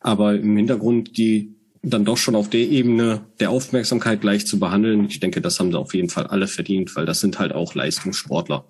Aber 0.00 0.34
im 0.34 0.56
Hintergrund 0.56 1.16
die 1.16 1.54
dann 1.82 2.04
doch 2.04 2.16
schon 2.16 2.36
auf 2.36 2.48
der 2.48 2.60
Ebene 2.60 3.22
der 3.40 3.50
Aufmerksamkeit 3.50 4.20
gleich 4.20 4.46
zu 4.46 4.60
behandeln. 4.60 5.06
Ich 5.06 5.18
denke, 5.18 5.40
das 5.40 5.58
haben 5.58 5.72
sie 5.72 5.78
auf 5.78 5.94
jeden 5.94 6.08
Fall 6.08 6.28
alle 6.28 6.46
verdient, 6.46 6.94
weil 6.94 7.06
das 7.06 7.20
sind 7.20 7.40
halt 7.40 7.52
auch 7.52 7.74
Leistungssportler. 7.74 8.64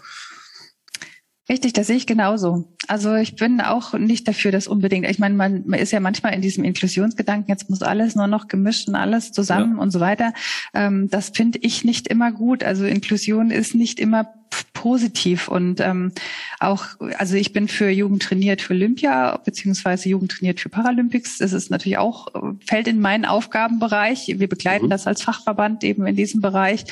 Richtig, 1.53 1.75
das 1.75 1.89
sehe 1.89 1.97
ich 1.97 2.07
genauso. 2.07 2.65
Also 2.89 3.15
ich 3.15 3.37
bin 3.37 3.61
auch 3.61 3.93
nicht 3.93 4.27
dafür, 4.27 4.53
dass 4.53 4.67
unbedingt, 4.67 5.07
ich 5.07 5.19
meine, 5.19 5.35
man, 5.35 5.65
man 5.67 5.79
ist 5.79 5.93
ja 5.93 6.01
manchmal 6.01 6.33
in 6.33 6.41
diesem 6.41 6.65
Inklusionsgedanken, 6.65 7.47
jetzt 7.47 7.69
muss 7.69 7.83
alles 7.83 8.15
nur 8.15 8.27
noch 8.27 8.49
gemischt 8.49 8.89
und 8.89 8.95
alles 8.95 9.33
zusammen 9.33 9.77
ja. 9.77 9.83
und 9.83 9.91
so 9.91 10.01
weiter. 10.01 10.33
Ähm, 10.73 11.11
das 11.11 11.29
finde 11.29 11.59
ich 11.61 11.85
nicht 11.85 12.09
immer 12.09 12.33
gut. 12.33 12.65
Also 12.65 12.87
Inklusion 12.87 13.51
ist 13.51 13.75
nicht 13.75 14.01
immer 14.01 14.33
positiv 14.83 15.47
und 15.47 15.79
ähm, 15.79 16.11
auch, 16.59 16.85
also 17.17 17.37
ich 17.37 17.53
bin 17.53 17.69
für 17.69 17.89
Jugend 17.89 18.21
trainiert 18.21 18.61
für 18.61 18.75
Olympia 18.75 19.37
beziehungsweise 19.45 20.09
Jugend 20.09 20.33
trainiert 20.33 20.59
für 20.59 20.71
Paralympics. 20.71 21.39
Das 21.39 21.53
ist 21.53 21.71
natürlich 21.71 21.99
auch 21.99 22.27
fällt 22.67 22.89
in 22.89 22.99
meinen 22.99 23.25
Aufgabenbereich. 23.25 24.35
Wir 24.39 24.49
begleiten 24.49 24.87
mhm. 24.87 24.91
das 24.91 25.07
als 25.07 25.23
Fachverband 25.23 25.85
eben 25.85 26.05
in 26.09 26.17
diesem 26.17 26.41
Bereich 26.41 26.85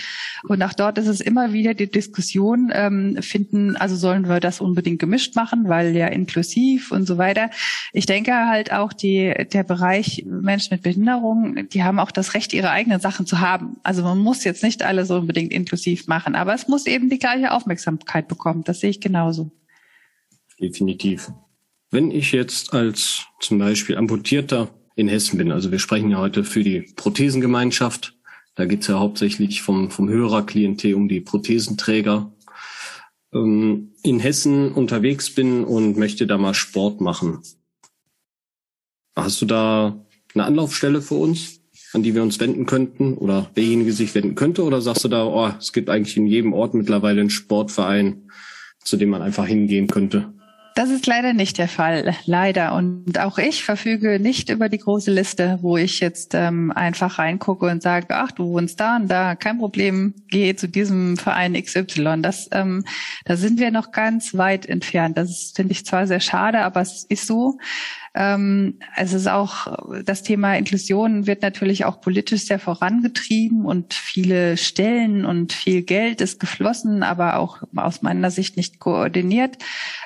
und 0.44 0.62
auch 0.62 0.72
dort 0.72 0.98
ist 0.98 1.08
es 1.08 1.20
immer 1.20 1.52
wieder 1.52 1.74
die 1.74 1.90
Diskussion 1.90 2.70
ähm, 2.72 3.18
finden, 3.22 3.74
also 3.74 3.96
sollen 3.96 4.28
wir 4.28 4.38
das 4.38 4.60
unbedingt 4.60 5.00
gemischt 5.00 5.34
machen, 5.34 5.68
weil 5.68 5.96
ja 5.96 6.06
inklusiv 6.06 6.92
und 6.92 7.08
so 7.08 7.18
weiter. 7.18 7.50
Ich 7.92 8.06
denke 8.06 8.32
halt 8.32 8.72
auch 8.72 8.92
die 8.92 9.34
der 9.52 9.64
Bereich 9.64 10.24
Menschen 10.28 10.74
mit 10.74 10.82
Behinderung, 10.84 11.68
die 11.70 11.82
haben 11.82 11.98
auch 11.98 12.12
das 12.12 12.34
Recht, 12.34 12.52
ihre 12.52 12.70
eigenen 12.70 13.00
Sachen 13.00 13.26
zu 13.26 13.40
haben. 13.40 13.78
Also 13.82 14.04
man 14.04 14.18
muss 14.18 14.44
jetzt 14.44 14.62
nicht 14.62 14.84
alles 14.84 15.10
unbedingt 15.10 15.52
inklusiv 15.52 16.06
machen, 16.06 16.36
aber 16.36 16.54
es 16.54 16.68
muss 16.68 16.86
eben 16.86 17.10
die 17.10 17.18
gleiche 17.18 17.50
Aufmerksamkeit 17.50 17.79
bekommen. 18.28 18.64
Das 18.64 18.80
sehe 18.80 18.90
ich 18.90 19.00
genauso. 19.00 19.50
Definitiv. 20.60 21.32
Wenn 21.90 22.10
ich 22.10 22.32
jetzt 22.32 22.72
als 22.72 23.24
zum 23.40 23.58
Beispiel 23.58 23.96
Amputierter 23.96 24.68
in 24.94 25.08
Hessen 25.08 25.38
bin, 25.38 25.50
also 25.50 25.72
wir 25.72 25.78
sprechen 25.78 26.10
ja 26.10 26.18
heute 26.18 26.44
für 26.44 26.62
die 26.62 26.82
Prothesengemeinschaft, 26.94 28.16
da 28.54 28.66
geht 28.66 28.82
es 28.82 28.88
ja 28.88 28.98
hauptsächlich 28.98 29.62
vom, 29.62 29.90
vom 29.90 30.08
Hörerklientel 30.08 30.94
um 30.94 31.08
die 31.08 31.20
Prothesenträger, 31.20 32.32
ähm, 33.32 33.94
in 34.02 34.20
Hessen 34.20 34.72
unterwegs 34.72 35.34
bin 35.34 35.64
und 35.64 35.96
möchte 35.96 36.26
da 36.26 36.38
mal 36.38 36.54
Sport 36.54 37.00
machen. 37.00 37.42
Hast 39.16 39.40
du 39.42 39.46
da 39.46 40.06
eine 40.34 40.44
Anlaufstelle 40.44 41.02
für 41.02 41.14
uns, 41.14 41.59
an 41.92 42.02
die 42.02 42.14
wir 42.14 42.22
uns 42.22 42.38
wenden 42.40 42.66
könnten 42.66 43.14
oder 43.14 43.50
derjenige 43.56 43.92
sich 43.92 44.14
wenden 44.14 44.34
könnte? 44.34 44.64
Oder 44.64 44.80
sagst 44.80 45.04
du 45.04 45.08
da, 45.08 45.24
oh, 45.24 45.50
es 45.58 45.72
gibt 45.72 45.90
eigentlich 45.90 46.16
in 46.16 46.26
jedem 46.26 46.52
Ort 46.52 46.74
mittlerweile 46.74 47.20
einen 47.20 47.30
Sportverein, 47.30 48.30
zu 48.82 48.96
dem 48.96 49.10
man 49.10 49.22
einfach 49.22 49.46
hingehen 49.46 49.86
könnte? 49.86 50.32
Das 50.76 50.88
ist 50.88 51.06
leider 51.06 51.32
nicht 51.32 51.58
der 51.58 51.68
Fall, 51.68 52.14
leider. 52.26 52.74
Und 52.74 53.18
auch 53.18 53.38
ich 53.38 53.64
verfüge 53.64 54.20
nicht 54.20 54.50
über 54.50 54.68
die 54.68 54.78
große 54.78 55.10
Liste, 55.10 55.58
wo 55.62 55.76
ich 55.76 56.00
jetzt 56.00 56.34
ähm, 56.34 56.70
einfach 56.70 57.18
reingucke 57.18 57.66
und 57.66 57.82
sage, 57.82 58.06
ach, 58.10 58.30
du 58.30 58.44
wohnst 58.44 58.78
da 58.78 58.96
und 58.96 59.08
da, 59.08 59.34
kein 59.34 59.58
Problem, 59.58 60.14
geh 60.28 60.54
zu 60.54 60.68
diesem 60.68 61.16
Verein 61.16 61.60
XY. 61.60 62.22
Das, 62.22 62.48
ähm, 62.52 62.84
da 63.24 63.36
sind 63.36 63.58
wir 63.58 63.72
noch 63.72 63.90
ganz 63.90 64.36
weit 64.36 64.64
entfernt. 64.64 65.18
Das 65.18 65.52
finde 65.54 65.72
ich 65.72 65.84
zwar 65.84 66.06
sehr 66.06 66.20
schade, 66.20 66.60
aber 66.60 66.80
es 66.80 67.04
ist 67.04 67.26
so. 67.26 67.58
Ähm, 68.14 68.80
es 68.96 69.12
ist 69.12 69.28
auch 69.28 69.78
das 70.04 70.22
Thema 70.22 70.56
Inklusion 70.56 71.26
wird 71.28 71.42
natürlich 71.42 71.84
auch 71.84 72.00
politisch 72.00 72.42
sehr 72.42 72.58
vorangetrieben 72.58 73.64
und 73.64 73.94
viele 73.94 74.56
Stellen 74.56 75.24
und 75.24 75.52
viel 75.52 75.82
Geld 75.82 76.20
ist 76.20 76.40
geflossen, 76.40 77.04
aber 77.04 77.38
auch 77.38 77.62
aus 77.76 78.02
meiner 78.02 78.30
Sicht 78.30 78.56
nicht 78.56 78.80
koordiniert, 78.80 79.58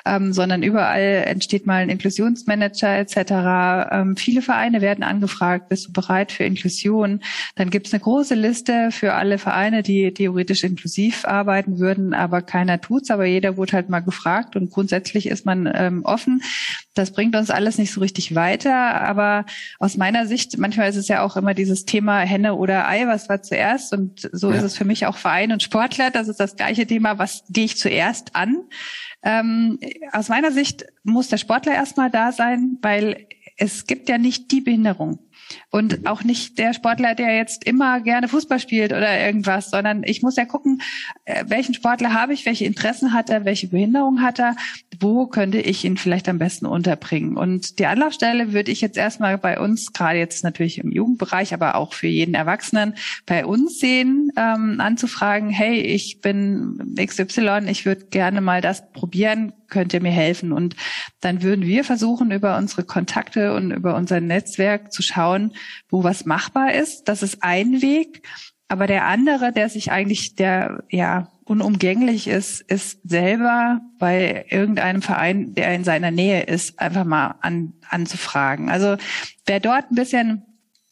ähm, 0.05 0.33
sondern 0.33 0.61
überall 0.61 1.23
entsteht 1.25 1.65
mal 1.65 1.81
ein 1.81 1.89
Inklusionsmanager 1.89 2.97
etc. 2.97 3.91
Ähm, 3.91 4.17
viele 4.17 4.43
Vereine 4.43 4.81
werden 4.81 5.03
angefragt, 5.03 5.69
bist 5.69 5.87
du 5.87 5.93
bereit 5.93 6.31
für 6.31 6.43
Inklusion? 6.43 7.21
Dann 7.55 7.71
gibt 7.71 7.87
es 7.87 7.93
eine 7.93 8.01
große 8.01 8.35
Liste 8.35 8.89
für 8.91 9.13
alle 9.13 9.39
Vereine, 9.39 9.81
die 9.81 10.13
theoretisch 10.13 10.63
inklusiv 10.63 11.25
arbeiten 11.25 11.79
würden, 11.79 12.13
aber 12.13 12.43
keiner 12.43 12.79
tut's, 12.81 13.09
aber 13.09 13.25
jeder 13.25 13.57
wurde 13.57 13.73
halt 13.73 13.89
mal 13.89 14.01
gefragt 14.01 14.55
und 14.55 14.69
grundsätzlich 14.69 15.27
ist 15.27 15.45
man 15.45 15.67
ähm, 15.73 16.03
offen. 16.03 16.43
Das 16.93 17.11
bringt 17.11 17.35
uns 17.35 17.49
alles 17.49 17.77
nicht 17.77 17.91
so 17.91 17.94
richtig 18.01 18.35
weiter. 18.35 18.73
Aber 18.73 19.45
aus 19.79 19.97
meiner 19.97 20.27
Sicht, 20.27 20.57
manchmal 20.57 20.89
ist 20.89 20.95
es 20.95 21.07
ja 21.07 21.23
auch 21.23 21.35
immer 21.35 21.53
dieses 21.53 21.85
Thema 21.85 22.19
Henne 22.19 22.55
oder 22.55 22.87
Ei, 22.87 23.07
was 23.07 23.29
war 23.29 23.41
zuerst? 23.41 23.93
Und 23.93 24.29
so 24.31 24.51
ja. 24.51 24.57
ist 24.57 24.63
es 24.63 24.77
für 24.77 24.85
mich 24.85 25.05
auch 25.05 25.17
Verein 25.17 25.51
und 25.51 25.63
Sportler. 25.63 26.11
Das 26.11 26.27
ist 26.27 26.39
das 26.39 26.55
gleiche 26.55 26.85
Thema, 26.85 27.17
was 27.17 27.43
gehe 27.49 27.65
ich 27.65 27.77
zuerst 27.77 28.35
an? 28.35 28.57
Ähm, 29.23 29.79
aus 30.11 30.29
meiner 30.29 30.51
Sicht 30.51 30.85
muss 31.03 31.29
der 31.29 31.37
Sportler 31.37 31.73
erstmal 31.73 32.11
da 32.11 32.31
sein, 32.31 32.77
weil 32.81 33.27
es 33.57 33.87
gibt 33.87 34.09
ja 34.09 34.17
nicht 34.17 34.51
die 34.51 34.61
Behinderung. 34.61 35.19
Und 35.75 36.07
auch 36.07 36.23
nicht 36.23 36.57
der 36.57 36.73
Sportler, 36.73 37.15
der 37.15 37.35
jetzt 37.35 37.65
immer 37.65 37.99
gerne 37.99 38.29
Fußball 38.29 38.61
spielt 38.61 38.93
oder 38.93 39.19
irgendwas, 39.19 39.71
sondern 39.71 40.03
ich 40.05 40.21
muss 40.21 40.37
ja 40.37 40.45
gucken, 40.45 40.81
äh, 41.25 41.43
welchen 41.49 41.73
Sportler 41.73 42.13
habe 42.13 42.31
ich, 42.31 42.45
welche 42.45 42.63
Interessen 42.63 43.11
hat 43.11 43.29
er, 43.29 43.43
welche 43.43 43.67
Behinderung 43.67 44.21
hat 44.21 44.39
er, 44.39 44.55
wo 45.01 45.27
könnte 45.27 45.59
ich 45.59 45.83
ihn 45.83 45.97
vielleicht 45.97 46.29
am 46.29 46.37
besten 46.37 46.65
unterbringen. 46.65 47.35
Und 47.35 47.77
die 47.79 47.87
Anlaufstelle 47.87 48.53
würde 48.53 48.71
ich 48.71 48.79
jetzt 48.79 48.95
erstmal 48.95 49.37
bei 49.37 49.59
uns, 49.59 49.91
gerade 49.91 50.17
jetzt 50.17 50.45
natürlich 50.45 50.77
im 50.77 50.93
Jugendbereich, 50.93 51.53
aber 51.53 51.75
auch 51.75 51.93
für 51.93 52.07
jeden 52.07 52.35
Erwachsenen, 52.35 52.93
bei 53.25 53.45
uns 53.45 53.77
sehen, 53.77 54.31
ähm, 54.37 54.79
anzufragen, 54.79 55.49
hey, 55.49 55.81
ich 55.81 56.21
bin 56.21 56.95
XY, 56.97 57.65
ich 57.67 57.85
würde 57.85 58.05
gerne 58.05 58.39
mal 58.39 58.61
das 58.61 58.93
probieren, 58.93 59.51
könnt 59.67 59.93
ihr 59.93 60.01
mir 60.01 60.11
helfen? 60.11 60.53
Und 60.53 60.75
dann 61.19 61.43
würden 61.43 61.65
wir 61.65 61.83
versuchen, 61.83 62.31
über 62.31 62.57
unsere 62.57 62.83
Kontakte 62.83 63.53
und 63.53 63.71
über 63.71 63.95
unser 63.95 64.21
Netzwerk 64.21 64.93
zu 64.93 65.01
schauen, 65.01 65.51
wo 65.89 66.03
was 66.03 66.25
machbar 66.25 66.73
ist. 66.73 67.05
Das 67.05 67.23
ist 67.23 67.41
ein 67.41 67.81
Weg. 67.81 68.27
Aber 68.67 68.87
der 68.87 69.05
andere, 69.05 69.51
der 69.51 69.69
sich 69.69 69.91
eigentlich, 69.91 70.35
der 70.35 70.83
ja 70.89 71.31
unumgänglich 71.43 72.27
ist, 72.27 72.61
ist 72.61 73.07
selber 73.07 73.81
bei 73.99 74.45
irgendeinem 74.49 75.03
Verein, 75.03 75.53
der 75.53 75.73
in 75.75 75.83
seiner 75.83 76.09
Nähe 76.09 76.43
ist, 76.43 76.79
einfach 76.79 77.03
mal 77.03 77.35
an, 77.41 77.73
anzufragen. 77.89 78.71
Also 78.71 78.97
wer 79.45 79.59
dort 79.59 79.91
ein 79.91 79.95
bisschen 79.95 80.43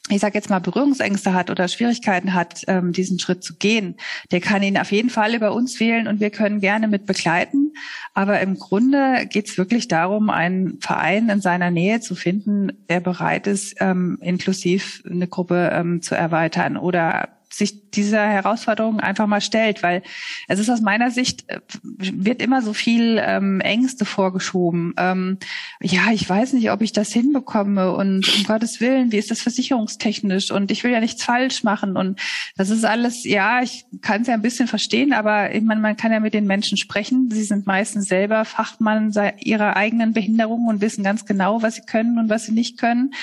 ich 0.10 0.20
sage 0.20 0.36
jetzt 0.36 0.50
mal, 0.50 0.60
Berührungsängste 0.60 1.34
hat 1.34 1.50
oder 1.50 1.68
Schwierigkeiten 1.70 2.34
hat, 2.34 2.64
ähm, 2.68 2.92
diesen 2.92 3.20
Schritt 3.20 3.42
zu 3.44 3.56
gehen, 3.56 3.96
der 4.32 4.42
kann 4.42 4.62
ihn 4.62 4.78
auf 4.78 4.92
jeden 4.92 5.10
Fall 5.10 5.34
über 5.34 5.54
uns 5.54 5.80
wählen 5.80 6.08
und 6.08 6.20
wir 6.20 6.30
können 6.30 6.60
gerne 6.60 6.90
mit 6.90 7.06
begleiten. 7.06 7.74
Aber 8.14 8.42
im 8.42 8.60
Grunde 8.60 9.26
geht 9.30 9.48
es 9.48 9.58
wirklich 9.58 9.88
darum, 9.88 10.30
einen 10.30 10.80
Verein 10.82 11.30
in 11.30 11.40
seiner 11.40 11.72
Nähe 11.72 12.02
zu 12.02 12.16
finden, 12.16 12.74
der 12.90 13.00
bereit 13.00 13.48
ist, 13.48 13.76
ähm, 13.80 14.18
inklusiv 14.22 15.02
eine 15.10 15.28
Gruppe 15.28 15.72
ähm, 15.74 16.02
zu 16.02 16.16
erweitern 16.16 16.76
oder 16.76 17.30
sich 17.54 17.92
dieser 17.92 18.26
Herausforderung 18.28 19.00
einfach 19.00 19.28
mal 19.28 19.42
stellt, 19.42 19.84
weil 19.84 20.02
es 20.48 20.60
ist 20.60 20.70
aus 20.70 20.82
meiner 20.82 21.12
Sicht, 21.12 21.50
äh, 21.50 21.60
wird 21.82 22.42
immer 22.42 22.62
so 22.62 22.74
viel 22.74 23.22
ähm, 23.24 23.62
Ängste 23.62 24.06
vorgeschoben. 24.06 24.94
Ähm, 24.98 25.38
ja, 25.82 26.12
ich 26.12 26.28
weiß 26.28 26.54
nicht, 26.54 26.72
ob 26.72 26.82
ich 26.82 26.92
das 26.92 27.14
hinbekomme 27.14 27.92
und 27.92 28.28
um 28.36 28.44
Gottes 28.46 28.82
Willen, 28.82 29.12
wie 29.12 29.18
ist 29.18 29.32
das 29.32 29.42
versicherungstechnisch 29.42 30.52
und 30.52 30.72
ich 30.72 30.84
will 30.84 30.92
ja 30.92 31.00
nichts 31.00 31.24
falsch 31.24 31.64
machen 31.64 31.96
und 31.96 32.20
das 32.56 32.70
ist 32.70 32.86
alles, 32.86 33.24
ja, 33.24 33.62
ich 33.62 33.86
kann 34.02 34.22
es 34.22 34.28
ja 34.28 34.34
ein 34.34 34.42
bisschen 34.42 34.68
verstehen, 34.68 35.14
aber 35.14 35.54
ich 35.54 35.64
meine, 35.64 35.82
man 35.82 35.98
kann 35.98 36.12
ja 36.12 36.20
mit 36.20 36.34
den 36.34 36.48
Menschen 36.48 36.78
sprechen. 36.78 37.30
Sie 37.32 37.44
sind 37.44 37.68
meistens 37.68 38.08
selber 38.08 38.46
Fachmann 38.46 39.14
ihrer 39.40 39.76
eigenen 39.76 40.14
Behinderung 40.14 40.68
und 40.68 40.82
wissen 40.82 41.04
ganz 41.04 41.26
genau, 41.26 41.62
was 41.62 41.76
sie 41.76 41.82
können 41.82 42.18
und 42.18 42.30
was 42.30 42.46
sie 42.46 42.52
nicht 42.52 42.80
können. 42.80 43.14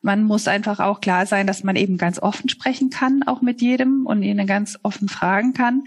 Man 0.00 0.22
muss 0.22 0.46
einfach 0.46 0.78
auch 0.78 1.00
klar 1.00 1.26
sein, 1.26 1.46
dass 1.46 1.64
man 1.64 1.74
eben 1.74 1.98
ganz 1.98 2.20
offen 2.20 2.48
sprechen 2.48 2.90
kann, 2.90 3.24
auch 3.24 3.42
mit 3.42 3.60
jedem 3.60 3.77
und 3.86 4.22
ihnen 4.22 4.46
ganz 4.46 4.78
offen 4.82 5.08
fragen 5.08 5.52
kann. 5.52 5.84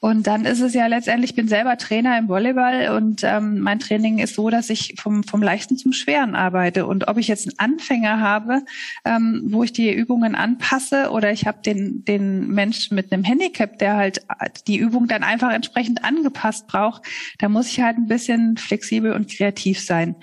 Und 0.00 0.28
dann 0.28 0.44
ist 0.44 0.60
es 0.60 0.74
ja 0.74 0.86
letztendlich, 0.86 1.30
ich 1.30 1.36
bin 1.36 1.48
selber 1.48 1.76
Trainer 1.76 2.16
im 2.18 2.28
Volleyball 2.28 2.96
und 2.96 3.22
ähm, 3.24 3.58
mein 3.58 3.80
Training 3.80 4.20
ist 4.20 4.36
so, 4.36 4.48
dass 4.48 4.70
ich 4.70 4.94
vom, 4.96 5.24
vom 5.24 5.42
Leichten 5.42 5.76
zum 5.76 5.92
Schweren 5.92 6.36
arbeite. 6.36 6.86
Und 6.86 7.08
ob 7.08 7.18
ich 7.18 7.26
jetzt 7.26 7.48
einen 7.48 7.72
Anfänger 7.72 8.20
habe, 8.20 8.62
ähm, 9.04 9.42
wo 9.46 9.64
ich 9.64 9.72
die 9.72 9.92
Übungen 9.92 10.36
anpasse 10.36 11.10
oder 11.10 11.32
ich 11.32 11.48
habe 11.48 11.62
den, 11.66 12.04
den 12.04 12.46
Menschen 12.46 12.94
mit 12.94 13.12
einem 13.12 13.24
Handicap, 13.24 13.76
der 13.78 13.96
halt 13.96 14.22
die 14.68 14.76
Übung 14.76 15.08
dann 15.08 15.24
einfach 15.24 15.52
entsprechend 15.52 16.04
angepasst 16.04 16.68
braucht, 16.68 17.02
da 17.38 17.48
muss 17.48 17.66
ich 17.66 17.80
halt 17.80 17.96
ein 17.96 18.06
bisschen 18.06 18.56
flexibel 18.56 19.12
und 19.12 19.28
kreativ 19.28 19.80
sein. 19.84 20.14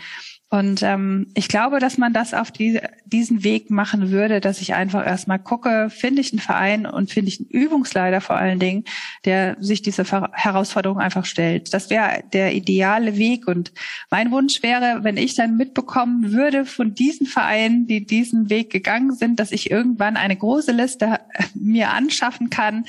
Und 0.49 0.83
ähm, 0.83 1.27
ich 1.33 1.47
glaube, 1.47 1.79
dass 1.79 1.97
man 1.97 2.13
das 2.13 2.35
auf 2.35 2.51
die, 2.51 2.79
diesen 3.05 3.43
Weg 3.43 3.71
machen 3.71 4.11
würde, 4.11 4.39
dass 4.39 4.61
ich 4.61 4.75
einfach 4.75 5.05
erstmal 5.05 5.39
gucke, 5.39 5.89
finde 5.89 6.21
ich 6.21 6.31
einen 6.31 6.39
Verein 6.39 6.85
und 6.85 7.11
finde 7.11 7.29
ich 7.29 7.39
einen 7.39 7.49
Übungsleiter 7.49 8.21
vor 8.21 8.37
allen 8.37 8.59
Dingen, 8.59 8.83
der 9.25 9.57
sich 9.59 9.81
diese 9.81 10.03
Herausforderung 10.03 10.99
einfach 10.99 11.25
stellt. 11.25 11.73
Das 11.73 11.89
wäre 11.89 12.23
der 12.31 12.53
ideale 12.53 13.17
Weg. 13.17 13.47
Und 13.47 13.73
mein 14.11 14.29
Wunsch 14.29 14.61
wäre, 14.61 15.03
wenn 15.03 15.17
ich 15.17 15.35
dann 15.35 15.57
mitbekommen 15.57 16.31
würde 16.31 16.65
von 16.65 16.93
diesen 16.93 17.25
Vereinen, 17.25 17.87
die 17.87 18.05
diesen 18.05 18.49
Weg 18.49 18.69
gegangen 18.69 19.13
sind, 19.15 19.39
dass 19.39 19.51
ich 19.51 19.71
irgendwann 19.71 20.15
eine 20.15 20.37
große 20.37 20.71
Liste 20.71 21.19
mir 21.55 21.91
anschaffen 21.91 22.51
kann, 22.51 22.85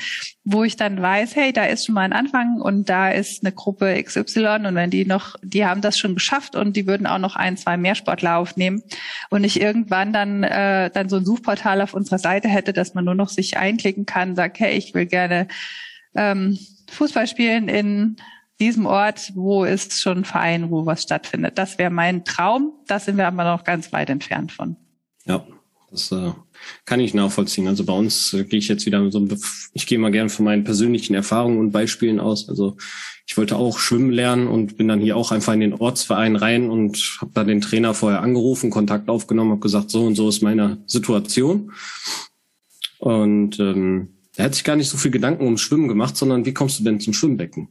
wo 0.49 0.63
ich 0.63 0.77
dann 0.77 1.03
weiß, 1.03 1.35
hey, 1.35 1.53
da 1.53 1.65
ist 1.65 1.85
schon 1.85 1.97
mal 1.97 2.03
ein 2.03 2.13
Anfang 2.13 2.61
und 2.61 2.89
da 2.89 3.11
ist 3.11 3.45
eine 3.45 3.53
Gruppe 3.53 4.01
XY 4.01 4.65
und 4.65 4.77
wenn 4.77 4.91
die 4.91 5.05
noch, 5.05 5.35
die 5.43 5.67
haben 5.67 5.81
das 5.81 5.99
schon 5.99 6.15
geschafft 6.15 6.55
und 6.55 6.77
die 6.77 6.87
würden 6.87 7.09
auch 7.09 7.19
noch 7.19 7.35
ein, 7.35 7.57
zwei 7.57 7.77
mehr 7.77 7.97
Sportler 7.97 8.37
aufnehmen 8.37 8.85
und 9.29 9.43
ich 9.43 9.61
irgendwann 9.61 10.13
dann 10.13 10.45
äh, 10.45 10.89
dann 10.93 11.09
so 11.09 11.17
ein 11.17 11.25
Suchportal 11.25 11.81
auf 11.81 11.95
unserer 11.95 12.21
Seite 12.21 12.47
hätte, 12.47 12.73
dass 12.73 12.95
man 12.95 13.05
nur 13.05 13.17
noch 13.17 13.29
sich 13.29 13.57
einklicken 13.57 14.07
kann, 14.07 14.37
sagt, 14.37 14.61
hey, 14.61 14.77
ich 14.77 14.95
will 14.95 15.07
gerne 15.07 15.49
ähm, 16.15 16.57
Fußball 16.93 17.27
spielen 17.27 17.69
in 17.69 18.17
diesem 18.61 18.87
Ort, 18.87 19.33
wo 19.35 19.65
ist 19.65 20.01
schon 20.01 20.19
ein 20.19 20.25
Verein, 20.25 20.71
wo 20.71 20.87
was 20.87 21.03
stattfindet. 21.03 21.59
Das 21.59 21.77
wäre 21.77 21.91
mein 21.91 22.25
Traum. 22.25 22.73
Da 22.87 23.01
sind 23.01 23.17
wir 23.17 23.27
aber 23.27 23.43
noch 23.43 23.65
ganz 23.65 23.93
weit 23.93 24.11
entfernt 24.11 24.53
von. 24.53 24.77
Ja, 25.25 25.45
Das 25.91 26.13
äh, 26.13 26.33
kann 26.85 27.01
ich 27.01 27.15
nachvollziehen. 27.15 27.69
Also 27.69 27.85
bei 27.85 27.93
uns 27.93 28.33
äh, 28.33 28.45
gehe 28.45 28.59
ich 28.59 28.69
jetzt 28.69 28.87
wieder 28.87 29.11
so, 29.11 29.27
ich 29.73 29.87
gehe 29.87 29.99
mal 29.99 30.13
gern 30.13 30.29
von 30.29 30.45
meinen 30.45 30.65
persönlichen 30.65 31.15
Erfahrungen 31.15 31.59
und 31.59 31.73
Beispielen 31.73 32.21
aus. 32.21 32.49
Also 32.49 32.77
ich 33.27 33.37
wollte 33.37 33.57
auch 33.57 33.79
schwimmen 33.79 34.11
lernen 34.11 34.47
und 34.47 34.77
bin 34.77 34.89
dann 34.89 35.01
hier 35.01 35.17
auch 35.17 35.33
einfach 35.33 35.53
in 35.53 35.61
den 35.61 35.75
Ortsverein 35.75 36.37
rein 36.37 36.71
und 36.71 37.19
habe 37.21 37.33
da 37.35 37.45
den 37.45 37.61
Trainer 37.61 37.93
vorher 37.93 38.23
angerufen, 38.23 38.71
Kontakt 38.71 39.09
aufgenommen, 39.09 39.51
habe 39.51 39.61
gesagt, 39.61 39.91
so 39.91 40.05
und 40.05 40.15
so 40.15 40.29
ist 40.29 40.43
meine 40.43 40.79
Situation. 40.87 41.73
Und 42.99 43.59
ähm, 43.59 44.11
er 44.37 44.47
hat 44.47 44.55
sich 44.55 44.65
gar 44.65 44.77
nicht 44.77 44.89
so 44.89 44.97
viel 44.97 45.11
Gedanken 45.11 45.45
ums 45.45 45.61
Schwimmen 45.61 45.89
gemacht, 45.89 46.17
sondern 46.17 46.47
wie 46.47 46.55
kommst 46.55 46.79
du 46.79 46.85
denn 46.85 47.01
zum 47.01 47.15
Schwimmbecken? 47.15 47.69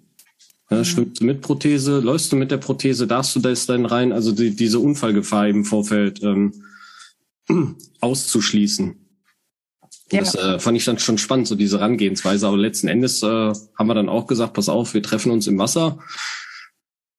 Ja, 0.69 0.77
mhm. 0.77 0.85
Schwimmst 0.85 1.21
du 1.21 1.25
mit 1.25 1.41
Prothese? 1.41 1.99
Läufst 1.99 2.31
du 2.31 2.35
mit 2.35 2.51
der 2.51 2.57
Prothese? 2.57 3.07
Darfst 3.07 3.35
du 3.35 3.39
das 3.39 3.65
dann 3.65 3.85
rein? 3.85 4.11
Also 4.11 4.31
die, 4.31 4.55
diese 4.55 4.79
Unfallgefahr 4.79 5.47
im 5.47 5.63
Vorfeld 5.63 6.21
ähm, 6.23 6.53
auszuschließen. 8.01 9.05
Ja. 10.11 10.19
Das 10.19 10.35
äh, 10.35 10.59
fand 10.59 10.77
ich 10.77 10.85
dann 10.85 10.99
schon 10.99 11.17
spannend, 11.17 11.47
so 11.47 11.55
diese 11.55 11.79
Herangehensweise. 11.79 12.47
Aber 12.47 12.57
letzten 12.57 12.87
Endes 12.87 13.23
äh, 13.23 13.27
haben 13.27 13.87
wir 13.87 13.95
dann 13.95 14.09
auch 14.09 14.27
gesagt, 14.27 14.53
pass 14.53 14.69
auf, 14.69 14.93
wir 14.93 15.01
treffen 15.01 15.31
uns 15.31 15.47
im 15.47 15.57
Wasser. 15.57 15.99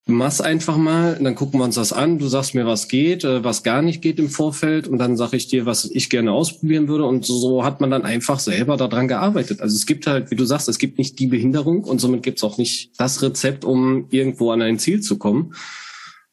Mach's 0.08 0.40
einfach 0.40 0.76
mal, 0.76 1.18
dann 1.20 1.34
gucken 1.34 1.58
wir 1.58 1.64
uns 1.64 1.74
das 1.74 1.92
an. 1.92 2.20
Du 2.20 2.28
sagst 2.28 2.54
mir, 2.54 2.64
was 2.64 2.86
geht, 2.86 3.24
äh, 3.24 3.42
was 3.42 3.64
gar 3.64 3.82
nicht 3.82 4.02
geht 4.02 4.20
im 4.20 4.28
Vorfeld, 4.28 4.86
und 4.86 4.98
dann 4.98 5.16
sage 5.16 5.36
ich 5.36 5.48
dir, 5.48 5.66
was 5.66 5.84
ich 5.84 6.10
gerne 6.10 6.30
ausprobieren 6.30 6.86
würde. 6.86 7.06
Und 7.06 7.26
so 7.26 7.64
hat 7.64 7.80
man 7.80 7.90
dann 7.90 8.04
einfach 8.04 8.38
selber 8.38 8.76
daran 8.76 9.08
gearbeitet. 9.08 9.60
Also 9.60 9.74
es 9.74 9.84
gibt 9.84 10.06
halt, 10.06 10.30
wie 10.30 10.36
du 10.36 10.44
sagst, 10.44 10.68
es 10.68 10.78
gibt 10.78 10.98
nicht 10.98 11.18
die 11.18 11.26
Behinderung 11.26 11.82
und 11.82 12.00
somit 12.00 12.22
gibt's 12.22 12.44
auch 12.44 12.56
nicht 12.56 12.92
das 13.00 13.20
Rezept, 13.20 13.64
um 13.64 14.06
irgendwo 14.10 14.52
an 14.52 14.62
ein 14.62 14.78
Ziel 14.78 15.00
zu 15.00 15.18
kommen. 15.18 15.54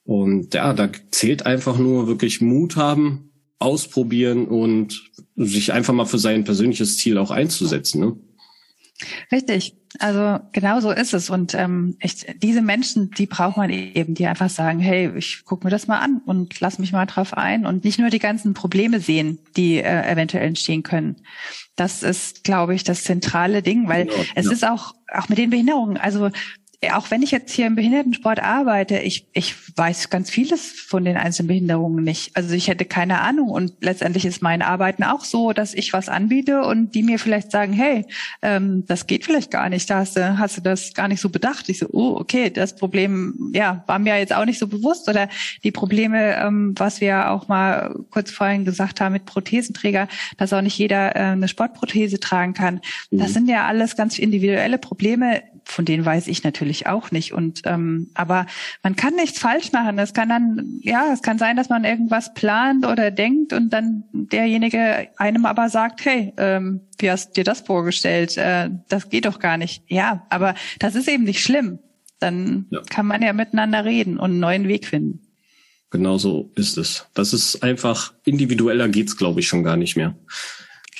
Und 0.03 0.53
ja, 0.53 0.73
da 0.73 0.89
zählt 1.09 1.47
einfach 1.47 1.79
nur 1.79 2.07
wirklich 2.07 2.41
Mut 2.41 2.75
haben, 2.75 3.32
ausprobieren 3.63 4.47
und 4.47 5.01
sich 5.35 5.73
einfach 5.73 5.93
mal 5.93 6.05
für 6.05 6.19
sein 6.19 6.43
persönliches 6.43 6.97
Ziel 6.97 7.17
auch 7.17 7.31
einzusetzen. 7.31 8.01
Ne? 8.01 8.15
Richtig. 9.31 9.75
Also 9.99 10.39
genau 10.51 10.79
so 10.79 10.91
ist 10.91 11.13
es. 11.13 11.29
Und 11.29 11.53
ähm, 11.53 11.97
ich, 11.99 12.25
diese 12.41 12.61
Menschen, 12.61 13.11
die 13.11 13.25
braucht 13.25 13.57
man 13.57 13.69
eben, 13.69 14.15
die 14.15 14.27
einfach 14.27 14.49
sagen, 14.49 14.79
hey, 14.79 15.11
ich 15.15 15.43
gucke 15.45 15.65
mir 15.65 15.71
das 15.71 15.87
mal 15.87 15.99
an 15.99 16.21
und 16.25 16.59
lass 16.59 16.79
mich 16.79 16.91
mal 16.91 17.05
drauf 17.05 17.33
ein 17.35 17.65
und 17.65 17.83
nicht 17.83 17.99
nur 17.99 18.09
die 18.09 18.19
ganzen 18.19 18.53
Probleme 18.53 18.99
sehen, 18.99 19.39
die 19.55 19.77
äh, 19.77 20.11
eventuell 20.11 20.47
entstehen 20.47 20.83
können. 20.83 21.17
Das 21.75 22.03
ist, 22.03 22.43
glaube 22.43 22.75
ich, 22.75 22.83
das 22.83 23.03
zentrale 23.03 23.61
Ding, 23.61 23.87
weil 23.87 24.05
genau, 24.05 24.23
es 24.35 24.45
ja. 24.45 24.51
ist 24.51 24.65
auch 24.67 24.93
auch 25.13 25.29
mit 25.29 25.37
den 25.37 25.49
Behinderungen. 25.49 25.97
Also 25.97 26.31
auch 26.91 27.11
wenn 27.11 27.21
ich 27.21 27.31
jetzt 27.31 27.51
hier 27.51 27.67
im 27.67 27.75
Behindertensport 27.75 28.41
arbeite, 28.41 28.99
ich, 28.99 29.27
ich 29.33 29.55
weiß 29.77 30.09
ganz 30.09 30.29
vieles 30.29 30.71
von 30.71 31.05
den 31.05 31.17
einzelnen 31.17 31.47
Behinderungen 31.47 32.03
nicht. 32.03 32.35
Also 32.35 32.53
ich 32.53 32.67
hätte 32.67 32.85
keine 32.85 33.21
Ahnung 33.21 33.49
und 33.49 33.73
letztendlich 33.81 34.25
ist 34.25 34.41
mein 34.41 34.61
Arbeiten 34.61 35.03
auch 35.03 35.23
so, 35.23 35.53
dass 35.53 35.73
ich 35.73 35.93
was 35.93 36.09
anbiete 36.09 36.63
und 36.63 36.95
die 36.95 37.03
mir 37.03 37.19
vielleicht 37.19 37.51
sagen, 37.51 37.73
hey, 37.73 38.05
ähm, 38.41 38.85
das 38.87 39.07
geht 39.07 39.25
vielleicht 39.25 39.51
gar 39.51 39.69
nicht, 39.69 39.89
da 39.89 39.99
hast 39.99 40.15
du, 40.15 40.37
hast 40.37 40.57
du 40.57 40.61
das 40.61 40.93
gar 40.93 41.07
nicht 41.07 41.21
so 41.21 41.29
bedacht. 41.29 41.69
Ich 41.69 41.79
so, 41.79 41.87
oh, 41.91 42.17
okay, 42.19 42.49
das 42.49 42.75
Problem, 42.75 43.51
ja, 43.53 43.83
war 43.87 43.99
mir 43.99 44.17
jetzt 44.17 44.33
auch 44.33 44.45
nicht 44.45 44.59
so 44.59 44.67
bewusst 44.67 45.09
oder 45.09 45.29
die 45.63 45.71
Probleme, 45.71 46.35
ähm, 46.35 46.73
was 46.77 47.01
wir 47.01 47.31
auch 47.31 47.47
mal 47.47 47.95
kurz 48.09 48.31
vorhin 48.31 48.65
gesagt 48.65 49.01
haben 49.01 49.13
mit 49.13 49.25
Prothesenträger, 49.25 50.07
dass 50.37 50.53
auch 50.53 50.61
nicht 50.61 50.77
jeder 50.77 51.15
äh, 51.15 51.19
eine 51.19 51.47
Sportprothese 51.47 52.19
tragen 52.19 52.53
kann. 52.53 52.81
Mhm. 53.11 53.19
Das 53.19 53.33
sind 53.33 53.47
ja 53.47 53.67
alles 53.67 53.95
ganz 53.95 54.19
individuelle 54.19 54.77
Probleme, 54.77 55.41
von 55.65 55.85
denen 55.85 56.05
weiß 56.05 56.27
ich 56.27 56.43
natürlich 56.43 56.87
auch 56.87 57.11
nicht. 57.11 57.33
Und 57.33 57.61
ähm, 57.65 58.09
aber 58.13 58.45
man 58.83 58.95
kann 58.95 59.15
nichts 59.15 59.39
falsch 59.39 59.71
machen. 59.71 59.97
Es 59.99 60.13
kann 60.13 60.29
dann, 60.29 60.79
ja, 60.81 61.11
es 61.13 61.21
kann 61.21 61.37
sein, 61.37 61.55
dass 61.55 61.69
man 61.69 61.83
irgendwas 61.83 62.33
plant 62.33 62.85
oder 62.85 63.11
denkt 63.11 63.53
und 63.53 63.71
dann 63.71 64.03
derjenige 64.13 65.07
einem 65.17 65.45
aber 65.45 65.69
sagt, 65.69 66.05
hey, 66.05 66.33
ähm, 66.37 66.81
wie 66.99 67.11
hast 67.11 67.29
du 67.29 67.33
dir 67.33 67.43
das 67.43 67.61
vorgestellt? 67.61 68.37
Äh, 68.37 68.69
das 68.89 69.09
geht 69.09 69.25
doch 69.25 69.39
gar 69.39 69.57
nicht. 69.57 69.83
Ja, 69.87 70.25
aber 70.29 70.55
das 70.79 70.95
ist 70.95 71.07
eben 71.07 71.23
nicht 71.23 71.41
schlimm. 71.41 71.79
Dann 72.19 72.67
ja. 72.69 72.81
kann 72.89 73.05
man 73.05 73.21
ja 73.21 73.33
miteinander 73.33 73.85
reden 73.85 74.17
und 74.17 74.31
einen 74.31 74.39
neuen 74.39 74.67
Weg 74.67 74.85
finden. 74.87 75.19
Genau 75.89 76.17
so 76.17 76.51
ist 76.55 76.77
es. 76.77 77.05
Das 77.13 77.33
ist 77.33 77.61
einfach 77.61 78.13
individueller 78.25 78.89
geht's, 78.89 79.15
glaube 79.15 79.41
ich, 79.41 79.47
schon 79.47 79.63
gar 79.63 79.77
nicht 79.77 79.95
mehr. 79.95 80.15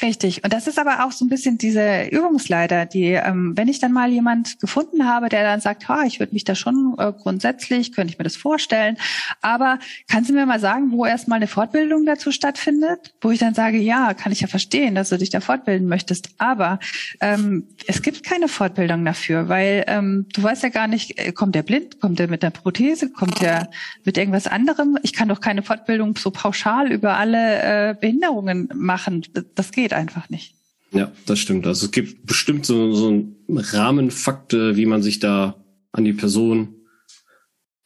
Richtig. 0.01 0.43
Und 0.43 0.51
das 0.53 0.67
ist 0.67 0.79
aber 0.79 1.05
auch 1.05 1.11
so 1.11 1.23
ein 1.23 1.29
bisschen 1.29 1.57
diese 1.57 2.05
Übungsleiter, 2.05 2.85
die, 2.85 3.11
ähm, 3.11 3.53
wenn 3.55 3.67
ich 3.67 3.79
dann 3.79 3.91
mal 3.91 4.11
jemand 4.11 4.59
gefunden 4.59 5.07
habe, 5.07 5.29
der 5.29 5.43
dann 5.43 5.61
sagt, 5.61 5.87
ha, 5.87 6.03
ich 6.03 6.19
würde 6.19 6.33
mich 6.33 6.43
da 6.43 6.55
schon 6.55 6.95
äh, 6.97 7.11
grundsätzlich, 7.11 7.93
könnte 7.93 8.11
ich 8.11 8.17
mir 8.17 8.23
das 8.23 8.35
vorstellen, 8.35 8.97
aber 9.41 9.79
kannst 10.07 10.29
du 10.29 10.33
mir 10.33 10.45
mal 10.45 10.59
sagen, 10.59 10.91
wo 10.91 11.05
erstmal 11.05 11.37
eine 11.37 11.47
Fortbildung 11.47 12.05
dazu 12.05 12.31
stattfindet? 12.31 13.13
Wo 13.21 13.31
ich 13.31 13.39
dann 13.39 13.53
sage, 13.53 13.77
ja, 13.77 14.13
kann 14.13 14.31
ich 14.31 14.41
ja 14.41 14.47
verstehen, 14.47 14.95
dass 14.95 15.09
du 15.09 15.17
dich 15.17 15.29
da 15.29 15.41
fortbilden 15.41 15.87
möchtest, 15.87 16.29
aber 16.37 16.79
ähm, 17.21 17.67
es 17.87 18.01
gibt 18.01 18.23
keine 18.23 18.47
Fortbildung 18.47 19.05
dafür, 19.05 19.47
weil 19.49 19.83
ähm, 19.87 20.25
du 20.33 20.43
weißt 20.43 20.63
ja 20.63 20.69
gar 20.69 20.87
nicht, 20.87 21.19
äh, 21.19 21.31
kommt 21.31 21.55
der 21.55 21.63
blind, 21.63 21.99
kommt 21.99 22.19
der 22.19 22.27
mit 22.27 22.43
der 22.43 22.49
Prothese, 22.49 23.11
kommt 23.11 23.41
der 23.41 23.69
mit 24.03 24.17
irgendwas 24.17 24.47
anderem? 24.47 24.97
Ich 25.03 25.13
kann 25.13 25.27
doch 25.27 25.39
keine 25.39 25.61
Fortbildung 25.61 26.15
so 26.15 26.31
pauschal 26.31 26.91
über 26.91 27.17
alle 27.17 27.89
äh, 27.89 27.95
Behinderungen 27.99 28.69
machen. 28.73 29.25
Das 29.55 29.71
geht 29.71 29.82
geht 29.83 29.91
einfach 29.91 30.29
nicht. 30.29 30.55
Ja, 30.91 31.11
das 31.25 31.39
stimmt. 31.39 31.67
Also 31.67 31.87
es 31.87 31.91
gibt 31.91 32.25
bestimmt 32.25 32.65
so, 32.65 32.93
so 32.93 33.11
ein 33.11 33.35
Rahmenfakte, 33.49 34.77
wie 34.77 34.85
man 34.85 35.03
sich 35.03 35.19
da 35.19 35.61
an 35.91 36.05
die 36.05 36.13
Person 36.13 36.75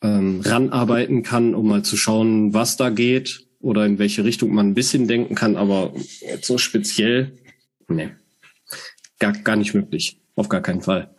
ähm, 0.04 0.42
ranarbeiten 0.42 1.24
kann, 1.24 1.56
um 1.56 1.68
mal 1.68 1.82
zu 1.82 1.98
schauen, 1.98 2.54
was 2.54 2.78
da 2.78 2.92
geht 2.92 3.48
oder 3.60 3.84
in 3.88 3.98
welche 3.98 4.24
Richtung 4.24 4.54
man 4.54 4.68
ein 4.68 4.74
bisschen 4.76 5.08
denken 5.08 5.34
kann, 5.34 5.56
aber 5.56 5.92
so 6.44 6.60
speziell, 6.60 7.32
nee, 7.88 8.12
gar, 9.18 9.32
gar 9.34 9.56
nicht 9.56 9.74
möglich. 9.74 10.22
Auf 10.36 10.50
gar 10.50 10.62
keinen 10.62 10.84
Fall. 10.84 11.16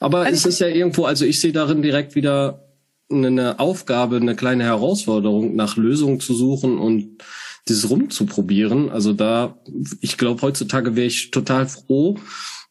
Aber 0.00 0.20
also 0.20 0.32
es 0.32 0.46
ist 0.46 0.60
ja 0.60 0.68
irgendwo, 0.68 1.04
also 1.04 1.26
ich 1.26 1.40
sehe 1.40 1.52
darin 1.52 1.82
direkt 1.82 2.14
wieder 2.14 2.66
eine 3.10 3.58
Aufgabe, 3.60 4.16
eine 4.16 4.34
kleine 4.34 4.64
Herausforderung, 4.64 5.54
nach 5.56 5.76
Lösungen 5.76 6.20
zu 6.20 6.32
suchen 6.32 6.78
und 6.78 7.22
dieses 7.68 7.90
rumzuprobieren. 7.90 8.90
Also 8.90 9.12
da, 9.12 9.58
ich 10.00 10.18
glaube, 10.18 10.42
heutzutage 10.42 10.96
wäre 10.96 11.06
ich 11.06 11.30
total 11.30 11.66
froh 11.66 12.16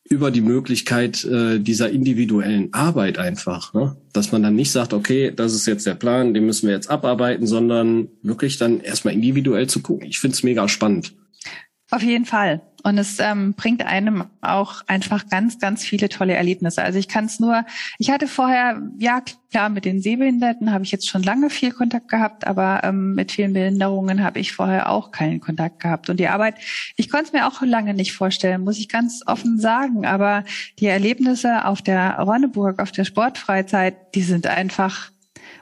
über 0.08 0.30
die 0.30 0.42
Möglichkeit 0.42 1.26
äh, 1.26 1.60
dieser 1.60 1.90
individuellen 1.90 2.72
Arbeit 2.74 3.18
einfach, 3.18 3.74
ne? 3.74 3.98
dass 4.14 4.32
man 4.32 4.44
dann 4.44 4.56
nicht 4.56 4.72
sagt, 4.72 4.94
okay, 4.94 5.34
das 5.36 5.54
ist 5.54 5.66
jetzt 5.66 5.88
der 5.88 5.96
Plan, 5.96 6.36
den 6.36 6.46
müssen 6.46 6.68
wir 6.68 6.76
jetzt 6.76 6.92
abarbeiten, 6.92 7.48
sondern 7.48 8.10
wirklich 8.22 8.58
dann 8.58 8.82
erstmal 8.82 9.16
individuell 9.16 9.68
zu 9.68 9.82
gucken. 9.82 10.08
Ich 10.08 10.20
finde 10.20 10.36
es 10.36 10.44
mega 10.44 10.68
spannend. 10.68 11.14
Auf 11.96 12.04
jeden 12.04 12.26
Fall. 12.26 12.60
Und 12.84 12.98
es 12.98 13.20
ähm, 13.20 13.54
bringt 13.54 13.86
einem 13.86 14.26
auch 14.42 14.82
einfach 14.86 15.30
ganz, 15.30 15.60
ganz 15.60 15.86
viele 15.86 16.10
tolle 16.10 16.34
Erlebnisse. 16.34 16.84
Also 16.84 17.00
ich 17.00 17.08
kann 17.08 17.24
es 17.24 17.40
nur, 17.40 17.64
ich 18.00 18.12
hatte 18.12 18.28
vorher, 18.28 18.82
ja 19.00 19.22
klar, 19.50 19.70
mit 19.70 19.86
den 19.86 20.02
Sehbehinderten 20.02 20.74
habe 20.74 20.84
ich 20.84 20.92
jetzt 20.92 21.08
schon 21.08 21.24
lange 21.24 21.50
viel 21.50 21.72
Kontakt 21.72 22.10
gehabt, 22.10 22.46
aber 22.46 22.82
ähm, 22.84 23.16
mit 23.16 23.32
vielen 23.32 23.54
Behinderungen 23.54 24.26
habe 24.26 24.40
ich 24.40 24.52
vorher 24.52 24.90
auch 24.90 25.12
keinen 25.12 25.40
Kontakt 25.40 25.80
gehabt. 25.80 26.10
Und 26.10 26.20
die 26.20 26.28
Arbeit, 26.28 26.56
ich 26.98 27.10
konnte 27.10 27.28
es 27.28 27.32
mir 27.32 27.48
auch 27.48 27.62
lange 27.62 27.94
nicht 27.94 28.12
vorstellen, 28.12 28.66
muss 28.66 28.78
ich 28.78 28.90
ganz 28.90 29.24
offen 29.26 29.58
sagen. 29.58 30.06
Aber 30.06 30.44
die 30.80 30.88
Erlebnisse 30.88 31.64
auf 31.64 31.82
der 31.82 32.20
Ronneburg, 32.20 32.82
auf 32.82 32.92
der 32.92 33.06
Sportfreizeit, 33.06 34.14
die 34.16 34.24
sind 34.24 34.48
einfach 34.48 35.12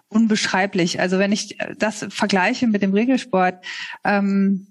unbeschreiblich. 0.10 1.00
Also 1.00 1.20
wenn 1.20 1.32
ich 1.32 1.60
das 1.78 2.08
vergleiche 2.10 2.66
mit 2.66 2.82
dem 2.82 2.94
Regelsport, 2.94 3.64
ähm, 4.04 4.66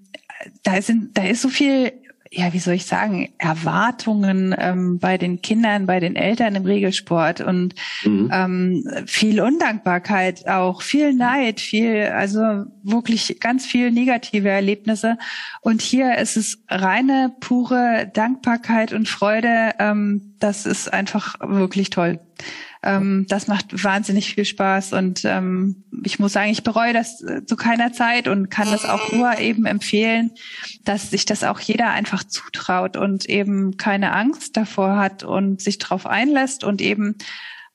da 0.63 0.81
sind, 0.81 1.17
da 1.17 1.23
ist 1.23 1.41
so 1.41 1.49
viel, 1.49 1.91
ja, 2.31 2.51
wie 2.51 2.59
soll 2.59 2.73
ich 2.73 2.85
sagen, 2.85 3.31
Erwartungen 3.37 4.55
ähm, 4.57 4.97
bei 4.97 5.17
den 5.17 5.41
Kindern, 5.41 5.85
bei 5.85 5.99
den 5.99 6.15
Eltern 6.15 6.55
im 6.55 6.65
Regelsport 6.65 7.41
und 7.41 7.75
mhm. 8.03 8.31
ähm, 8.33 8.89
viel 9.05 9.39
Undankbarkeit 9.39 10.47
auch, 10.47 10.81
viel 10.81 11.13
Neid, 11.13 11.59
viel, 11.59 12.05
also 12.05 12.65
wirklich 12.81 13.39
ganz 13.39 13.65
viel 13.65 13.91
negative 13.91 14.49
Erlebnisse. 14.49 15.17
Und 15.61 15.81
hier 15.81 16.17
ist 16.17 16.37
es 16.37 16.63
reine, 16.69 17.35
pure 17.39 18.09
Dankbarkeit 18.11 18.93
und 18.93 19.07
Freude. 19.07 19.73
Ähm, 19.77 20.33
das 20.39 20.65
ist 20.65 20.91
einfach 20.91 21.35
wirklich 21.39 21.91
toll. 21.91 22.19
Ähm, 22.83 23.25
das 23.29 23.47
macht 23.47 23.83
wahnsinnig 23.83 24.35
viel 24.35 24.43
Spaß 24.43 24.93
und 24.93 25.23
ähm, 25.23 25.83
ich 26.03 26.19
muss 26.19 26.33
sagen, 26.33 26.51
ich 26.51 26.63
bereue 26.63 26.91
das 26.91 27.21
äh, 27.21 27.45
zu 27.45 27.55
keiner 27.55 27.93
Zeit 27.93 28.27
und 28.27 28.49
kann 28.49 28.69
das 28.69 28.83
auch 28.85 29.11
nur 29.13 29.39
eben 29.39 29.65
empfehlen, 29.65 30.31
dass 30.83 31.09
sich 31.09 31.25
das 31.25 31.45
auch 31.45 31.61
jeder 31.61 31.91
einfach 31.91 32.25
zutraut 32.25 32.97
und 32.97 33.25
eben 33.29 33.77
keine 33.77 34.11
Angst 34.11 34.57
davor 34.57 34.97
hat 34.97 35.23
und 35.23 35.61
sich 35.61 35.77
darauf 35.77 36.05
einlässt 36.05 36.65
und 36.65 36.81
eben 36.81 37.15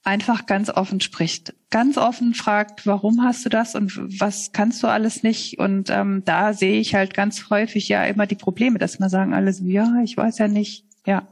einfach 0.04 0.46
ganz 0.46 0.70
offen 0.70 1.00
spricht. 1.00 1.54
Ganz 1.70 1.96
offen 1.96 2.34
fragt, 2.34 2.86
warum 2.86 3.22
hast 3.22 3.44
du 3.44 3.48
das 3.48 3.74
und 3.74 4.20
was 4.20 4.52
kannst 4.52 4.82
du 4.82 4.88
alles 4.88 5.22
nicht? 5.22 5.58
Und 5.58 5.90
ähm, 5.90 6.22
da 6.24 6.52
sehe 6.52 6.80
ich 6.80 6.94
halt 6.94 7.14
ganz 7.14 7.50
häufig 7.50 7.88
ja 7.88 8.04
immer 8.04 8.26
die 8.26 8.34
Probleme, 8.34 8.78
dass 8.78 8.98
man 8.98 9.10
sagen 9.10 9.34
alles, 9.34 9.60
ja, 9.62 10.00
ich 10.02 10.16
weiß 10.16 10.38
ja 10.38 10.48
nicht, 10.48 10.84
ja. 11.06 11.26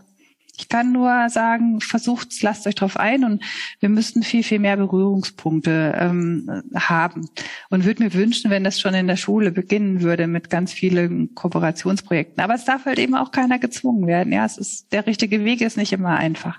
Ich 0.58 0.68
kann 0.68 0.92
nur 0.92 1.28
sagen, 1.28 1.80
versucht's, 1.80 2.42
lasst 2.42 2.66
euch 2.66 2.74
drauf 2.74 2.96
ein 2.96 3.24
und 3.24 3.42
wir 3.80 3.88
müssten 3.88 4.22
viel, 4.22 4.42
viel 4.42 4.58
mehr 4.58 4.76
Berührungspunkte 4.76 5.94
ähm, 5.98 6.62
haben. 6.74 7.28
Und 7.70 7.84
würde 7.84 8.04
mir 8.04 8.14
wünschen, 8.14 8.50
wenn 8.50 8.64
das 8.64 8.80
schon 8.80 8.94
in 8.94 9.06
der 9.06 9.16
Schule 9.16 9.52
beginnen 9.52 10.02
würde 10.02 10.26
mit 10.26 10.50
ganz 10.50 10.72
vielen 10.72 11.34
Kooperationsprojekten. 11.34 12.42
Aber 12.42 12.54
es 12.54 12.64
darf 12.64 12.86
halt 12.86 12.98
eben 12.98 13.14
auch 13.14 13.32
keiner 13.32 13.58
gezwungen 13.58 14.06
werden. 14.06 14.32
Ja, 14.32 14.44
es 14.44 14.58
ist, 14.58 14.92
der 14.92 15.06
richtige 15.06 15.44
Weg 15.44 15.60
ist 15.60 15.76
nicht 15.76 15.92
immer 15.92 16.16
einfach. 16.16 16.58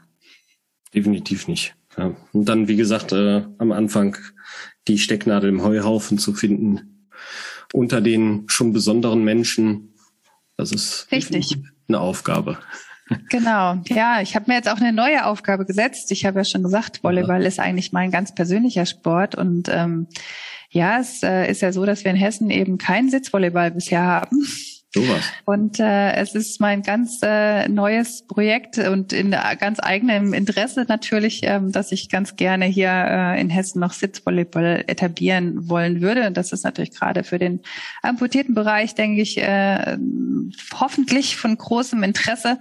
Definitiv 0.94 1.48
nicht. 1.48 1.76
Ja. 1.98 2.16
Und 2.34 2.48
dann, 2.48 2.68
wie 2.68 2.76
gesagt, 2.76 3.12
äh, 3.12 3.44
am 3.58 3.72
Anfang 3.72 4.18
die 4.88 5.00
Stecknadel 5.00 5.50
im 5.50 5.64
Heuhaufen 5.64 6.18
zu 6.18 6.34
finden 6.34 6.94
unter 7.74 8.02
den 8.02 8.46
schon 8.48 8.74
besonderen 8.74 9.24
Menschen. 9.24 9.94
Das 10.56 10.72
ist 10.72 11.08
eine 11.12 12.00
Aufgabe. 12.00 12.58
Genau, 13.30 13.76
ja, 13.88 14.22
ich 14.22 14.36
habe 14.36 14.46
mir 14.48 14.56
jetzt 14.56 14.70
auch 14.70 14.78
eine 14.78 14.94
neue 14.94 15.26
Aufgabe 15.26 15.66
gesetzt. 15.66 16.12
Ich 16.12 16.26
habe 16.26 16.40
ja 16.40 16.46
schon 16.46 16.64
gesagt, 16.64 17.04
Volleyball 17.04 17.42
ja. 17.42 17.48
ist 17.48 17.60
eigentlich 17.60 17.92
mein 17.92 18.12
ganz 18.12 18.36
persönlicher 18.36 18.86
Sport 18.86 19.36
und 19.36 19.70
ähm, 19.70 20.08
ja, 20.70 21.00
es 21.00 21.24
äh, 21.24 21.50
ist 21.50 21.62
ja 21.62 21.72
so, 21.72 21.86
dass 21.86 22.04
wir 22.04 22.12
in 22.12 22.18
Hessen 22.18 22.50
eben 22.50 22.78
keinen 22.78 23.10
Sitzvolleyball 23.10 23.72
bisher 23.72 24.04
haben. 24.04 24.46
Sowas. 25.06 25.24
Und 25.46 25.80
äh, 25.80 26.14
es 26.14 26.36
ist 26.36 26.60
mein 26.60 26.82
ganz 26.82 27.20
äh, 27.22 27.68
neues 27.68 28.26
Projekt 28.28 28.78
und 28.78 29.14
in 29.14 29.32
ganz 29.32 29.80
eigenem 29.82 30.34
Interesse 30.34 30.86
natürlich, 30.88 31.42
ähm, 31.44 31.72
dass 31.72 31.92
ich 31.92 32.10
ganz 32.10 32.36
gerne 32.36 32.66
hier 32.66 32.90
äh, 32.90 33.42
in 33.42 33.50
Hessen 33.50 33.80
noch 33.80 33.94
Sitzvolleyball 33.94 34.84
etablieren 34.88 35.70
wollen 35.70 36.02
würde. 36.02 36.28
Und 36.28 36.38
das 36.38 36.52
ist 36.52 36.64
natürlich 36.64 36.92
gerade 36.92 37.24
für 37.24 37.40
den 37.40 37.62
amputierten 38.02 38.56
Bereich, 38.56 38.96
denke 38.96 39.22
ich, 39.22 39.38
äh, 39.38 39.98
hoffentlich 40.74 41.38
von 41.38 41.58
großem 41.58 42.04
Interesse. 42.04 42.60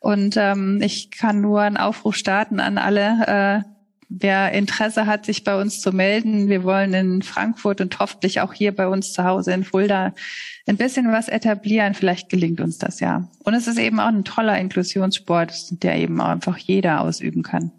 Und 0.00 0.36
ähm, 0.36 0.80
ich 0.82 1.10
kann 1.10 1.40
nur 1.40 1.62
einen 1.62 1.76
Aufruf 1.76 2.16
starten 2.16 2.60
an 2.60 2.78
alle. 2.78 3.62
Äh, 3.64 3.76
Wer 4.08 4.52
Interesse 4.52 5.06
hat, 5.06 5.26
sich 5.26 5.42
bei 5.42 5.60
uns 5.60 5.80
zu 5.80 5.90
melden, 5.90 6.48
wir 6.48 6.62
wollen 6.62 6.94
in 6.94 7.22
Frankfurt 7.22 7.80
und 7.80 7.98
hoffentlich 7.98 8.40
auch 8.40 8.52
hier 8.52 8.74
bei 8.74 8.86
uns 8.86 9.12
zu 9.12 9.24
Hause 9.24 9.52
in 9.52 9.64
Fulda 9.64 10.14
ein 10.66 10.76
bisschen 10.76 11.10
was 11.12 11.28
etablieren. 11.28 11.94
Vielleicht 11.94 12.28
gelingt 12.28 12.60
uns 12.60 12.78
das 12.78 13.00
ja. 13.00 13.28
Und 13.44 13.54
es 13.54 13.66
ist 13.66 13.78
eben 13.78 14.00
auch 14.00 14.08
ein 14.08 14.24
toller 14.24 14.58
Inklusionssport, 14.58 15.82
der 15.82 15.96
eben 15.96 16.20
auch 16.20 16.28
einfach 16.28 16.58
jeder 16.58 17.00
ausüben 17.00 17.42
kann. 17.42 17.70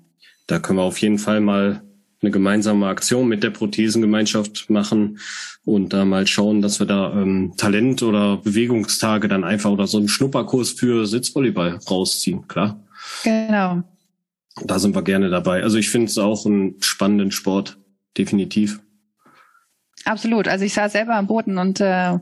Da 0.48 0.60
können 0.60 0.80
wir 0.80 0.84
auf 0.84 0.98
jeden 1.00 1.20
Fall 1.20 1.42
mal 1.42 1.82
eine 2.22 2.32
gemeinsame 2.32 2.88
Aktion 2.88 3.28
mit 3.28 3.44
der 3.44 3.52
Prothesengemeinschaft 3.52 4.70
machen 4.70 5.20
und 5.66 5.94
da 5.94 6.04
mal 6.06 6.26
schauen, 6.26 6.62
dass 6.62 6.80
wir 6.80 6.88
da 6.88 7.14
ähm, 7.14 7.54
Talent 7.58 8.02
oder 8.02 8.38
Bewegungstage 8.38 9.28
dann 9.28 9.44
einfach 9.44 9.70
oder 9.70 9.86
so 9.86 9.98
einen 9.98 10.08
Schnupperkurs 10.08 10.72
für 10.72 11.06
Sitzvolleyball 11.06 11.80
rausziehen, 11.90 12.48
klar. 12.48 12.80
Genau. 13.24 13.84
Da 14.64 14.80
sind 14.80 14.96
wir 14.96 15.04
gerne 15.04 15.30
dabei. 15.30 15.62
Also 15.62 15.78
ich 15.78 15.90
finde 15.90 16.08
es 16.08 16.18
auch 16.18 16.46
einen 16.46 16.82
spannenden 16.82 17.32
Sport, 17.32 17.78
definitiv. 18.18 18.80
Absolut. 20.06 20.48
Also 20.48 20.66
ich 20.66 20.74
saß 20.74 20.94
selber 20.94 21.16
am 21.16 21.28
Boden 21.28 21.60
und 21.60 21.82
äh, 21.82 22.18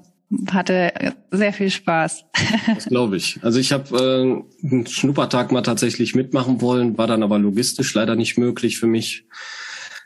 hatte 0.52 0.92
sehr 1.32 1.54
viel 1.54 1.70
Spaß. 1.70 2.26
Das 2.68 2.86
glaube 2.86 3.18
ich. 3.18 3.40
Also 3.42 3.60
ich 3.60 3.72
habe 3.72 4.44
äh, 4.64 4.68
einen 4.68 4.88
Schnuppertag 4.88 5.52
mal 5.52 5.62
tatsächlich 5.62 6.16
mitmachen 6.16 6.62
wollen, 6.62 6.98
war 6.98 7.08
dann 7.08 7.24
aber 7.24 7.40
logistisch 7.40 7.94
leider 7.94 8.16
nicht 8.16 8.38
möglich 8.38 8.78
für 8.80 8.88
mich, 8.88 9.28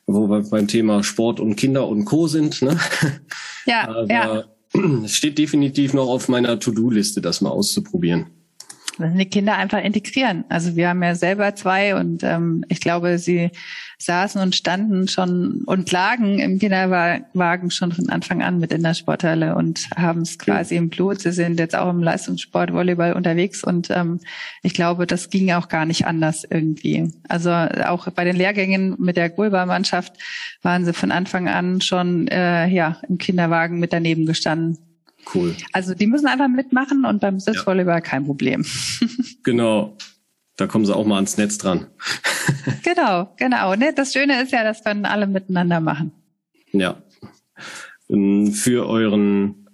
wo 0.05 0.29
wir 0.29 0.41
beim 0.49 0.67
Thema 0.67 1.03
Sport 1.03 1.39
und 1.39 1.55
Kinder 1.55 1.87
und 1.87 2.05
Co. 2.05 2.27
sind. 2.27 2.61
Ne? 2.61 2.77
Ja, 3.65 3.87
aber 3.87 4.07
ja. 4.11 4.43
Es 5.03 5.15
steht 5.15 5.37
definitiv 5.37 5.93
noch 5.93 6.07
auf 6.07 6.29
meiner 6.29 6.59
To-Do-Liste, 6.59 7.21
das 7.21 7.41
mal 7.41 7.49
auszuprobieren 7.49 8.27
die 8.99 9.25
Kinder 9.25 9.57
einfach 9.57 9.83
integrieren. 9.83 10.45
Also 10.49 10.75
wir 10.75 10.89
haben 10.89 11.01
ja 11.03 11.15
selber 11.15 11.55
zwei 11.55 11.95
und 11.95 12.23
ähm, 12.23 12.65
ich 12.67 12.79
glaube, 12.79 13.17
sie 13.17 13.51
saßen 13.97 14.41
und 14.41 14.55
standen 14.55 15.07
schon 15.07 15.63
und 15.65 15.91
lagen 15.91 16.39
im 16.39 16.57
Kinderwagen 16.57 17.69
schon 17.69 17.91
von 17.91 18.09
Anfang 18.09 18.41
an 18.41 18.59
mit 18.59 18.71
in 18.71 18.81
der 18.81 18.93
Sporthalle 18.93 19.55
und 19.55 19.89
haben 19.95 20.21
es 20.21 20.39
quasi 20.39 20.77
im 20.77 20.89
Blut. 20.89 21.19
Sie 21.19 21.31
sind 21.31 21.59
jetzt 21.59 21.75
auch 21.75 21.89
im 21.89 22.01
Leistungssport 22.01 22.73
Volleyball 22.73 23.13
unterwegs 23.13 23.63
und 23.63 23.89
ähm, 23.89 24.19
ich 24.63 24.73
glaube, 24.73 25.05
das 25.05 25.29
ging 25.29 25.51
auch 25.51 25.67
gar 25.67 25.85
nicht 25.85 26.05
anders 26.05 26.45
irgendwie. 26.49 27.11
Also 27.27 27.51
auch 27.51 28.09
bei 28.11 28.23
den 28.23 28.37
Lehrgängen 28.37 28.95
mit 28.99 29.17
der 29.17 29.29
Gulba-Mannschaft 29.29 30.13
waren 30.61 30.85
sie 30.85 30.93
von 30.93 31.11
Anfang 31.11 31.49
an 31.49 31.81
schon 31.81 32.27
äh, 32.29 32.67
ja 32.67 32.97
im 33.07 33.17
Kinderwagen 33.17 33.79
mit 33.79 33.91
daneben 33.91 34.25
gestanden. 34.25 34.88
Cool. 35.33 35.55
Also 35.73 35.93
die 35.93 36.07
müssen 36.07 36.27
einfach 36.27 36.47
mitmachen 36.47 37.05
und 37.05 37.21
beim 37.21 37.39
Sitzvolleyball 37.39 37.95
ja. 37.95 38.01
kein 38.01 38.25
Problem. 38.25 38.65
Genau. 39.43 39.97
Da 40.57 40.67
kommen 40.67 40.85
sie 40.85 40.93
auch 40.93 41.05
mal 41.05 41.15
ans 41.15 41.37
Netz 41.37 41.57
dran. 41.57 41.87
genau, 42.83 43.33
genau. 43.37 43.73
Ne? 43.75 43.93
Das 43.95 44.11
Schöne 44.11 44.41
ist 44.43 44.51
ja, 44.51 44.65
das 44.65 44.83
können 44.83 45.05
alle 45.05 45.27
miteinander 45.27 45.79
machen. 45.79 46.11
Ja. 46.73 47.01
Ähm, 48.09 48.51
für 48.51 48.85
euren 48.87 49.69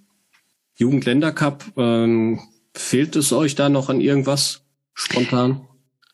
Jugendländercup 0.77 1.65
ähm, 1.77 2.39
fehlt 2.75 3.15
es 3.15 3.33
euch 3.33 3.55
da 3.55 3.69
noch 3.69 3.89
an 3.89 3.99
irgendwas 3.99 4.61
spontan? 4.93 5.67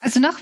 Also 0.03 0.19
noch 0.19 0.39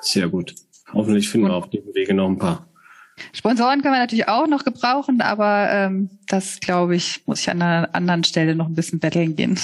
Sehr 0.00 0.28
gut. 0.28 0.54
Hoffentlich 0.92 1.28
finden 1.28 1.48
wir 1.48 1.54
auf 1.54 1.70
dem 1.70 1.82
Wege 1.94 2.14
noch 2.14 2.28
ein 2.28 2.38
paar. 2.38 2.66
Sponsoren 3.32 3.82
können 3.82 3.94
wir 3.94 4.00
natürlich 4.00 4.28
auch 4.28 4.46
noch 4.46 4.64
gebrauchen, 4.64 5.20
aber 5.20 5.68
ähm, 5.70 6.10
das, 6.28 6.60
glaube 6.60 6.96
ich, 6.96 7.22
muss 7.26 7.40
ich 7.40 7.50
an 7.50 7.62
einer 7.62 7.94
anderen 7.94 8.24
Stelle 8.24 8.54
noch 8.54 8.66
ein 8.66 8.74
bisschen 8.74 8.98
betteln 8.98 9.36
gehen. 9.36 9.58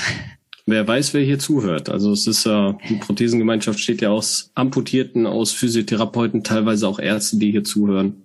Wer 0.66 0.86
weiß, 0.86 1.14
wer 1.14 1.22
hier 1.22 1.38
zuhört. 1.38 1.88
Also 1.88 2.12
es 2.12 2.26
ist 2.26 2.44
ja, 2.44 2.76
die 2.88 2.96
Prothesengemeinschaft 2.96 3.80
steht 3.80 4.02
ja 4.02 4.10
aus 4.10 4.50
Amputierten, 4.54 5.26
aus 5.26 5.52
Physiotherapeuten, 5.52 6.44
teilweise 6.44 6.86
auch 6.86 6.98
Ärzte, 6.98 7.38
die 7.38 7.50
hier 7.50 7.64
zuhören. 7.64 8.22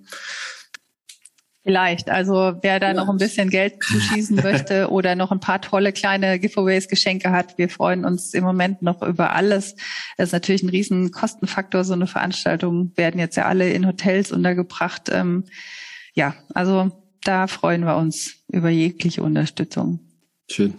Vielleicht. 1.63 2.09
Also 2.09 2.57
wer 2.61 2.81
da 2.81 2.93
noch 2.93 3.07
ein 3.07 3.17
bisschen 3.17 3.49
Geld 3.49 3.81
zuschießen 3.81 4.35
möchte 4.35 4.89
oder 4.91 5.15
noch 5.15 5.31
ein 5.31 5.39
paar 5.39 5.61
tolle 5.61 5.93
kleine 5.93 6.37
Giveaways, 6.37 6.89
Geschenke 6.89 7.31
hat, 7.31 7.57
wir 7.57 7.69
freuen 7.69 8.03
uns 8.03 8.33
im 8.33 8.43
Moment 8.43 8.81
noch 8.81 9.01
über 9.01 9.33
alles. 9.33 9.75
Das 10.17 10.29
ist 10.29 10.33
natürlich 10.33 10.63
ein 10.63 10.69
riesen 10.69 11.11
Kostenfaktor, 11.11 11.85
so 11.85 11.93
eine 11.93 12.07
Veranstaltung. 12.07 12.91
Werden 12.95 13.17
jetzt 13.19 13.37
ja 13.37 13.45
alle 13.45 13.71
in 13.71 13.87
Hotels 13.87 14.33
untergebracht. 14.33 15.03
Ähm, 15.09 15.45
ja, 16.13 16.35
also 16.53 16.91
da 17.23 17.47
freuen 17.47 17.85
wir 17.85 17.95
uns 17.95 18.43
über 18.51 18.69
jegliche 18.69 19.23
Unterstützung. 19.23 19.99
Schön. 20.51 20.73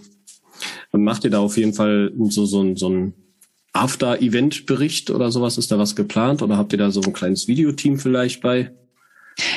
Und 0.93 1.03
macht 1.03 1.25
ihr 1.25 1.31
da 1.31 1.39
auf 1.39 1.57
jeden 1.57 1.73
Fall 1.73 2.13
so, 2.29 2.45
so, 2.45 2.63
ein 2.63 2.77
so 2.77 2.91
ein 2.91 3.15
After-Event-Bericht 3.73 5.11
oder 5.11 5.31
sowas? 5.33 5.57
Ist 5.57 5.73
da 5.73 5.79
was 5.79 5.97
geplant? 5.97 6.43
Oder 6.43 6.59
habt 6.59 6.73
ihr 6.73 6.79
da 6.79 6.91
so 6.91 7.01
ein 7.01 7.15
kleines 7.15 7.49
Videoteam 7.49 7.99
vielleicht 7.99 8.43
bei? 8.43 8.71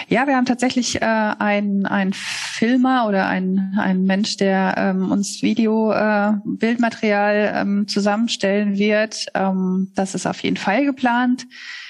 Ja, 0.10 0.26
wir 0.26 0.36
haben 0.36 0.46
tatsächlich 0.46 1.02
äh, 1.02 1.06
ein, 1.06 1.86
ein 1.86 2.14
Filmer 2.14 3.08
oder 3.08 3.28
ein, 3.28 3.78
ein 3.78 4.04
Mensch, 4.04 4.38
der 4.38 4.76
ähm, 4.78 5.12
uns 5.12 5.42
Video, 5.42 5.92
äh, 5.92 6.34
ähm, 6.62 7.88
zusammenstellen 7.88 8.78
wird. 8.78 9.26
Ähm, 9.34 9.92
das 9.96 10.16
ist 10.16 10.26
auf 10.26 10.42
jeden 10.42 10.58
Fall 10.58 10.86
geplant. 10.86 11.46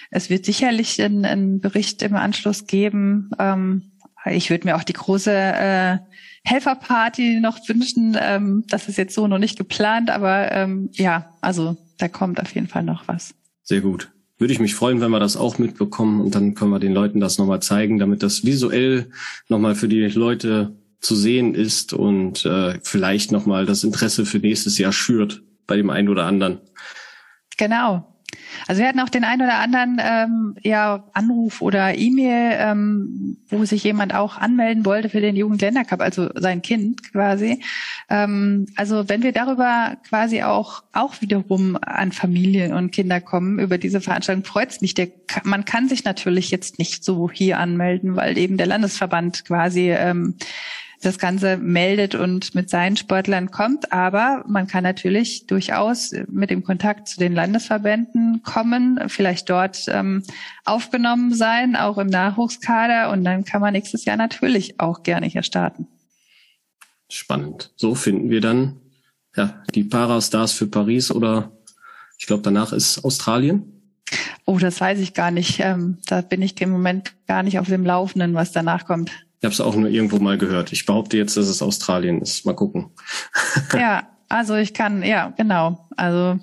Es 0.10 0.30
wird 0.30 0.46
sicherlich 0.46 1.02
einen 1.02 1.60
Bericht 1.60 2.02
im 2.02 2.16
Anschluss 2.16 2.66
geben. 2.66 3.30
Ähm, 3.40 3.92
ich 4.26 4.50
würde 4.50 4.68
mir 4.68 4.76
auch 4.76 4.84
die 4.84 4.94
große 4.94 5.32
äh, 5.32 5.98
Helferparty 6.44 7.40
noch 7.40 7.60
wünschen. 7.68 8.18
Ähm, 8.20 8.64
das 8.68 8.90
ist 8.90 8.98
jetzt 8.98 9.14
so 9.16 9.28
noch 9.28 9.40
nicht 9.40 9.58
geplant, 9.58 10.10
aber 10.10 10.52
ähm, 10.52 10.90
ja, 10.94 11.30
also 11.42 11.78
da 11.98 12.08
kommt 12.08 12.42
auf 12.42 12.54
jeden 12.56 12.68
Fall 12.68 12.84
noch 12.84 13.08
was. 13.08 13.34
Sehr 13.64 13.82
gut 13.82 14.12
würde 14.38 14.54
ich 14.54 14.60
mich 14.60 14.76
freuen, 14.76 15.02
wenn 15.02 15.12
wir 15.12 15.20
das 15.20 15.38
auch 15.38 15.58
mitbekommen 15.58 16.22
und 16.22 16.36
dann 16.36 16.54
können 16.54 16.72
wir 16.72 16.80
den 16.80 16.94
Leuten 16.94 17.20
das 17.20 17.38
nochmal 17.38 17.62
zeigen, 17.62 17.98
damit 17.98 18.24
das 18.24 18.46
visuell 18.46 19.10
nochmal 19.50 19.76
für 19.76 19.88
die 19.88 20.06
Leute 20.08 20.76
zu 21.00 21.16
sehen 21.16 21.56
ist 21.56 21.94
und 21.94 22.46
äh, 22.46 22.80
vielleicht 22.84 23.32
nochmal 23.32 23.66
das 23.66 23.84
Interesse 23.84 24.26
für 24.26 24.40
nächstes 24.40 24.78
Jahr 24.78 24.92
schürt 24.92 25.42
bei 25.66 25.76
dem 25.76 25.90
einen 25.90 26.10
oder 26.10 26.26
anderen. 26.26 26.60
Genau. 27.58 28.17
Also 28.68 28.82
wir 28.82 28.88
hatten 28.88 29.00
auch 29.00 29.10
den 29.10 29.24
einen 29.24 29.42
oder 29.42 29.60
anderen 29.60 30.02
ähm, 30.02 30.56
ja, 30.64 31.04
Anruf 31.14 31.62
oder 31.62 31.98
E-Mail, 31.98 32.58
ähm, 32.60 33.38
wo 33.50 33.66
sich 33.66 33.84
jemand 33.84 34.14
auch 34.14 34.38
anmelden 34.38 34.86
wollte 34.86 35.10
für 35.10 35.22
den 35.22 35.36
Jugendländercup, 35.36 36.02
also 36.02 36.30
sein 36.36 36.62
Kind 36.62 37.12
quasi. 37.12 37.64
Ähm, 38.10 38.68
also 38.76 39.10
wenn 39.10 39.24
wir 39.24 39.32
darüber 39.32 39.98
quasi 40.08 40.44
auch 40.44 40.84
auch 40.94 41.22
wiederum 41.22 41.78
an 41.82 42.12
Familien 42.12 42.74
und 42.74 42.92
Kinder 42.92 43.22
kommen 43.22 43.60
über 43.60 43.78
diese 43.78 44.02
Veranstaltung, 44.02 44.44
freut 44.44 44.72
es 44.72 44.82
mich. 44.82 44.94
Der, 44.94 45.10
man 45.44 45.66
kann 45.66 45.88
sich 45.90 46.04
natürlich 46.04 46.52
jetzt 46.52 46.80
nicht 46.80 47.04
so 47.04 47.30
hier 47.32 47.60
anmelden, 47.60 48.16
weil 48.16 48.38
eben 48.38 48.58
der 48.58 48.68
Landesverband 48.68 49.46
quasi 49.46 49.92
ähm, 49.92 50.36
das 51.02 51.20
Ganze 51.20 51.58
meldet 51.58 52.16
und 52.16 52.56
mit 52.56 52.70
seinen 52.70 52.98
Sportlern 52.98 53.52
kommt. 53.52 53.92
Aber 53.92 54.44
man 54.48 54.68
kann 54.68 54.84
natürlich 54.84 55.46
durchaus 55.46 56.14
mit 56.28 56.50
dem 56.50 56.64
Kontakt 56.64 57.08
zu 57.08 57.20
den 57.20 57.34
Landesverbänden 57.34 58.42
kommen, 58.44 59.00
vielleicht 59.08 59.50
dort 59.50 59.86
ähm, 59.90 60.24
aufgenommen 60.66 61.34
sein, 61.34 61.76
auch 61.76 61.98
im 61.98 62.08
Nachwuchskader. 62.08 63.12
Und 63.12 63.24
dann 63.24 63.46
kann 63.46 63.62
man 63.62 63.74
nächstes 63.74 64.06
Jahr 64.06 64.18
natürlich 64.18 64.80
auch 64.80 65.04
gerne 65.04 65.28
hier 65.28 65.44
starten. 65.44 65.88
Spannend. 67.10 67.72
So 67.76 67.96
finden 67.96 68.30
wir 68.30 68.42
dann 68.42 68.78
ja 69.36 69.64
die 69.76 69.84
Parastars 69.84 70.52
für 70.52 70.68
Paris 70.68 71.12
oder 71.12 71.52
ich 72.18 72.26
glaube 72.26 72.42
danach 72.42 72.74
ist 72.74 73.06
Australien. 73.06 73.74
Oh, 74.46 74.58
das 74.58 74.80
weiß 74.80 75.00
ich 75.00 75.14
gar 75.14 75.32
nicht. 75.32 75.60
Ähm, 75.60 75.98
da 76.08 76.22
bin 76.22 76.42
ich 76.42 76.60
im 76.62 76.70
Moment 76.70 77.14
gar 77.28 77.44
nicht 77.44 77.60
auf 77.60 77.68
dem 77.68 77.86
Laufenden, 77.86 78.34
was 78.34 78.52
danach 78.52 78.86
kommt. 78.86 79.12
Ich 79.40 79.46
habe 79.46 79.54
es 79.54 79.62
auch 79.62 79.76
nur 79.76 79.90
irgendwo 79.90 80.18
mal 80.18 80.38
gehört. 80.38 80.74
Ich 80.74 80.86
behaupte 80.86 81.18
jetzt, 81.18 81.38
dass 81.38 81.48
es 81.48 81.62
Australien 81.62 82.22
ist. 82.22 82.46
Mal 82.46 82.54
gucken. 82.54 82.92
ja, 83.74 84.08
also 84.30 84.56
ich 84.56 84.74
kann, 84.74 85.04
ja, 85.04 85.34
genau. 85.38 85.88
Also 85.96 86.40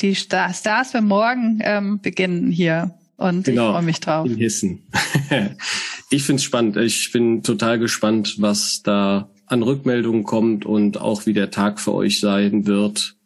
die 0.00 0.14
Stars 0.14 0.90
für 0.90 1.00
morgen 1.00 1.60
ähm, 1.62 2.00
beginnen 2.00 2.50
hier 2.50 2.94
und 3.16 3.44
genau, 3.44 3.68
ich 3.68 3.72
freue 3.72 3.82
mich 3.82 4.00
drauf. 4.00 4.26
In 4.26 4.36
Hessen. 4.36 4.82
ich 6.10 6.22
finde 6.22 6.40
es 6.40 6.44
spannend. 6.44 6.76
Ich 6.76 7.10
bin 7.12 7.42
total 7.42 7.78
gespannt, 7.78 8.36
was 8.38 8.82
da 8.82 9.30
an 9.46 9.62
Rückmeldungen 9.62 10.24
kommt 10.24 10.66
und 10.66 11.00
auch 11.00 11.26
wie 11.26 11.32
der 11.32 11.50
Tag 11.50 11.80
für 11.80 11.94
euch 11.94 12.20
sein 12.20 12.66
wird 12.66 13.16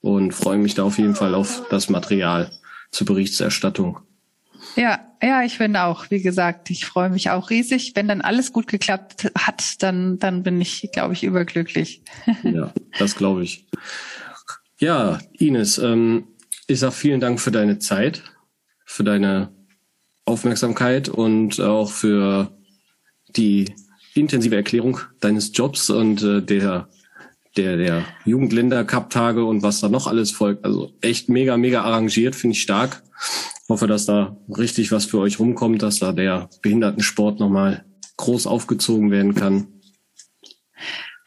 und 0.00 0.32
freue 0.32 0.58
mich 0.58 0.74
da 0.74 0.84
auf 0.84 0.98
jeden 0.98 1.14
Fall 1.14 1.34
auf 1.34 1.62
das 1.70 1.88
Material 1.88 2.50
zur 2.90 3.06
Berichterstattung. 3.06 4.00
Ja, 4.76 5.00
ja, 5.22 5.42
ich 5.42 5.56
finde 5.56 5.84
auch, 5.84 6.10
wie 6.10 6.20
gesagt, 6.20 6.70
ich 6.70 6.84
freue 6.84 7.08
mich 7.08 7.30
auch 7.30 7.48
riesig. 7.48 7.92
Wenn 7.94 8.08
dann 8.08 8.20
alles 8.20 8.52
gut 8.52 8.66
geklappt 8.66 9.30
hat, 9.36 9.82
dann, 9.82 10.18
dann 10.18 10.42
bin 10.42 10.60
ich, 10.60 10.88
glaube 10.92 11.14
ich, 11.14 11.24
überglücklich. 11.24 12.02
Ja, 12.42 12.72
das 12.98 13.16
glaube 13.16 13.42
ich. 13.42 13.66
Ja, 14.78 15.18
Ines, 15.32 15.78
ähm, 15.78 16.28
ich 16.66 16.80
sag 16.80 16.92
vielen 16.92 17.20
Dank 17.20 17.40
für 17.40 17.50
deine 17.50 17.78
Zeit, 17.78 18.22
für 18.84 19.04
deine 19.04 19.52
Aufmerksamkeit 20.26 21.08
und 21.08 21.60
auch 21.60 21.90
für 21.90 22.52
die 23.28 23.74
intensive 24.14 24.56
Erklärung 24.56 25.00
deines 25.20 25.52
Jobs 25.54 25.88
und 25.88 26.22
äh, 26.22 26.42
der 26.42 26.88
der 27.56 27.76
der 27.76 28.04
Jugendländer 28.24 28.84
Cup 28.84 29.10
Tage 29.10 29.44
und 29.44 29.62
was 29.62 29.80
da 29.80 29.88
noch 29.88 30.06
alles 30.06 30.30
folgt. 30.30 30.64
Also 30.64 30.92
echt 31.00 31.28
mega 31.28 31.56
mega 31.56 31.82
arrangiert, 31.82 32.34
finde 32.34 32.54
ich 32.54 32.62
stark 32.62 33.02
hoffe, 33.68 33.86
dass 33.86 34.06
da 34.06 34.36
richtig 34.48 34.92
was 34.92 35.06
für 35.06 35.18
euch 35.18 35.38
rumkommt, 35.38 35.82
dass 35.82 35.98
da 35.98 36.12
der 36.12 36.48
Behindertensport 36.62 37.40
nochmal 37.40 37.84
groß 38.16 38.46
aufgezogen 38.46 39.10
werden 39.10 39.34
kann. 39.34 39.68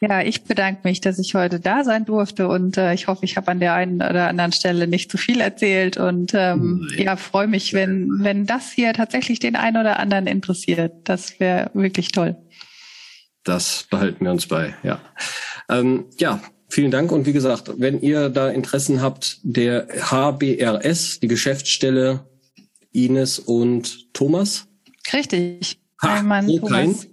Ja, 0.02 0.22
ich 0.22 0.44
bedanke 0.44 0.80
mich, 0.84 1.02
dass 1.02 1.18
ich 1.18 1.34
heute 1.34 1.60
da 1.60 1.84
sein 1.84 2.06
durfte 2.06 2.48
und 2.48 2.78
äh, 2.78 2.94
ich 2.94 3.06
hoffe, 3.06 3.26
ich 3.26 3.36
habe 3.36 3.48
an 3.48 3.60
der 3.60 3.74
einen 3.74 3.96
oder 3.96 4.28
anderen 4.28 4.52
Stelle 4.52 4.86
nicht 4.86 5.10
zu 5.10 5.18
viel 5.18 5.42
erzählt 5.42 5.98
und 5.98 6.32
ähm, 6.34 6.88
ja, 6.96 7.16
freue 7.16 7.48
mich, 7.48 7.74
wenn 7.74 8.08
wenn 8.20 8.46
das 8.46 8.70
hier 8.70 8.94
tatsächlich 8.94 9.40
den 9.40 9.56
einen 9.56 9.76
oder 9.76 9.98
anderen 9.98 10.26
interessiert. 10.26 10.92
Das 11.04 11.38
wäre 11.38 11.70
wirklich 11.74 12.12
toll. 12.12 12.36
Das 13.44 13.86
behalten 13.90 14.24
wir 14.24 14.32
uns 14.32 14.46
bei, 14.46 14.74
ja. 14.82 15.00
Ähm, 15.70 16.06
ja, 16.18 16.40
Vielen 16.70 16.92
Dank. 16.92 17.10
Und 17.10 17.26
wie 17.26 17.32
gesagt, 17.32 17.72
wenn 17.78 18.00
ihr 18.00 18.28
da 18.28 18.48
Interessen 18.48 19.02
habt, 19.02 19.38
der 19.42 19.88
HBRS, 19.88 21.18
die 21.18 21.26
Geschäftsstelle 21.26 22.28
Ines 22.92 23.40
und 23.40 24.12
Thomas. 24.14 24.68
Richtig. 25.12 25.80
Ha, 26.00 26.22
Mann, 26.22 26.46
Thomas. 26.46 27.08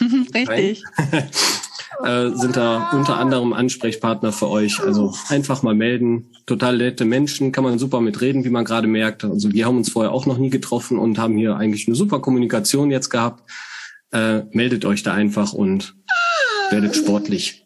Richtig. 0.34 0.82
äh, 2.04 2.30
sind 2.30 2.56
da 2.56 2.90
unter 2.90 3.18
anderem 3.18 3.52
Ansprechpartner 3.52 4.32
für 4.32 4.48
euch. 4.48 4.80
Also 4.80 5.14
einfach 5.28 5.62
mal 5.62 5.74
melden. 5.74 6.32
Total 6.46 6.76
nette 6.76 7.04
Menschen, 7.04 7.52
kann 7.52 7.62
man 7.62 7.78
super 7.78 8.00
mitreden, 8.00 8.44
wie 8.44 8.50
man 8.50 8.64
gerade 8.64 8.88
merkt. 8.88 9.24
Also 9.24 9.52
wir 9.52 9.66
haben 9.66 9.76
uns 9.76 9.90
vorher 9.90 10.10
auch 10.10 10.26
noch 10.26 10.38
nie 10.38 10.50
getroffen 10.50 10.98
und 10.98 11.18
haben 11.18 11.36
hier 11.36 11.56
eigentlich 11.56 11.86
eine 11.86 11.94
super 11.94 12.20
Kommunikation 12.20 12.90
jetzt 12.90 13.10
gehabt. 13.10 13.48
Äh, 14.10 14.42
meldet 14.50 14.84
euch 14.84 15.04
da 15.04 15.14
einfach 15.14 15.52
und 15.52 15.94
werdet 16.70 16.96
sportlich. 16.96 17.65